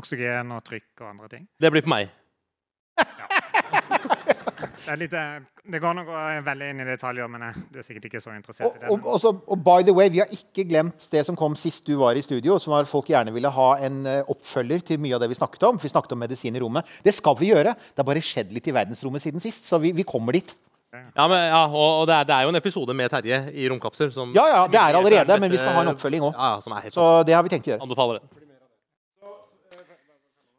[0.00, 1.48] oksygen og trykk og andre ting.
[1.60, 2.12] Det blir på meg.
[4.84, 5.38] Det, er litt, eh,
[5.72, 6.10] det går nok
[6.44, 8.90] veldig inn i detaljer, men du er sikkert ikke så interessert Og, i det.
[8.92, 11.94] og, også, og by the way, vi har ikke glemt det som kom sist du
[12.00, 15.16] var i studio, som var at folk gjerne ville ha en eh, oppfølger til mye
[15.16, 15.80] av det vi snakket om.
[15.80, 16.90] For vi snakket om medisin i rommet.
[17.06, 17.74] Det skal vi gjøre.
[17.74, 20.54] Det har bare skjedd litt i verdensrommet siden sist, så vi, vi kommer dit.
[20.94, 23.66] Ja, men, ja, og, og det, er, det er jo en episode med Terje i
[23.72, 24.12] Romkapsel.
[24.14, 26.36] Som Ja, ja, det er allerede, men vi skal ha en oppfølging òg.
[26.36, 27.82] Ja, ja, som er helt Så det har vi tenkt å gjøre.
[27.88, 28.43] Anbefaler det.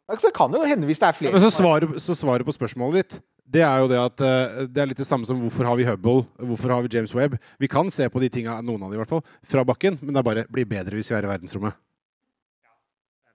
[0.06, 1.34] Det kan jo hende hvis det er flere.
[1.34, 4.82] Men så svaret, så svaret på spørsmålet ditt det er jo det at eh, det
[4.82, 7.36] er litt det samme som hvorfor har vi Hubble, hvorfor har vi James Webb?
[7.62, 10.14] Vi kan se på de tinga, noen av de i hvert fall, fra bakken, men
[10.14, 11.78] det er bare blir bedre hvis vi er i verdensrommet.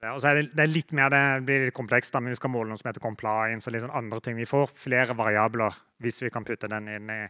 [0.01, 2.39] Ja, og er det, det er litt mer det blir litt komplekst, da, men vi
[2.39, 4.35] skal måle noe som heter compliance og litt sånn andre ting.
[4.35, 7.21] Vi får flere variabler hvis vi kan putte den inn i,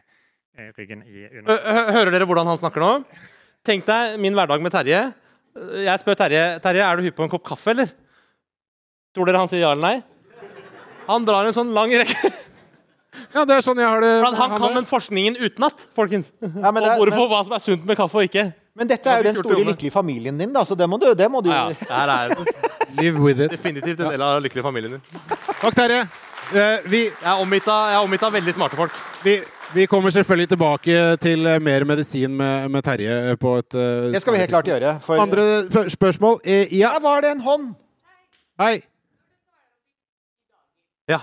[0.58, 1.60] i ryggen i under.
[1.92, 2.94] Hører dere hvordan han snakker nå?
[3.68, 5.04] Tenk deg min hverdag med Terje.
[5.84, 7.92] Jeg spør Terje Terje, er du hypp på en kopp kaffe, eller?
[9.16, 9.98] Tror dere han sier ja eller nei?
[11.10, 12.32] Han drar en sånn lang rekke.
[13.32, 14.10] Ja, det er sånn jeg har det.
[14.24, 16.30] Han, han kan den forskningen utenat, folkens.
[16.40, 18.46] Ja, men Og det og hvorfor, hva som er sunt med kaffe og ikke.
[18.76, 21.28] Men dette er jo den store lykkelige familien din, da, så det må du, det
[21.32, 21.76] må du Ja, ja.
[21.76, 22.62] Det er
[23.02, 23.52] Live with it.
[23.52, 25.04] definitivt en del av lykkelig familien din.
[25.60, 26.06] Takk, Terje.
[26.52, 28.96] Uh, vi, Jeg er omgitt av, er veldig smarte folk.
[29.24, 29.38] vi,
[29.76, 34.24] vi kommer selvfølgelig tilbake til eh, mer medisin med, med Terje på et uh, Det
[34.24, 34.98] skal vi helt klart gjøre.
[35.04, 36.40] For Andre spørsmål?
[36.48, 37.74] Uh, ja, Der var det en hånd!
[38.60, 38.80] hei.
[41.12, 41.20] Ja.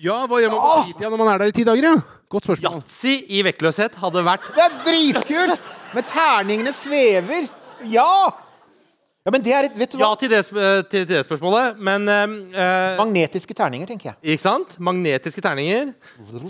[0.00, 1.86] Ja, hva gjør man på fritida når man er der i ti dager?
[1.90, 1.96] Ja?
[2.30, 2.78] Godt spørsmål.
[2.78, 5.72] Yatzy i vektløshet hadde vært Det er dritkult!
[5.90, 7.48] Men terningene svever.
[7.90, 8.12] Ja!
[9.20, 11.76] Ja, men det er et Vet du Ja til det, eh, til, til det spørsmålet,
[11.84, 12.22] men eh,
[12.56, 14.16] eh, Magnetiske terninger, tenker jeg.
[14.32, 14.78] Ikke sant?
[14.80, 15.90] Magnetiske terninger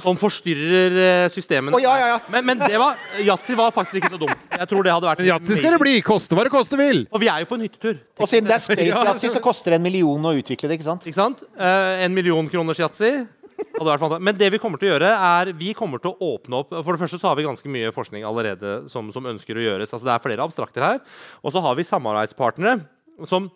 [0.04, 1.74] som forstyrrer eh, systemene.
[1.74, 2.20] Å, ja, ja, ja.
[2.30, 2.94] Men, men det var
[3.26, 4.46] yatzy var faktisk ikke så dumt.
[4.54, 5.96] Jeg tror det hadde vært yatzy skal det bli!
[6.06, 7.02] Koste hva det koste vil!
[7.10, 7.98] Og vi er jo på en hyttetur.
[8.22, 9.02] Og siden det er space Ja.
[9.10, 11.10] yatzy, så koster det en million å utvikle det, ikke sant?
[11.10, 11.42] Ikke sant?
[11.58, 13.16] Eh, en million kroners yatzy.
[14.20, 16.92] Men det vi kommer til å gjøre, er vi kommer til å åpne opp For
[16.92, 19.92] det første så har vi ganske mye forskning allerede som, som ønsker å gjøres.
[19.94, 21.00] Altså Det er flere abstrakter her.
[21.42, 22.80] Og så har vi samarbeidspartnere
[23.24, 23.50] som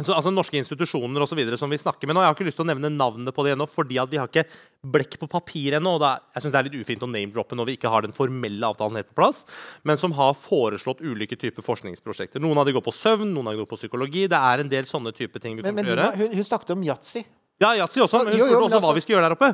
[0.00, 2.22] så, altså Norske institusjoner og så videre, som vi snakker med nå.
[2.24, 4.30] Jeg har ikke lyst til å nevne navnene på det ennå, fordi at vi har
[4.30, 4.46] ikke
[4.80, 5.92] blekk på papir ennå.
[5.92, 8.00] og det er- Jeg synes det er litt ufint å name-droppe når vi ikke har
[8.00, 9.44] den formelle avtalen helt på plass,
[9.84, 12.40] men som har foreslått ulike typer forskningsprosjekter.
[12.40, 14.24] Noen av de går på søvn, noen av de går på psykologi.
[14.26, 16.16] Det er en del sånne type ting vi Men, kommer men til å gjøre.
[16.16, 17.24] hun, hun snakket om yatzy.
[17.60, 18.24] Ja, yatzy også.
[18.24, 19.50] Men hun spurte også hva altså- vi skal gjøre der oppe.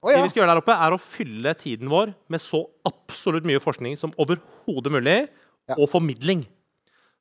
[0.00, 0.16] Oh, ja.
[0.16, 3.60] Det vi skal gjøre der oppe, er å fylle tiden vår med så absolutt mye
[3.60, 5.28] forskning som overhodet mulig,
[5.68, 5.74] Ja.
[5.76, 6.46] og formidling.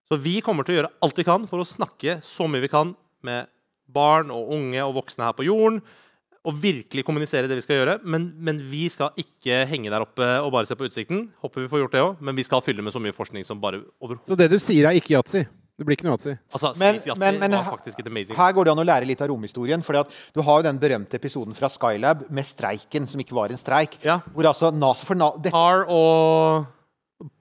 [0.10, 2.70] Så vi kommer til å gjøre alt vi kan for å snakke så mye vi
[2.72, 3.48] kan med
[3.92, 5.82] barn og unge og voksne her på jorden.
[6.46, 8.00] Og virkelig kommunisere det vi skal gjøre.
[8.06, 11.28] Men, men vi skal ikke henge der oppe og bare se på utsikten.
[11.44, 13.60] Håper vi får gjort det også, Men vi skal fylle med så mye forskning som
[13.60, 15.44] bare overhodet Så det du sier, er ikke yatzy?
[15.80, 16.34] Det blir ikke noe yatzy.
[16.52, 18.36] Altså, Men- Space Yatzy men- men var faktisk et amazing.
[18.36, 19.82] Her går det an å lære litt av romhistorien.
[19.82, 19.94] For
[20.36, 23.96] du har jo den berømte episoden fra Skylab med streiken, som ikke var en streik.
[24.04, 24.20] Ja.
[24.36, 26.68] Hvor altså NASA, for Na dette Tar og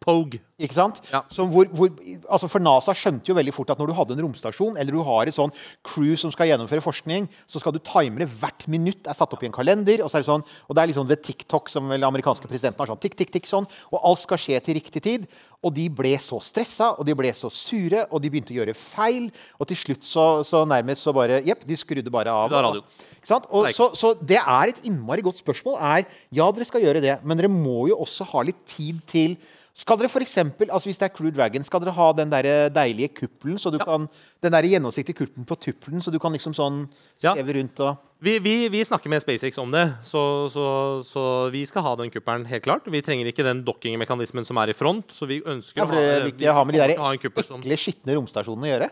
[0.08, 0.40] Pogue.
[0.58, 1.02] Ikke sant?
[1.12, 1.20] Ja.
[1.30, 1.90] Som hvor, hvor,
[2.26, 5.02] altså for NASA skjønte jo veldig fort at når du hadde en romstasjon, eller du
[5.06, 5.52] har et sånn
[5.86, 9.04] crew som skal gjennomføre forskning, så skal du time det hvert minutt.
[9.04, 10.00] er satt opp i en kalender.
[10.02, 12.80] Og så er det sånn, og det er liksom ved TikTok som vel amerikanske presidenten
[12.80, 15.28] har sånn, tikk, tikk, tikk, sånn, og alt skal skje til riktig tid.
[15.66, 18.74] Og de ble så stressa, og de ble så sure, og de begynte å gjøre
[18.78, 19.28] feil.
[19.60, 22.56] Og til slutt så, så nærmest så bare Jepp, de skrudde bare av.
[22.78, 22.82] Det.
[23.20, 23.46] Ikke sant?
[23.52, 25.78] Og så, så det er et innmari godt spørsmål.
[25.92, 29.38] er, Ja, dere skal gjøre det, men dere må jo også ha litt tid til
[29.78, 32.68] skal dere for eksempel, altså Hvis det er Crew Dragon, skal dere ha den der
[32.74, 33.58] deilige kuppelen?
[33.58, 34.08] så du kan,
[34.42, 36.88] Den der gjennomsiktige kuppelen på tuppelen, så du kan liksom sånn
[37.22, 37.34] Ja.
[37.34, 41.82] rundt og Vi, vi, vi snakker med SpaceX om det, så, så, så vi skal
[41.82, 42.46] ha den kuppelen.
[42.46, 42.82] helt klart.
[42.90, 45.12] Vi trenger ikke den dokkingmekanismen som er i front.
[45.12, 48.16] så vi ønsker ja, å for ha, vi, ha med de der å ekle, skitne
[48.18, 48.90] romstasjonene å gjøre?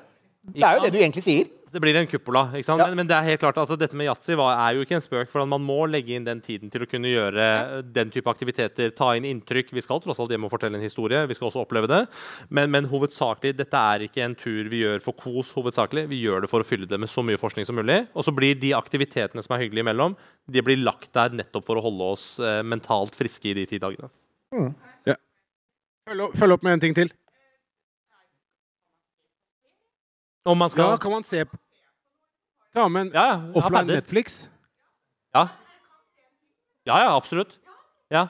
[0.54, 1.48] Det er jo det du egentlig sier.
[1.76, 2.46] Det blir en kuppola.
[2.56, 2.80] ikke sant?
[2.80, 2.86] Ja.
[2.88, 5.28] Men, men det er helt klart, altså, dette med yatzy er jo ikke en spøk.
[5.28, 8.94] for Man må legge inn den tiden til å kunne gjøre den type aktiviteter.
[8.96, 9.74] Ta inn inntrykk.
[9.76, 11.20] Vi skal tross alt hjem og fortelle en historie.
[11.28, 11.98] Vi skal også oppleve det.
[12.48, 15.52] Men, men hovedsakelig, dette er ikke en tur vi gjør for kos.
[15.58, 16.06] hovedsakelig.
[16.14, 18.06] Vi gjør det for å fylle det med så mye forskning som mulig.
[18.16, 20.16] Og så blir de aktivitetene som er hyggelige imellom,
[20.48, 23.82] de blir lagt der nettopp for å holde oss eh, mentalt friske i de ti
[23.82, 24.08] dagene.
[26.08, 27.12] Følg opp, følg opp med en ting til.
[30.46, 31.58] Om man skal Ja, kan man se på
[32.76, 33.86] Ta men Ja, ja, offline.
[33.88, 34.42] Netflix.
[35.34, 35.46] Ja.
[36.86, 37.56] Ja, ja, absolutt.
[38.12, 38.26] Ja.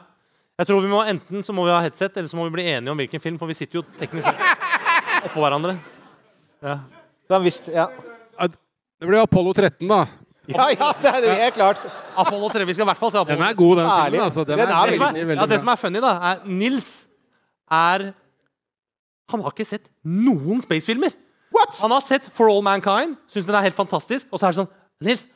[0.56, 2.64] Jeg tror vi må Enten så må vi ha headset, eller så må vi bli
[2.70, 3.36] enige om hvilken film.
[3.40, 4.70] For vi sitter jo teknisk sett
[5.28, 5.74] oppå hverandre.
[6.64, 6.78] Ja.
[7.28, 7.88] Så visst, ja.
[8.38, 10.06] Ja, Det blir Apollo 13, da.
[10.48, 11.82] ja, ja, det er det er klart.
[12.16, 12.64] Apollo 3.
[12.70, 14.04] Vi skal i hvert fall se Apollo Den er god, den Ærlig.
[14.14, 14.24] filmen.
[14.30, 14.44] Altså.
[14.46, 16.90] Den, Den er, er det veldig, veldig ja, det som er funny, da, er Nils
[17.76, 18.06] er
[19.34, 21.12] Han har ikke sett noen spacefilmer.
[21.66, 21.80] What?
[21.82, 24.28] Han har sett For All Mankind, syns den er helt fantastisk.
[24.30, 24.70] Og så er det sånn
[25.06, 25.26] Nils,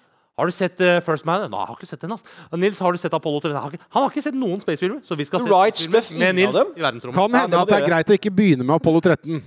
[0.41, 1.43] har du sett eh, First Man?
[1.53, 2.15] Nei, jeg har ikke sett den.
[2.17, 2.25] ass.
[2.57, 3.57] Nils, har du sett Apollo 13?
[3.59, 5.03] Han har ikke, han har ikke sett noen spacefilmer.
[5.05, 5.83] Så vi skal se right
[6.17, 6.71] med Nils dem?
[6.79, 7.19] i verdensrommet.
[7.19, 9.43] Kan hende at det er greit å ikke begynne med Apollo 13.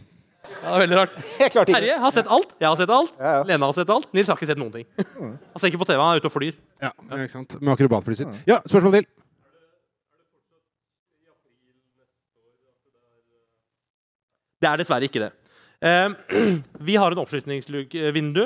[0.53, 1.17] Ja, det veldig rart.
[1.71, 2.53] Terje har sett alt.
[2.61, 3.17] Jeg har sett alt.
[3.17, 3.43] Ja, ja.
[3.49, 4.05] Lena har sett alt.
[4.13, 4.85] Nils har ikke sett noen ting.
[5.55, 6.59] Han ser ikke på TV, han er ute og flyr.
[6.83, 7.57] Ja, ikke sant?
[7.63, 8.37] Med akrobatflyet sitt.
[8.49, 9.09] Ja, spørsmål til.
[14.61, 15.31] Det er dessverre ikke det.
[15.83, 16.09] Eh,
[16.87, 18.43] vi har en oppskytningsvindu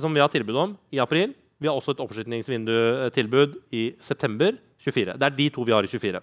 [0.00, 1.34] som vi har tilbud om i april.
[1.60, 5.18] Vi har også et oppskytningsvindu-tilbud i september 24.
[5.20, 6.22] Det er de to vi har i 24.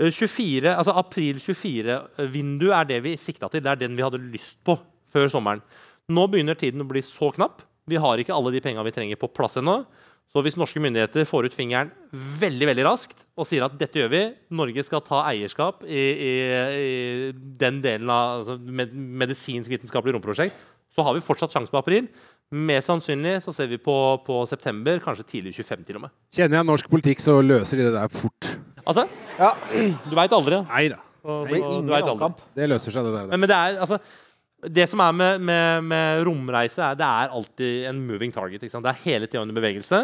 [0.00, 3.62] Eh, 24 altså April 24-vindu er det vi sikta til.
[3.64, 4.78] Det er den vi hadde lyst på
[5.12, 5.62] før sommeren.
[6.10, 7.60] Nå begynner tiden å bli så knapp.
[7.90, 9.82] Vi har ikke alle de penga vi trenger, på plass ennå.
[10.30, 14.12] Så hvis norske myndigheter får ut fingeren veldig veldig raskt og sier at dette gjør
[14.12, 14.20] vi,
[14.54, 16.34] Norge skal ta eierskap i, i,
[16.78, 20.54] i den delen av altså, med, medisinsk-vitenskapelig romprosjekt,
[20.90, 22.06] så har vi fortsatt sjanse på april.
[22.54, 23.96] Mest sannsynlig så ser vi på,
[24.26, 26.14] på september, kanskje tidlig 25 til og med.
[26.34, 28.54] Kjenner jeg norsk politikk, så løser de det der fort.
[28.86, 29.06] Altså,
[29.38, 29.52] Ja,
[30.06, 30.62] du veit aldri.
[30.70, 31.02] Nei da.
[31.20, 32.42] Så, det blir så, du ingen omkamp.
[32.56, 33.30] Det løser seg, det der.
[33.30, 33.98] Men, men det er altså
[34.68, 38.62] det som er med, med, med romreise, er det er alltid en moving target.
[38.62, 40.02] Det er hele tida under bevegelse.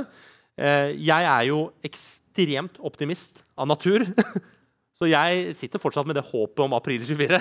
[0.56, 4.06] Eh, jeg er jo ekstremt optimist av natur.
[4.96, 7.40] Så jeg sitter fortsatt med det håpet om april 24.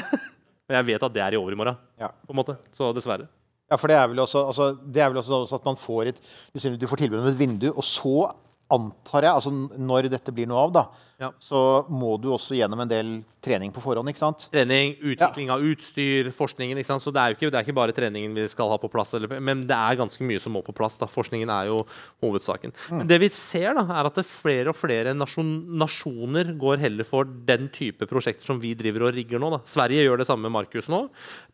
[0.68, 1.78] Men jeg vet at det er i overmorgen.
[2.02, 2.12] Ja.
[2.12, 2.58] på en måte.
[2.76, 3.30] Så dessverre.
[3.72, 6.12] Ja, for det er vel også, altså, det er vel også sånn at man får
[6.12, 6.20] et
[6.54, 8.28] du får tilbud om et vindu, og så
[8.76, 10.84] antar jeg, altså når dette blir noe av, da,
[11.22, 11.32] Ja.
[11.40, 13.12] så må du også gjennom en del
[13.46, 14.48] trening på forhånd, ikke sant?
[14.52, 16.80] Trening, utvikling av utstyr, forskningen.
[16.82, 17.04] Ikke sant?
[17.04, 19.14] Så det er jo ikke, det er ikke bare treningen vi skal ha på plass,
[19.18, 20.98] eller, men det er ganske mye som må på plass.
[21.02, 21.08] Da.
[21.12, 21.84] Forskningen er jo
[22.26, 22.74] hovedsaken.
[22.90, 27.08] Men det vi ser, da, er at det flere og flere nasjon, nasjoner går heller
[27.08, 29.54] for den type prosjekter som vi driver og rigger nå.
[29.56, 29.62] Da.
[29.70, 31.06] Sverige gjør det samme med Markus nå.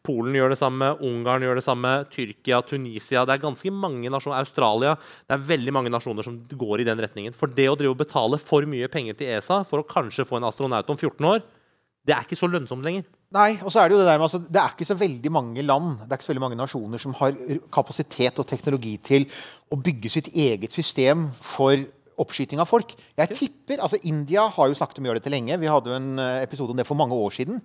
[0.06, 3.26] Polen gjør det samme, Ungarn gjør det samme, Tyrkia, Tunisia.
[3.28, 4.96] Det er ganske mange nasjoner, Australia.
[5.28, 7.36] Det er veldig mange nasjoner som går i den retningen.
[7.38, 10.40] For det å drive og betale for mye penger til ESA for å kanskje få
[10.40, 11.44] en astronaut om 14 år,
[12.08, 13.06] det er ikke så lønnsomt lenger.
[13.32, 15.32] Nei, og så er det jo det der med, altså, det er ikke så veldig
[15.32, 17.38] mange land det er ikke så veldig mange nasjoner som har
[17.72, 19.28] kapasitet og teknologi til
[19.72, 21.78] å bygge sitt eget system for
[22.22, 22.92] oppskyting av folk.
[23.18, 25.58] Jeg tipper, altså India har jo snakket om å gjøre dette lenge.
[25.62, 27.62] Vi hadde jo en eh, episode om det for mange år siden.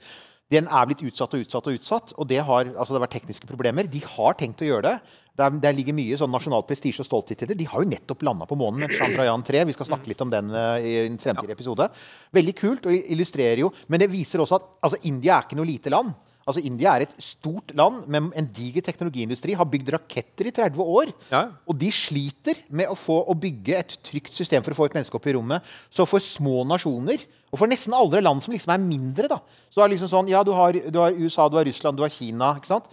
[0.53, 3.17] Den er blitt utsatt og utsatt og utsatt, og det har, altså det har vært
[3.19, 3.89] tekniske problemer.
[3.91, 5.17] De har tenkt å gjøre det.
[5.37, 7.59] Der, der ligger mye sånn nasjonal prestisje og stolthet i det.
[7.61, 9.67] De har jo nettopp landa på månen med Chandrayaan 3.
[9.69, 11.91] Vi skal snakke litt om den eh, i en fremtidig episode.
[12.37, 15.69] Veldig kult og illustrerer jo Men det viser også at altså, India er ikke noe
[15.69, 16.15] lite land.
[16.47, 19.57] Altså India er et stort land med en diger teknologiindustri.
[19.59, 21.11] Har bygd raketter i 30 år.
[21.33, 21.43] Ja.
[21.67, 24.95] Og de sliter med å få å bygge et trygt system for å få et
[24.95, 25.67] menneske opp i rommet.
[25.91, 29.41] Så for små nasjoner, og for nesten alle land som liksom er mindre, da,
[29.73, 32.07] så er det liksom sånn Ja, du har, du har USA, du har Russland, du
[32.07, 32.55] har Kina.
[32.61, 32.87] ikke sant?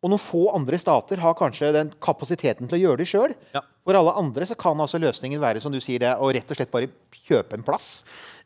[0.00, 3.34] Og noen få andre stater har kanskje den kapasiteten til å gjøre det sjøl.
[3.52, 3.60] Ja.
[3.84, 6.56] For alle andre så kan altså løsningen være som du sier det, å rett og
[6.56, 6.88] slett bare
[7.26, 7.90] kjøpe en plass.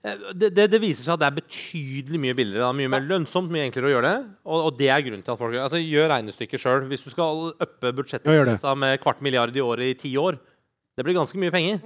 [0.03, 2.65] Eh, Det, det, det viser seg at det er betydelig mye billigere.
[2.65, 4.25] Det er mye mer lønnsomt, mye enklere å gjøre det.
[4.51, 6.89] Og, og det er grunnen til at folk altså, Gjør regnestykket sjøl.
[6.91, 8.27] Hvis du skal uppe budsjettet
[8.83, 10.41] med kvart milliard i året i ti år,
[10.99, 11.81] det blir ganske mye penger.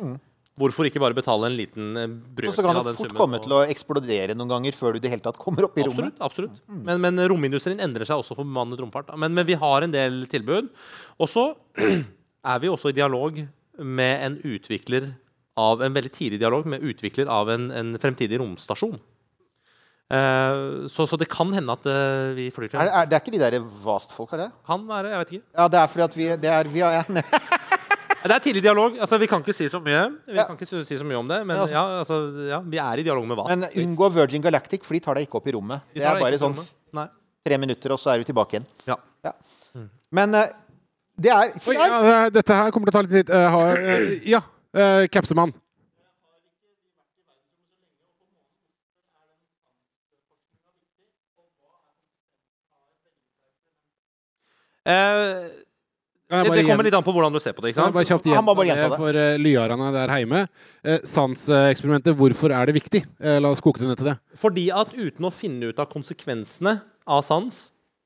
[0.58, 2.14] Hvorfor ikke bare betale en liten eh,
[2.48, 5.24] Og så kan det fort komme til å eksplodere noen ganger før du det hele
[5.24, 6.16] tatt kommer opp i rommet.
[6.18, 6.56] Absolutt.
[6.58, 6.82] absolutt.
[6.88, 9.14] Men, men romindustrien endrer seg også for bemannet romfart.
[9.16, 10.72] Men, men vi har en del tilbud.
[11.18, 11.50] Og så
[12.52, 13.40] er vi også i dialog
[13.78, 15.12] med en utvikler
[15.58, 18.98] av en veldig tidlig dialog med utvikler av en, en fremtidig romstasjon.
[20.08, 23.20] Eh, så, så det kan hende at eh, vi flyr til Er, er, det er
[23.20, 24.48] ikke de der Vast-folk, er det?
[24.64, 25.46] Kan være, jeg vet ikke.
[25.52, 27.02] Ja, det er fordi at vi, det er, vi ja,
[28.22, 28.96] Det er tidlig dialog.
[28.98, 30.44] altså Vi kan ikke si så mye Vi Ja.
[30.44, 32.78] kan ikke si si så mye om det, men Ja, altså- ja, altså, ja, vi
[32.78, 33.46] er i dialog med hva.
[33.48, 35.80] Men unngå Virgin Galactic, for de tar deg ikke opp i rommet.
[35.94, 36.56] De Det er bare sånn.
[36.92, 37.08] Nei.
[37.46, 38.66] tre minutter, og så er du tilbake igjen.
[38.86, 38.96] Ja.
[39.24, 39.32] Ja.
[40.12, 40.48] Men eh,
[41.20, 43.30] det er Oi, ja, eh, dette her kommer til å ta litt tid.
[43.30, 44.40] Uh, har, eh, ja,
[44.74, 45.52] uh, Capsemann.
[54.84, 55.57] Kan jeg
[56.28, 57.72] det, det kommer litt an på hvordan du ser på det.
[57.72, 57.94] ikke sant?
[57.94, 60.42] bare kjapt Han må bare gjenta det for uh, lyarene der hjemme.
[60.84, 63.02] Uh, hvorfor er det viktig?
[63.16, 64.18] Eh, la oss koke det ned til det.
[64.36, 66.76] Fordi at uten å finne ut av konsekvensene
[67.08, 67.62] av sans,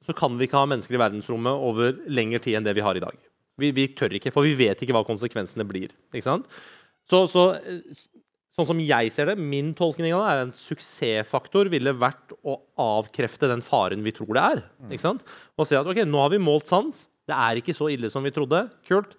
[0.07, 2.99] så kan vi ikke ha mennesker i verdensrommet over lengre tid enn det vi har
[2.99, 3.19] i dag.
[3.59, 5.91] Vi, vi tør ikke, for vi vet ikke hva konsekvensene blir.
[6.15, 6.47] Ikke sant?
[7.11, 7.51] Så, så
[8.55, 12.59] sånn som jeg ser det, min tolkning av det er en suksessfaktor ville vært å
[12.81, 14.63] avkrefte den faren vi tror det er.
[14.91, 15.25] Ikke sant?
[15.57, 17.07] Og si at ok, nå har vi målt sans.
[17.33, 18.67] Det er ikke så ille som vi trodde.
[18.89, 19.17] Kult.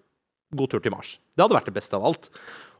[0.53, 1.17] God tur til Mars.
[1.33, 2.29] Det hadde vært det beste av alt.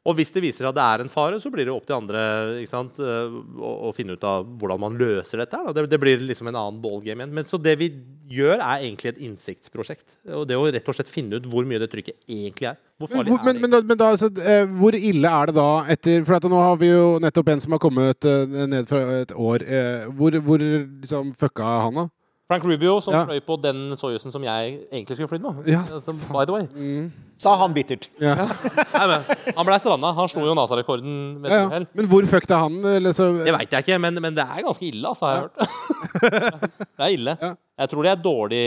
[0.03, 2.21] Og hvis det viser at det er en fare, så blir det opp til andre
[2.59, 5.61] ikke sant, eh, å, å finne ut av hvordan man løser dette.
[5.77, 7.35] Det, det blir liksom en annen ballgame igjen.
[7.37, 7.87] Men så det vi
[8.33, 10.17] gjør, er egentlig et innsiktsprosjekt.
[10.35, 12.81] Og det å rett og slett finne ut hvor mye det trykket egentlig er.
[12.99, 13.63] Hvor Men, farlig hvor, er det?
[13.63, 16.59] men, da, men da, altså, eh, hvor ille er det da etter For at nå
[16.59, 19.67] har vi jo nettopp en som har kommet eh, ned fra et år.
[20.19, 22.09] Hvor hvor liksom, fucka han, da?
[22.53, 23.25] Frank Rubio, som Ja.
[23.25, 25.67] fløy på den Soyuzen som jeg egentlig skulle flydd med.
[25.73, 27.09] Ja, Altså, by the way.
[27.41, 28.07] Sa han bittert.
[28.21, 28.35] Ja.
[28.97, 29.25] Nei, men,
[29.57, 30.13] han ble stranda.
[30.15, 31.79] Han slo jo NASA-rekorden Ja, ja.
[31.97, 32.77] Men hvor fucked er han?
[32.93, 35.41] Eller, så, Det veit jeg ikke, men, men det er ganske ille, altså, har jeg
[35.49, 35.57] hørt.
[36.97, 37.35] det er ille.
[37.41, 37.51] Ja.
[37.83, 38.61] Jeg tror det er dårlig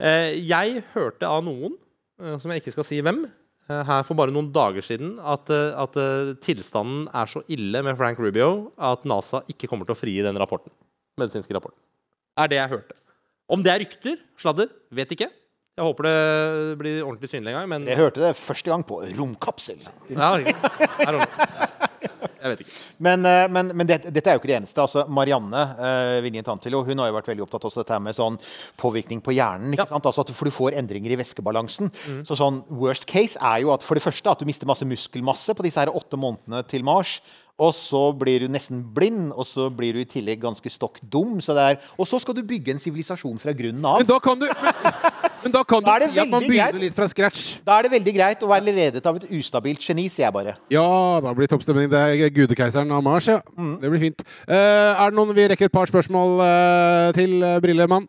[0.00, 1.76] eh, Jeg hørte av noen,
[2.22, 3.20] eh, som jeg ikke skal si hvem,
[3.68, 7.84] eh, her for bare noen dager siden, at, eh, at eh, tilstanden er så ille
[7.86, 10.72] med Frank Rubio at NASA ikke kommer til å frigi den rapporten.
[11.20, 11.76] medisinske rapporten.
[12.40, 12.94] Er det jeg hørte.
[13.50, 15.30] Om det er rykter, sladder, vet ikke.
[15.80, 19.00] Jeg håper det blir ordentlig synlig en gang, men Jeg hørte det første gang på
[19.16, 19.80] Romkapsel.
[20.10, 21.20] ja, know.
[22.40, 22.74] Jeg vet ikke.
[23.04, 24.80] Men, eh, men, men det, dette er jo ikke det eneste.
[24.80, 28.38] Altså, Marianne uh, Vinje Tantilo hun har jo vært veldig opptatt av dette med sånn
[28.80, 29.74] påvirkning på hjernen.
[29.74, 29.90] ikke Ja.
[29.92, 30.08] sant?
[30.08, 31.92] Altså at du, For du får endringer i væskebalansen.
[32.28, 35.56] Så sånn Worst case er jo at for det første at du mister masse muskelmasse
[35.56, 37.18] på disse her åtte månedene til Mars.
[37.60, 41.38] Og så blir du nesten blind, og så blir du i tillegg ganske stokk dum.
[41.44, 44.00] Så er, og så skal du bygge en sivilisasjon fra grunnen av.
[44.00, 44.78] Men da kan du, men,
[45.44, 46.84] men da kan Da du si at man begynner greit.
[46.86, 47.58] litt fra scratch.
[47.66, 50.56] Da er det veldig greit å være ledet av et ustabilt geni, sier jeg bare.
[50.72, 50.86] Ja,
[51.20, 51.90] da blir det toppstemning.
[51.92, 53.42] Det er gudekeiseren av Mars, ja.
[53.82, 54.24] Det blir fint.
[54.48, 58.08] Eh, er det noen Vi rekker et par spørsmål eh, til uh, Brillemann.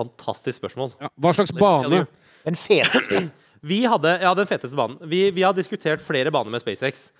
[0.00, 0.94] Fantastisk spørsmål.
[1.00, 1.12] Ja.
[1.20, 2.04] Hva slags bane?
[2.46, 3.26] Den feteste.
[3.70, 4.96] Vi hadde, ja, den feteste banen.
[5.04, 7.10] Vi, vi har diskutert flere baner med SpaceX.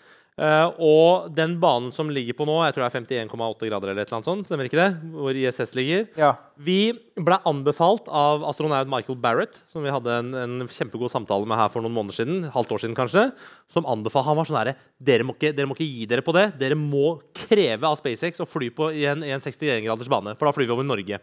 [0.41, 4.07] Uh, og den banen som ligger på nå, jeg tror det er 51,8 grader, eller
[4.07, 4.87] et eller annet sånt, stemmer ikke det?
[5.13, 6.07] Hvor ISS ligger.
[6.17, 6.31] Ja.
[6.65, 6.79] Vi
[7.21, 11.69] ble anbefalt av astronaut Michael Barrett, som vi hadde en, en kjempegod samtale med her
[11.75, 13.27] for noen måneder siden, halvt år siden kanskje,
[13.75, 16.33] som anbefalte Han var sånn herre dere, må ikke- dere må ikke gi dere på
[16.39, 16.47] det.
[16.63, 20.49] Dere må kreve av SpaceX å fly på i en, i en 61-graders bane, for
[20.49, 21.21] da flyr vi over Norge.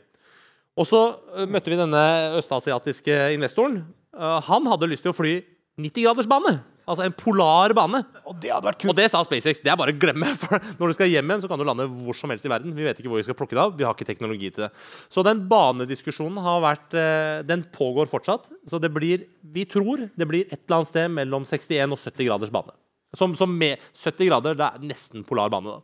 [0.77, 1.03] Og så
[1.35, 2.05] øh, møtte vi denne
[2.37, 3.81] østasiatiske investoren.
[4.13, 5.39] Øh, han hadde lyst til å fly
[5.81, 6.57] 90-graders bane.
[6.87, 7.99] Altså en polar bane.
[8.29, 9.59] Og det hadde vært Og det sa SpaceX.
[9.59, 10.29] Det er bare å glemme.
[10.39, 12.75] For når du skal hjem igjen, så kan du lande hvor som helst i verden.
[12.77, 13.73] Vi vet ikke hvor vi skal plukke det av.
[13.75, 14.71] Vi har ikke teknologi til det.
[15.11, 18.47] Så den banediskusjonen har vært eh, Den pågår fortsatt.
[18.71, 22.29] Så det blir Vi tror det blir et eller annet sted mellom 61 og 70
[22.29, 22.75] graders bane.
[23.17, 25.83] Som, som med 70 grader, det er nesten polar bane, da.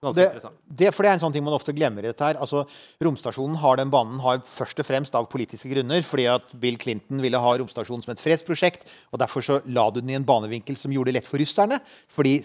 [0.00, 0.50] Ganske Det,
[0.80, 2.38] det, for det er en sånn ting man ofte glemmer i dette her.
[2.40, 2.62] Altså,
[3.04, 6.00] romstasjonen har den banen har først og fremst av politiske grunner.
[6.02, 8.86] fordi at Bill Clinton ville ha romstasjonen som et fredsprosjekt.
[9.12, 11.80] og Derfor så la du den i en banevinkel som gjorde det lett for russerne.
[12.08, 12.40] fordi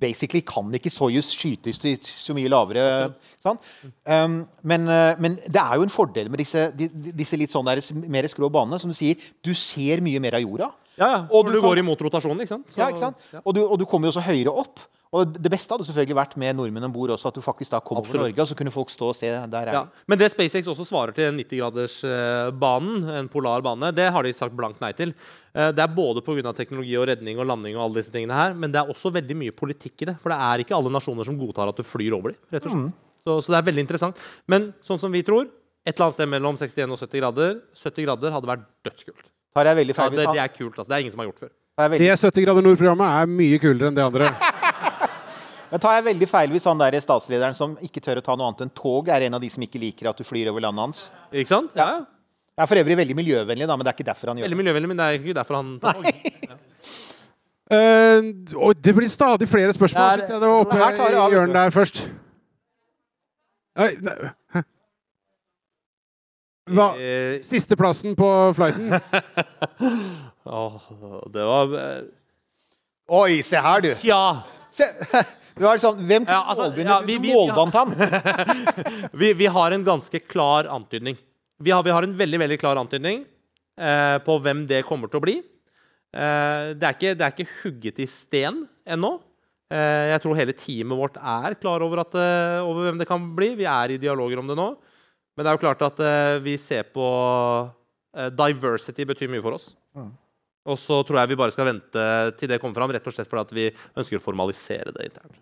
[0.00, 3.12] basically kan ikke Soyuz skytes til så mye lavere.
[3.42, 3.58] Sant?
[4.06, 7.82] Um, men, eh, men det er jo en fordel med disse, disse litt sånn der,
[8.08, 8.78] mer skrå banene.
[8.80, 10.70] Som du sier, du ser mye mer av jorda.
[10.96, 11.18] Ja, ja.
[11.30, 12.70] Og Og du du kan- går i mot rotasjonen, ikke sant?
[12.70, 13.16] Så- Ja, ikke sant?
[13.32, 13.40] ja.
[13.44, 14.78] Og, du, og du kommer jo også høyere opp.
[15.12, 17.80] Og det beste hadde selvfølgelig vært med nordmenn om bord også, at du faktisk da
[17.82, 19.26] kom over Norge, og så kunne folk stå og se.
[19.50, 19.80] Der er Ja.
[20.06, 24.80] Men det SpaceX også svarer til 90-gradersbanen, en polar bane, det har de sagt blankt
[24.80, 25.12] nei til.
[25.54, 26.52] Eh, Det er både pga.
[26.54, 29.36] teknologi og redning og landing, og alle disse tingene her, men det er også veldig
[29.36, 30.16] mye politikk i det.
[30.20, 32.38] For det er ikke alle nasjoner som godtar at du flyr over dem.
[32.52, 32.92] rett og slett.
[33.26, 34.16] Så, så det er veldig interessant.
[34.48, 35.46] Men sånn som vi tror,
[35.84, 39.26] et eller annet sted mellom 61 og 70 grader 70 grader hadde vært dødskult.
[39.54, 40.78] Tar jeg veldig Ja, det, det er kult.
[40.78, 40.88] altså.
[40.88, 41.50] Det er ingen som har gjort før.
[41.80, 44.28] Det 70 grader nord-programmet er mye kulere enn det andre.
[45.70, 48.48] Men tar jeg veldig feil hvis han der statslederen som ikke tør å ta noe
[48.50, 50.82] annet enn tog, er en av de som ikke liker at du flyr over landet
[50.82, 51.04] hans?
[51.30, 51.70] Ikke sant?
[51.78, 51.86] Ja.
[52.00, 52.00] ja.
[52.58, 54.58] Jeg er for øvrig veldig miljøvennlig, da, men det er ikke derfor han gjør Veldig
[54.58, 56.10] miljøvennlig, men det er ikke derfor han tar tog.
[57.70, 58.16] Eh,
[58.58, 60.18] og det blir stadig flere spørsmål.
[60.18, 62.00] Det er- Det var oppe Her tar det av, i hjørnet der først.
[63.78, 64.16] Nei, nei.
[66.74, 66.88] Hva?
[66.98, 68.26] Eh, Sisteplassen på
[68.58, 68.90] flighten.
[70.50, 70.82] oh,
[71.30, 72.02] det var eh,
[73.20, 73.92] Oi, se her, du!
[74.02, 74.20] Tja.
[74.74, 74.90] Se,
[75.60, 77.94] sånn, Hvem Ja, altså, ja, vi- vi- målbandt ham!
[79.20, 81.16] Vi, vi har en ganske klar antydning.
[81.60, 83.24] Vi har, vi har en veldig veldig klar antydning
[83.78, 85.34] eh, på hvem det kommer til å bli.
[85.40, 89.12] Eh, det, er ikke, det er ikke hugget i sten ennå.
[89.70, 93.28] Eh, jeg tror hele teamet vårt er klar over, at, eh, over hvem det kan
[93.36, 93.52] bli.
[93.60, 94.70] Vi er i dialoger om det nå.
[95.36, 97.04] Men det er jo klart at eh, vi ser på
[98.16, 99.68] eh, Diversity betyr mye for oss.
[100.70, 102.02] Og så tror jeg vi bare skal vente
[102.38, 103.68] til det kommer fram, rett og slett fordi at vi
[104.00, 105.38] ønsker å formalisere det internt.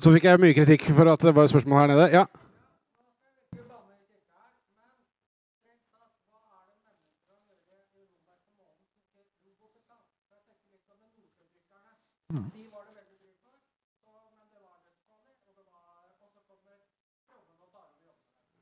[0.00, 2.08] Så fikk jeg mye kritikk for at det var et spørsmål her nede.
[2.12, 2.24] Ja.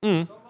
[0.03, 0.42] Mm.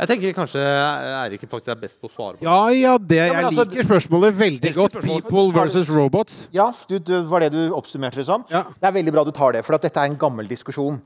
[0.00, 2.48] Jeg tenker kanskje Eirik faktisk er best på å svare på det.
[2.48, 4.94] ja, ja, det, Ja, jeg altså, liker spørsmålet veldig godt.
[4.96, 5.26] spørsmålet.
[5.28, 6.38] People versus robots.
[6.54, 8.42] Ja, du, du, var det du oppsummerte det som?
[8.50, 8.64] Ja.
[8.80, 10.98] Det er veldig bra du tar det, for at dette er en gammel diskusjon.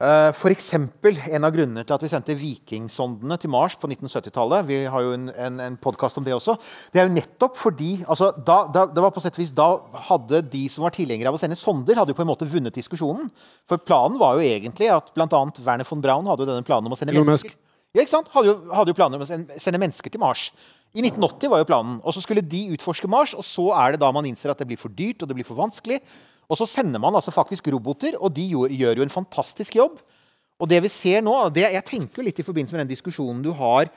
[0.00, 4.64] Uh, for eksempel, en av grunnene til at vi sendte vikingsondene til Mars på 1970-tallet
[4.64, 6.56] Vi har jo en, en, en podkast om det også.
[6.88, 9.74] Det er jo nettopp fordi altså, da, da, det var på sett vis, da
[10.08, 12.80] hadde de som var tilhengere av å sende sonder, hadde jo på en måte vunnet
[12.80, 13.28] diskusjonen.
[13.68, 15.28] For planen var jo egentlig at bl.a.
[15.60, 17.52] Werner von Braun hadde jo denne planen om å sende mennesker
[17.94, 18.28] ja, ikke sant?
[18.34, 20.50] Hadde, jo, hadde jo planer om å sende, mennesker til Mars.
[20.94, 21.96] I 1980 var jo planen.
[22.02, 24.68] Og så skulle de utforske Mars, og så er det da man innser at det
[24.70, 26.00] blir for dyrt og det blir for vanskelig.
[26.50, 30.00] Og så sender man altså faktisk roboter, og de gjør, gjør jo en fantastisk jobb.
[30.60, 33.52] Og det vi ser nå, det, Jeg tenker litt i forbindelse med den diskusjonen du
[33.56, 33.90] har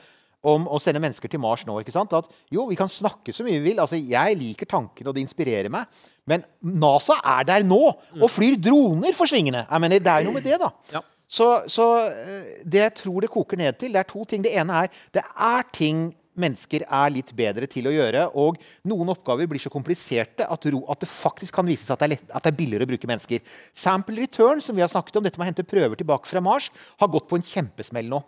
[0.44, 1.78] om å sende mennesker til Mars nå.
[1.80, 2.12] ikke sant?
[2.16, 3.80] At jo, vi kan snakke så mye vi vil.
[3.80, 5.88] altså Jeg liker tanken, og det inspirerer meg.
[6.28, 9.64] Men NASA er der nå og flyr droner for svingene.
[9.70, 10.70] Jeg mener, Det er noe med det, da.
[10.92, 11.02] Ja.
[11.30, 14.44] Så, så eh, det jeg tror det koker ned til, det er to ting.
[14.44, 18.26] Det ene er det er ting mennesker er litt bedre til å gjøre.
[18.40, 18.58] Og
[18.90, 22.28] noen oppgaver blir så kompliserte at, det faktisk kan vise seg at det, er lett,
[22.30, 23.56] at det er billigere å bruke mennesker.
[23.70, 26.70] Sample return, som vi har snakket om, dette med å hente prøver tilbake fra Mars,
[27.00, 28.22] har gått på en kjempesmell nå.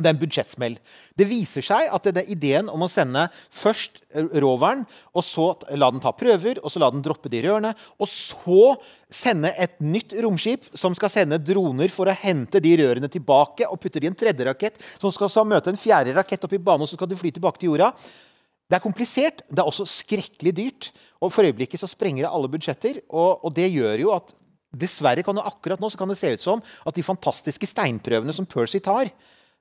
[0.00, 0.76] Det er en budsjettsmell.
[1.16, 5.90] Det viser seg at er ideen om å sende først eh, roveren, og så la
[5.92, 8.74] den ta prøver, og så la den droppe de rørene, og så
[9.10, 13.80] sende et nytt romskip som skal sende droner for å hente de rørene tilbake og
[13.82, 16.86] putte de en tredje rakett, som skal så møte en fjerde rakett opp i banen,
[16.86, 17.92] og så skal de fly tilbake til jorda.
[18.70, 20.90] Det er komplisert, det er også skrekkelig dyrt.
[21.18, 23.00] Og for øyeblikket så sprenger det alle budsjetter.
[23.10, 24.30] Og, og det gjør jo at
[24.70, 28.34] dessverre kan det akkurat nå så kan det se ut som at de fantastiske steinprøvene
[28.34, 29.10] som Percy tar,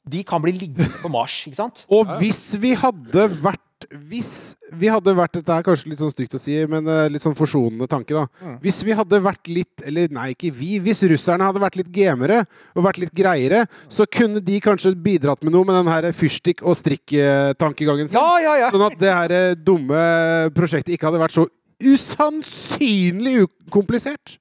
[0.08, 1.42] de kan bli liggende på Mars.
[1.48, 1.84] ikke sant?
[1.96, 3.66] Og hvis vi hadde vært
[4.10, 7.24] Hvis vi hadde vært Dette er kanskje litt sånn stygt å si, men eh, litt
[7.24, 8.26] sånn forsonende tanke, da.
[8.44, 8.58] Mm.
[8.64, 10.80] Hvis vi hadde vært litt Eller nei, ikke vi.
[10.84, 12.42] Hvis russerne hadde vært litt gamere
[12.76, 16.66] og vært litt greiere, så kunne de kanskje bidratt med noe med den her fyrstikk-
[16.66, 18.20] og strikk-tankegangen sin.
[18.20, 18.74] Ja, ja, ja.
[18.74, 20.04] Sånn at det her eh, dumme
[20.58, 21.48] prosjektet ikke hadde vært så
[21.80, 24.38] usannsynlig ukomplisert.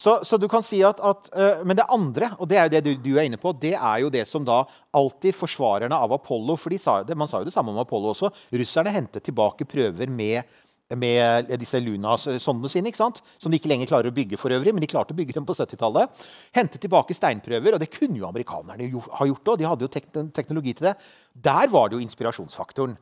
[0.00, 2.72] Så, så du kan si at, at uh, Men det andre, og det er jo
[2.72, 4.62] det du, du er inne på, det er jo det som da
[4.96, 8.14] alltid forsvarerne av Apollo For de sa, det, man sa jo det samme om Apollo
[8.14, 8.32] også.
[8.56, 10.40] Russerne hentet tilbake prøver med,
[10.98, 12.90] med disse Luna-sondene sine.
[12.90, 13.20] ikke sant?
[13.38, 15.46] Som de ikke lenger klarer å bygge for øvrig, men de klarte å bygge dem
[15.46, 16.22] på 70-tallet.
[16.56, 19.60] Hentet tilbake steinprøver, og det kunne jo amerikanerne jo, ha gjort òg.
[19.60, 19.92] De hadde jo
[20.34, 20.96] teknologi til det.
[21.34, 22.96] Der var det jo inspirasjonsfaktoren.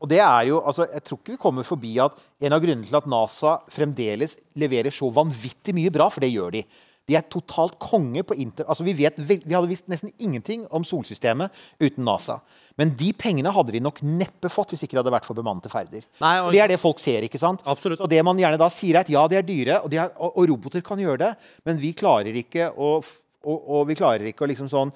[0.00, 2.88] Og det er jo, altså, Jeg tror ikke vi kommer forbi at en av grunnene
[2.88, 6.64] til at NASA fremdeles leverer så vanvittig mye bra, for det gjør de.
[7.08, 8.64] De er totalt konge på inter...
[8.64, 11.52] Altså, vi, vet, vi hadde visst nesten ingenting om solsystemet
[11.82, 12.38] uten NASA.
[12.80, 15.70] Men de pengene hadde de nok neppe fått hvis ikke det hadde vært for bemannede
[15.72, 16.06] ferder.
[16.24, 17.22] Nei, og- det er det folk ser.
[17.28, 17.60] ikke sant?
[17.68, 18.00] Absolutt.
[18.00, 20.32] Og det man gjerne da sier, er at ja, de er dyre, og, er, og,
[20.32, 21.32] og roboter kan gjøre det,
[21.68, 22.96] men vi klarer ikke å,
[23.44, 24.94] og, og vi klarer ikke å liksom sånn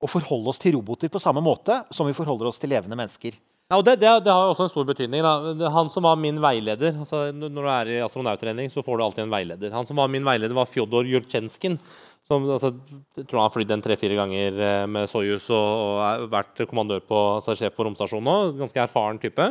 [0.00, 3.36] å forholde oss til roboter på samme måte som vi forholder oss til levende mennesker.
[3.70, 5.22] Ja, og det, det, det har også en stor betydning.
[5.22, 5.70] Da.
[5.70, 9.24] Han som var min veileder altså, Når du er i astronauttrening, så får du alltid
[9.24, 9.70] en veileder.
[9.76, 11.76] Han som var min veileder, var Fjodor Jurtsjenskin.
[12.26, 12.72] Som, altså,
[13.18, 16.64] jeg tror han har flydd en tre-fire ganger eh, med Soyuz og, og er vært
[16.70, 18.36] kommandør på, altså, sjef på romstasjonen nå.
[18.58, 19.46] Ganske erfaren type.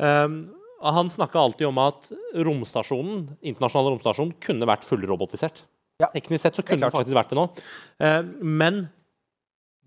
[0.00, 0.40] Um,
[0.80, 2.08] han snakka alltid om at
[2.48, 5.60] romstasjonen, internasjonale romstasjonen kunne vært fullrobotisert.
[6.00, 6.08] Ja.
[6.14, 7.44] Teknisk sett så kunne det faktisk vært det nå.
[8.00, 8.86] Eh, men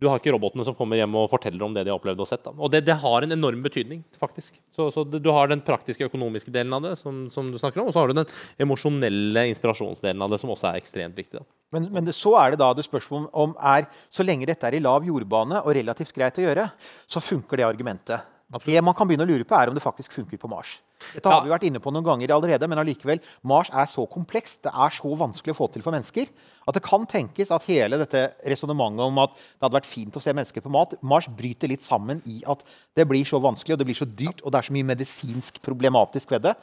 [0.04, 2.28] du har ikke robotene som kommer hjem og forteller om det de har opplevd og
[2.28, 2.44] sett.
[2.44, 2.54] Da.
[2.58, 4.60] Og det, det har en enorm betydning, faktisk.
[4.74, 7.90] Så, så du har den praktiske økonomiske delen av det, som, som du snakker om,
[7.90, 8.34] og så har du den
[8.66, 11.40] emosjonelle inspirasjonsdelen av det, som også er ekstremt viktig.
[11.40, 11.48] Da.
[11.74, 14.78] Men, men det, så er det da det spørsmålet om er, Så lenge dette er
[14.78, 16.68] i lav jordbane og relativt greit å gjøre,
[17.10, 18.33] så funker det argumentet.
[18.66, 20.80] Det man kan begynne å lure på, er om det faktisk funker på Mars.
[21.14, 21.44] Dette har Ja.
[21.44, 24.90] vi vært inne på noen ganger allerede, men allikevel, Mars er så komplekst, det er
[24.90, 26.28] så vanskelig å få til for mennesker,
[26.68, 30.22] at det kan tenkes at hele dette resonnementet om at det hadde vært fint å
[30.22, 32.64] se mennesker på mat, Mars bryter litt sammen i at
[32.96, 35.62] det blir så vanskelig, og det blir så dyrt, og det er så mye medisinsk
[35.62, 36.56] problematisk ved det.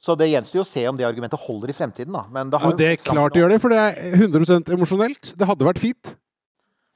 [0.00, 2.12] Så det gjenstår jo å se om det argumentet holder i fremtiden.
[2.12, 2.24] Da.
[2.30, 5.36] Men det har Og det klart det gjør det, for det er 100 emosjonelt.
[5.36, 6.14] Det hadde vært fint.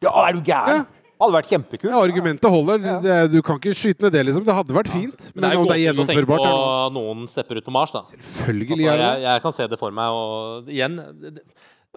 [0.03, 0.69] Ja, er du gæren?
[0.69, 0.85] Ja.
[1.19, 1.91] Hadde vært kjempekult.
[1.91, 2.79] Ja, argumentet holder.
[3.03, 4.45] Det, du kan ikke skyte ned det, liksom.
[4.47, 5.31] Det hadde vært fint.
[5.35, 7.91] Men Men om det er gåsehud å tenke på er noen stepper ut på Mars.
[7.97, 8.05] Da.
[8.13, 10.21] Selvfølgelig Altså, er det jeg, jeg kan se det for meg.
[10.21, 11.45] Og igjen det- det-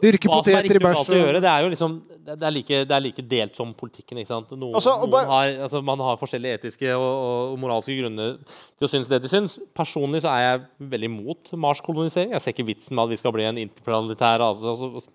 [0.01, 2.91] Dyrke er poteter i bæsj gjøre, det er jo liksom det det er, like, det
[2.95, 4.17] er like delt som politikken.
[4.17, 4.49] ikke sant?
[4.49, 8.37] Noen, Altså, noen bare- har, altså, man har forskjellige etiske og, og moralske grunner
[8.79, 9.59] til å synes det de syns.
[9.75, 12.31] Personlig så er jeg veldig imot Mars-kolonisering.
[12.31, 14.63] Jeg ser ikke vitsen med at vi skal bli en interplanetær rase.
[14.65, 15.05] Altså,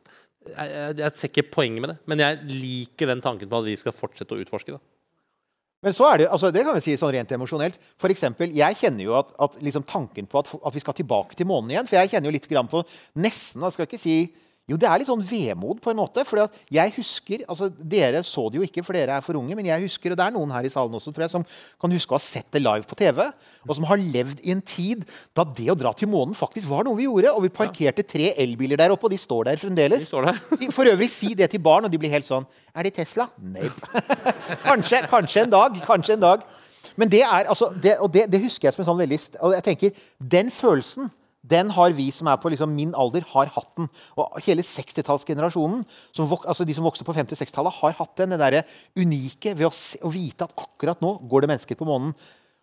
[0.51, 3.69] jeg, jeg, jeg ser ikke poenget med det, men jeg liker den tanken på at
[3.69, 4.83] vi skal fortsette å utforske det.
[5.85, 7.77] Men så er det, altså det kan vi si sånn rent emosjonelt.
[8.01, 11.37] For eksempel, jeg kjenner jo at, at liksom tanken på at, at vi skal tilbake
[11.39, 12.81] til månen igjen For jeg kjenner jo litt grann på
[13.23, 14.17] nesten jeg skal ikke si,
[14.67, 16.25] Jo, det er litt sånn vemod på en måte.
[16.27, 16.43] For
[16.75, 19.55] jeg husker altså Dere så det jo ikke, for dere er for unge.
[19.55, 21.45] Men jeg husker, og det er noen her i salen også, tror jeg, som
[21.83, 23.21] kan huske å ha sett det live på TV.
[23.63, 25.05] Og som har levd i en tid
[25.39, 27.31] da det å dra til månen faktisk var noe vi gjorde.
[27.39, 30.03] Og vi parkerte tre elbiler der oppe, og de står der fremdeles.
[30.03, 30.41] De står der.
[30.77, 33.29] For øvrig, si det til barn, og de blir helt sånn Er det Tesla?
[33.39, 33.71] Nei.
[34.67, 35.79] kanskje, kanskje en dag.
[35.87, 36.43] Kanskje en dag.
[36.99, 39.55] Men det er altså det, Og det, det husker jeg som en sånn veldig Og
[39.55, 41.13] jeg tenker, den følelsen
[41.47, 43.89] den har vi som er på liksom min alder, har hatt den.
[44.19, 45.85] Og hele 60-tallsgenerasjonen,
[46.17, 48.35] som altså de som vokste på 50-60-tallet, har hatt den.
[48.35, 48.65] Det derre
[48.99, 52.15] unike ved å, se, å vite at akkurat nå går det mennesker på månen.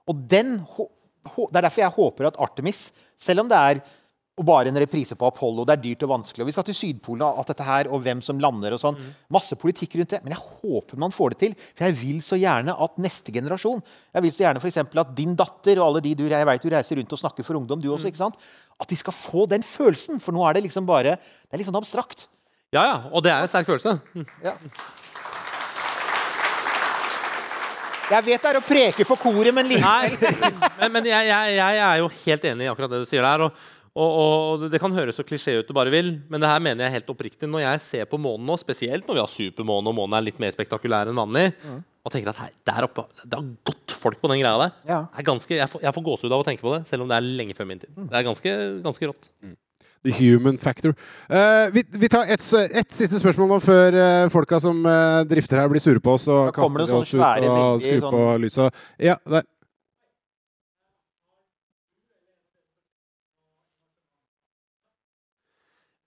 [0.09, 0.57] Og den,
[1.23, 3.83] Det er derfor jeg håper at Artemis, selv om det er
[4.33, 5.61] og bare en reprise på Apollo.
[5.67, 6.41] Det er dyrt og vanskelig.
[6.41, 8.97] Og vi skal til Sydpolen og alt dette her, og hvem som lander og sånn.
[9.33, 10.23] Masse politikk rundt det.
[10.25, 11.53] Men jeg håper man får det til.
[11.77, 15.35] For jeg vil så gjerne at neste generasjon Jeg vil så gjerne for at din
[15.37, 17.91] datter og alle de du, jeg vet du reiser rundt og snakker for ungdom, du
[17.93, 18.41] også, ikke sant?
[18.81, 20.17] At de skal få den følelsen.
[20.23, 22.25] For nå er det liksom bare Det er litt sånn abstrakt.
[22.73, 23.99] Ja, ja, og det er en sterk følelse.
[24.41, 24.57] Ja.
[28.13, 30.17] Jeg vet det er å preke for koret, men likevel.
[30.17, 30.49] Nei,
[30.81, 33.45] men, men jeg, jeg, jeg er jo helt enig i akkurat det du sier der.
[33.45, 36.61] Og, og, og Det kan høres så klisjé ut du bare vil, men det her
[36.63, 37.49] mener jeg helt oppriktig.
[37.49, 40.39] Når jeg ser på månen nå, spesielt når vi har supermåne og månen er litt
[40.41, 41.51] mer spektakulær enn vanlig,
[42.03, 44.73] og tenker at hei, der oppe, det har gått folk på den greia der.
[44.89, 45.01] Ja.
[45.13, 47.11] Det er ganske, jeg, får, jeg får gåsehud av å tenke på det, selv om
[47.11, 47.93] det er lenge før min tid.
[47.95, 49.29] Det er ganske, ganske rått.
[50.03, 50.91] The human factor.
[51.31, 52.43] Uh, vi, vi tar ett
[52.75, 56.27] et siste spørsmål nå før uh, folka som uh, drifter her, blir sure på oss
[56.27, 58.81] og kaster oss ut svære, og skrur på sånn- lyset.
[58.99, 59.47] Ja, der.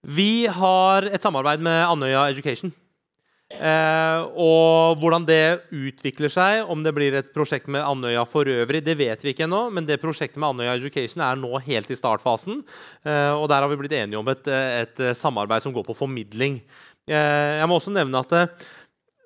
[0.07, 2.71] Vi har et samarbeid med Andøya Education.
[3.47, 8.81] Eh, og hvordan det utvikler seg, om det blir et prosjekt med Andøya for øvrig,
[8.83, 9.65] det vet vi ikke ennå.
[9.75, 12.63] Men det prosjektet med Andøya Education er nå helt i startfasen.
[13.03, 16.61] Eh, og der har vi blitt enige om et, et samarbeid som går på formidling.
[17.07, 18.67] Eh, jeg må også nevne at eh,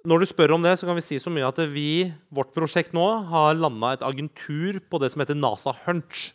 [0.05, 2.93] når du spør om det, så kan vi si så mye at vi, vårt prosjekt
[2.97, 6.31] nå, har landa et agentur på det som heter NASA Hunch.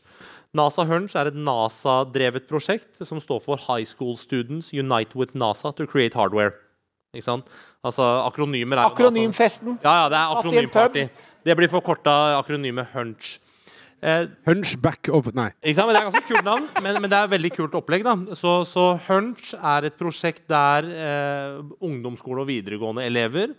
[0.57, 5.73] NASA Hunch er et NASA-drevet prosjekt som står for High School Students Unite with NASA
[5.77, 6.55] to Create Hardware.
[7.16, 7.49] Ikke sant?
[7.87, 8.91] Altså, akronymer er.
[8.91, 9.78] Akronymfesten.
[9.85, 11.05] Ja, ja, det er akronymparty.
[11.47, 13.37] Det blir forkorta akronymet Hunch.
[14.05, 15.49] Eh, Hunchback of Nei.
[15.65, 15.89] ikke sant?
[15.89, 18.05] Men Det er ganske kult navn, men, men det er et veldig kult opplegg.
[18.05, 18.16] da.
[18.37, 23.55] Så, så Hunch er et prosjekt der eh, ungdomsskole- og videregående elever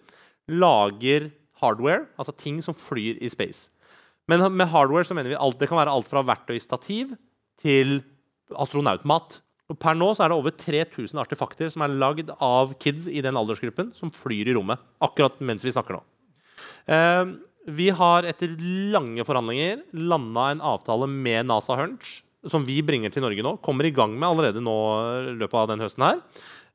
[0.47, 3.71] lager hardware, altså ting som flyr i space.
[4.27, 7.15] Men med hardware så mener vi alt, det kan være alt fra verktøystativ
[7.63, 8.01] til
[8.55, 9.39] astronautmat.
[9.67, 13.23] Og per nå så er det over 3000 artefakter som er lagd av kids i
[13.23, 14.79] den aldersgruppen som flyr i rommet.
[15.03, 16.03] Akkurat mens vi snakker nå.
[16.87, 17.33] Eh,
[17.67, 18.53] vi har etter
[18.93, 23.57] lange forhandlinger landa en avtale med NASA Hunch, som vi bringer til Norge nå.
[23.63, 24.77] Kommer i gang med allerede nå
[25.33, 26.21] i løpet av den høsten her.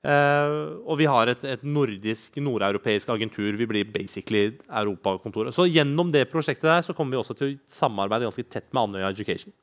[0.02, 0.52] Eh,
[0.82, 3.52] og vi har et, et nordisk, nordeuropeisk agentur.
[3.58, 5.54] Vi blir basically Europakontoret.
[5.54, 8.88] Så gjennom det prosjektet der så kommer vi også til å samarbeide ganske tett med
[8.88, 9.54] Andøya Education.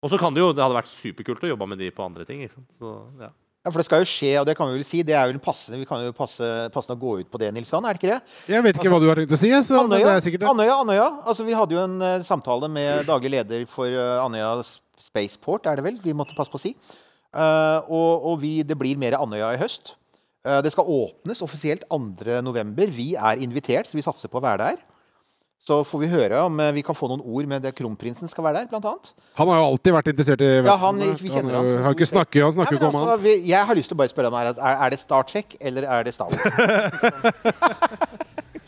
[0.00, 2.24] Og så kan det jo, det hadde vært superkult å jobbe med de på andre
[2.24, 2.40] ting.
[2.46, 2.70] Ikke sant?
[2.80, 3.28] Så, ja.
[3.60, 5.36] Ja, for det skal jo skje, og det kan vi vel si, det er vel
[5.44, 8.14] passende, vi kan jo passe, passende å gå ut på det, Nilsson, er det ikke
[8.14, 8.36] det?
[8.48, 9.50] Jeg vet ikke hva du har tenkt å si.
[9.52, 10.48] Så, men det Andøya, er sikkert det.
[10.48, 11.08] Andøya, Andøya.
[11.28, 15.76] Altså, vi hadde jo en uh, samtale med daglig leder for uh, Andøya Spaceport, er
[15.76, 16.00] det vel?
[16.00, 16.72] Vi måtte passe på å si.
[17.30, 19.94] Eh, og og vi, det blir mer Andøya i høst.
[20.46, 22.90] Eh, det skal åpnes offisielt 2.11.
[22.96, 24.78] Vi er invitert, så vi satser på å være der.
[25.60, 28.44] Så får vi høre om eh, vi kan få noen ord med det kronprinsen skal
[28.48, 29.10] være der, blant annet.
[29.36, 31.66] Han har jo alltid vært interessert i Ja, han, vi kjenner han.
[31.68, 33.44] han, han ikke stor- han snakker ikke om altså, han.
[33.52, 35.84] Jeg har lyst til å bare spørre ham her, er, er det Star Trek eller
[35.84, 36.40] er det Star Wars?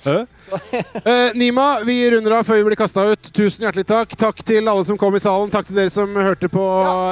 [0.07, 3.31] Eh, Nima, vi runder av før vi blir kasta ut.
[3.33, 4.16] Tusen hjertelig takk.
[4.19, 5.53] Takk til alle som kom i salen.
[5.53, 6.66] Takk til dere som hørte på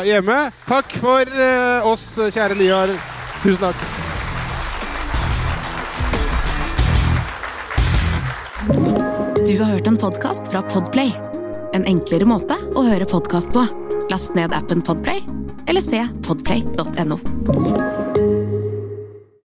[0.08, 0.42] hjemme.
[0.68, 2.94] Takk for eh, oss, kjære Liar.
[3.44, 3.88] Tusen takk.
[9.46, 11.14] Du har hørt en podkast fra Podplay.
[11.72, 13.64] En enklere måte å høre podkast på.
[14.10, 15.24] Last ned appen Podplay,
[15.70, 18.09] eller se podplay.no.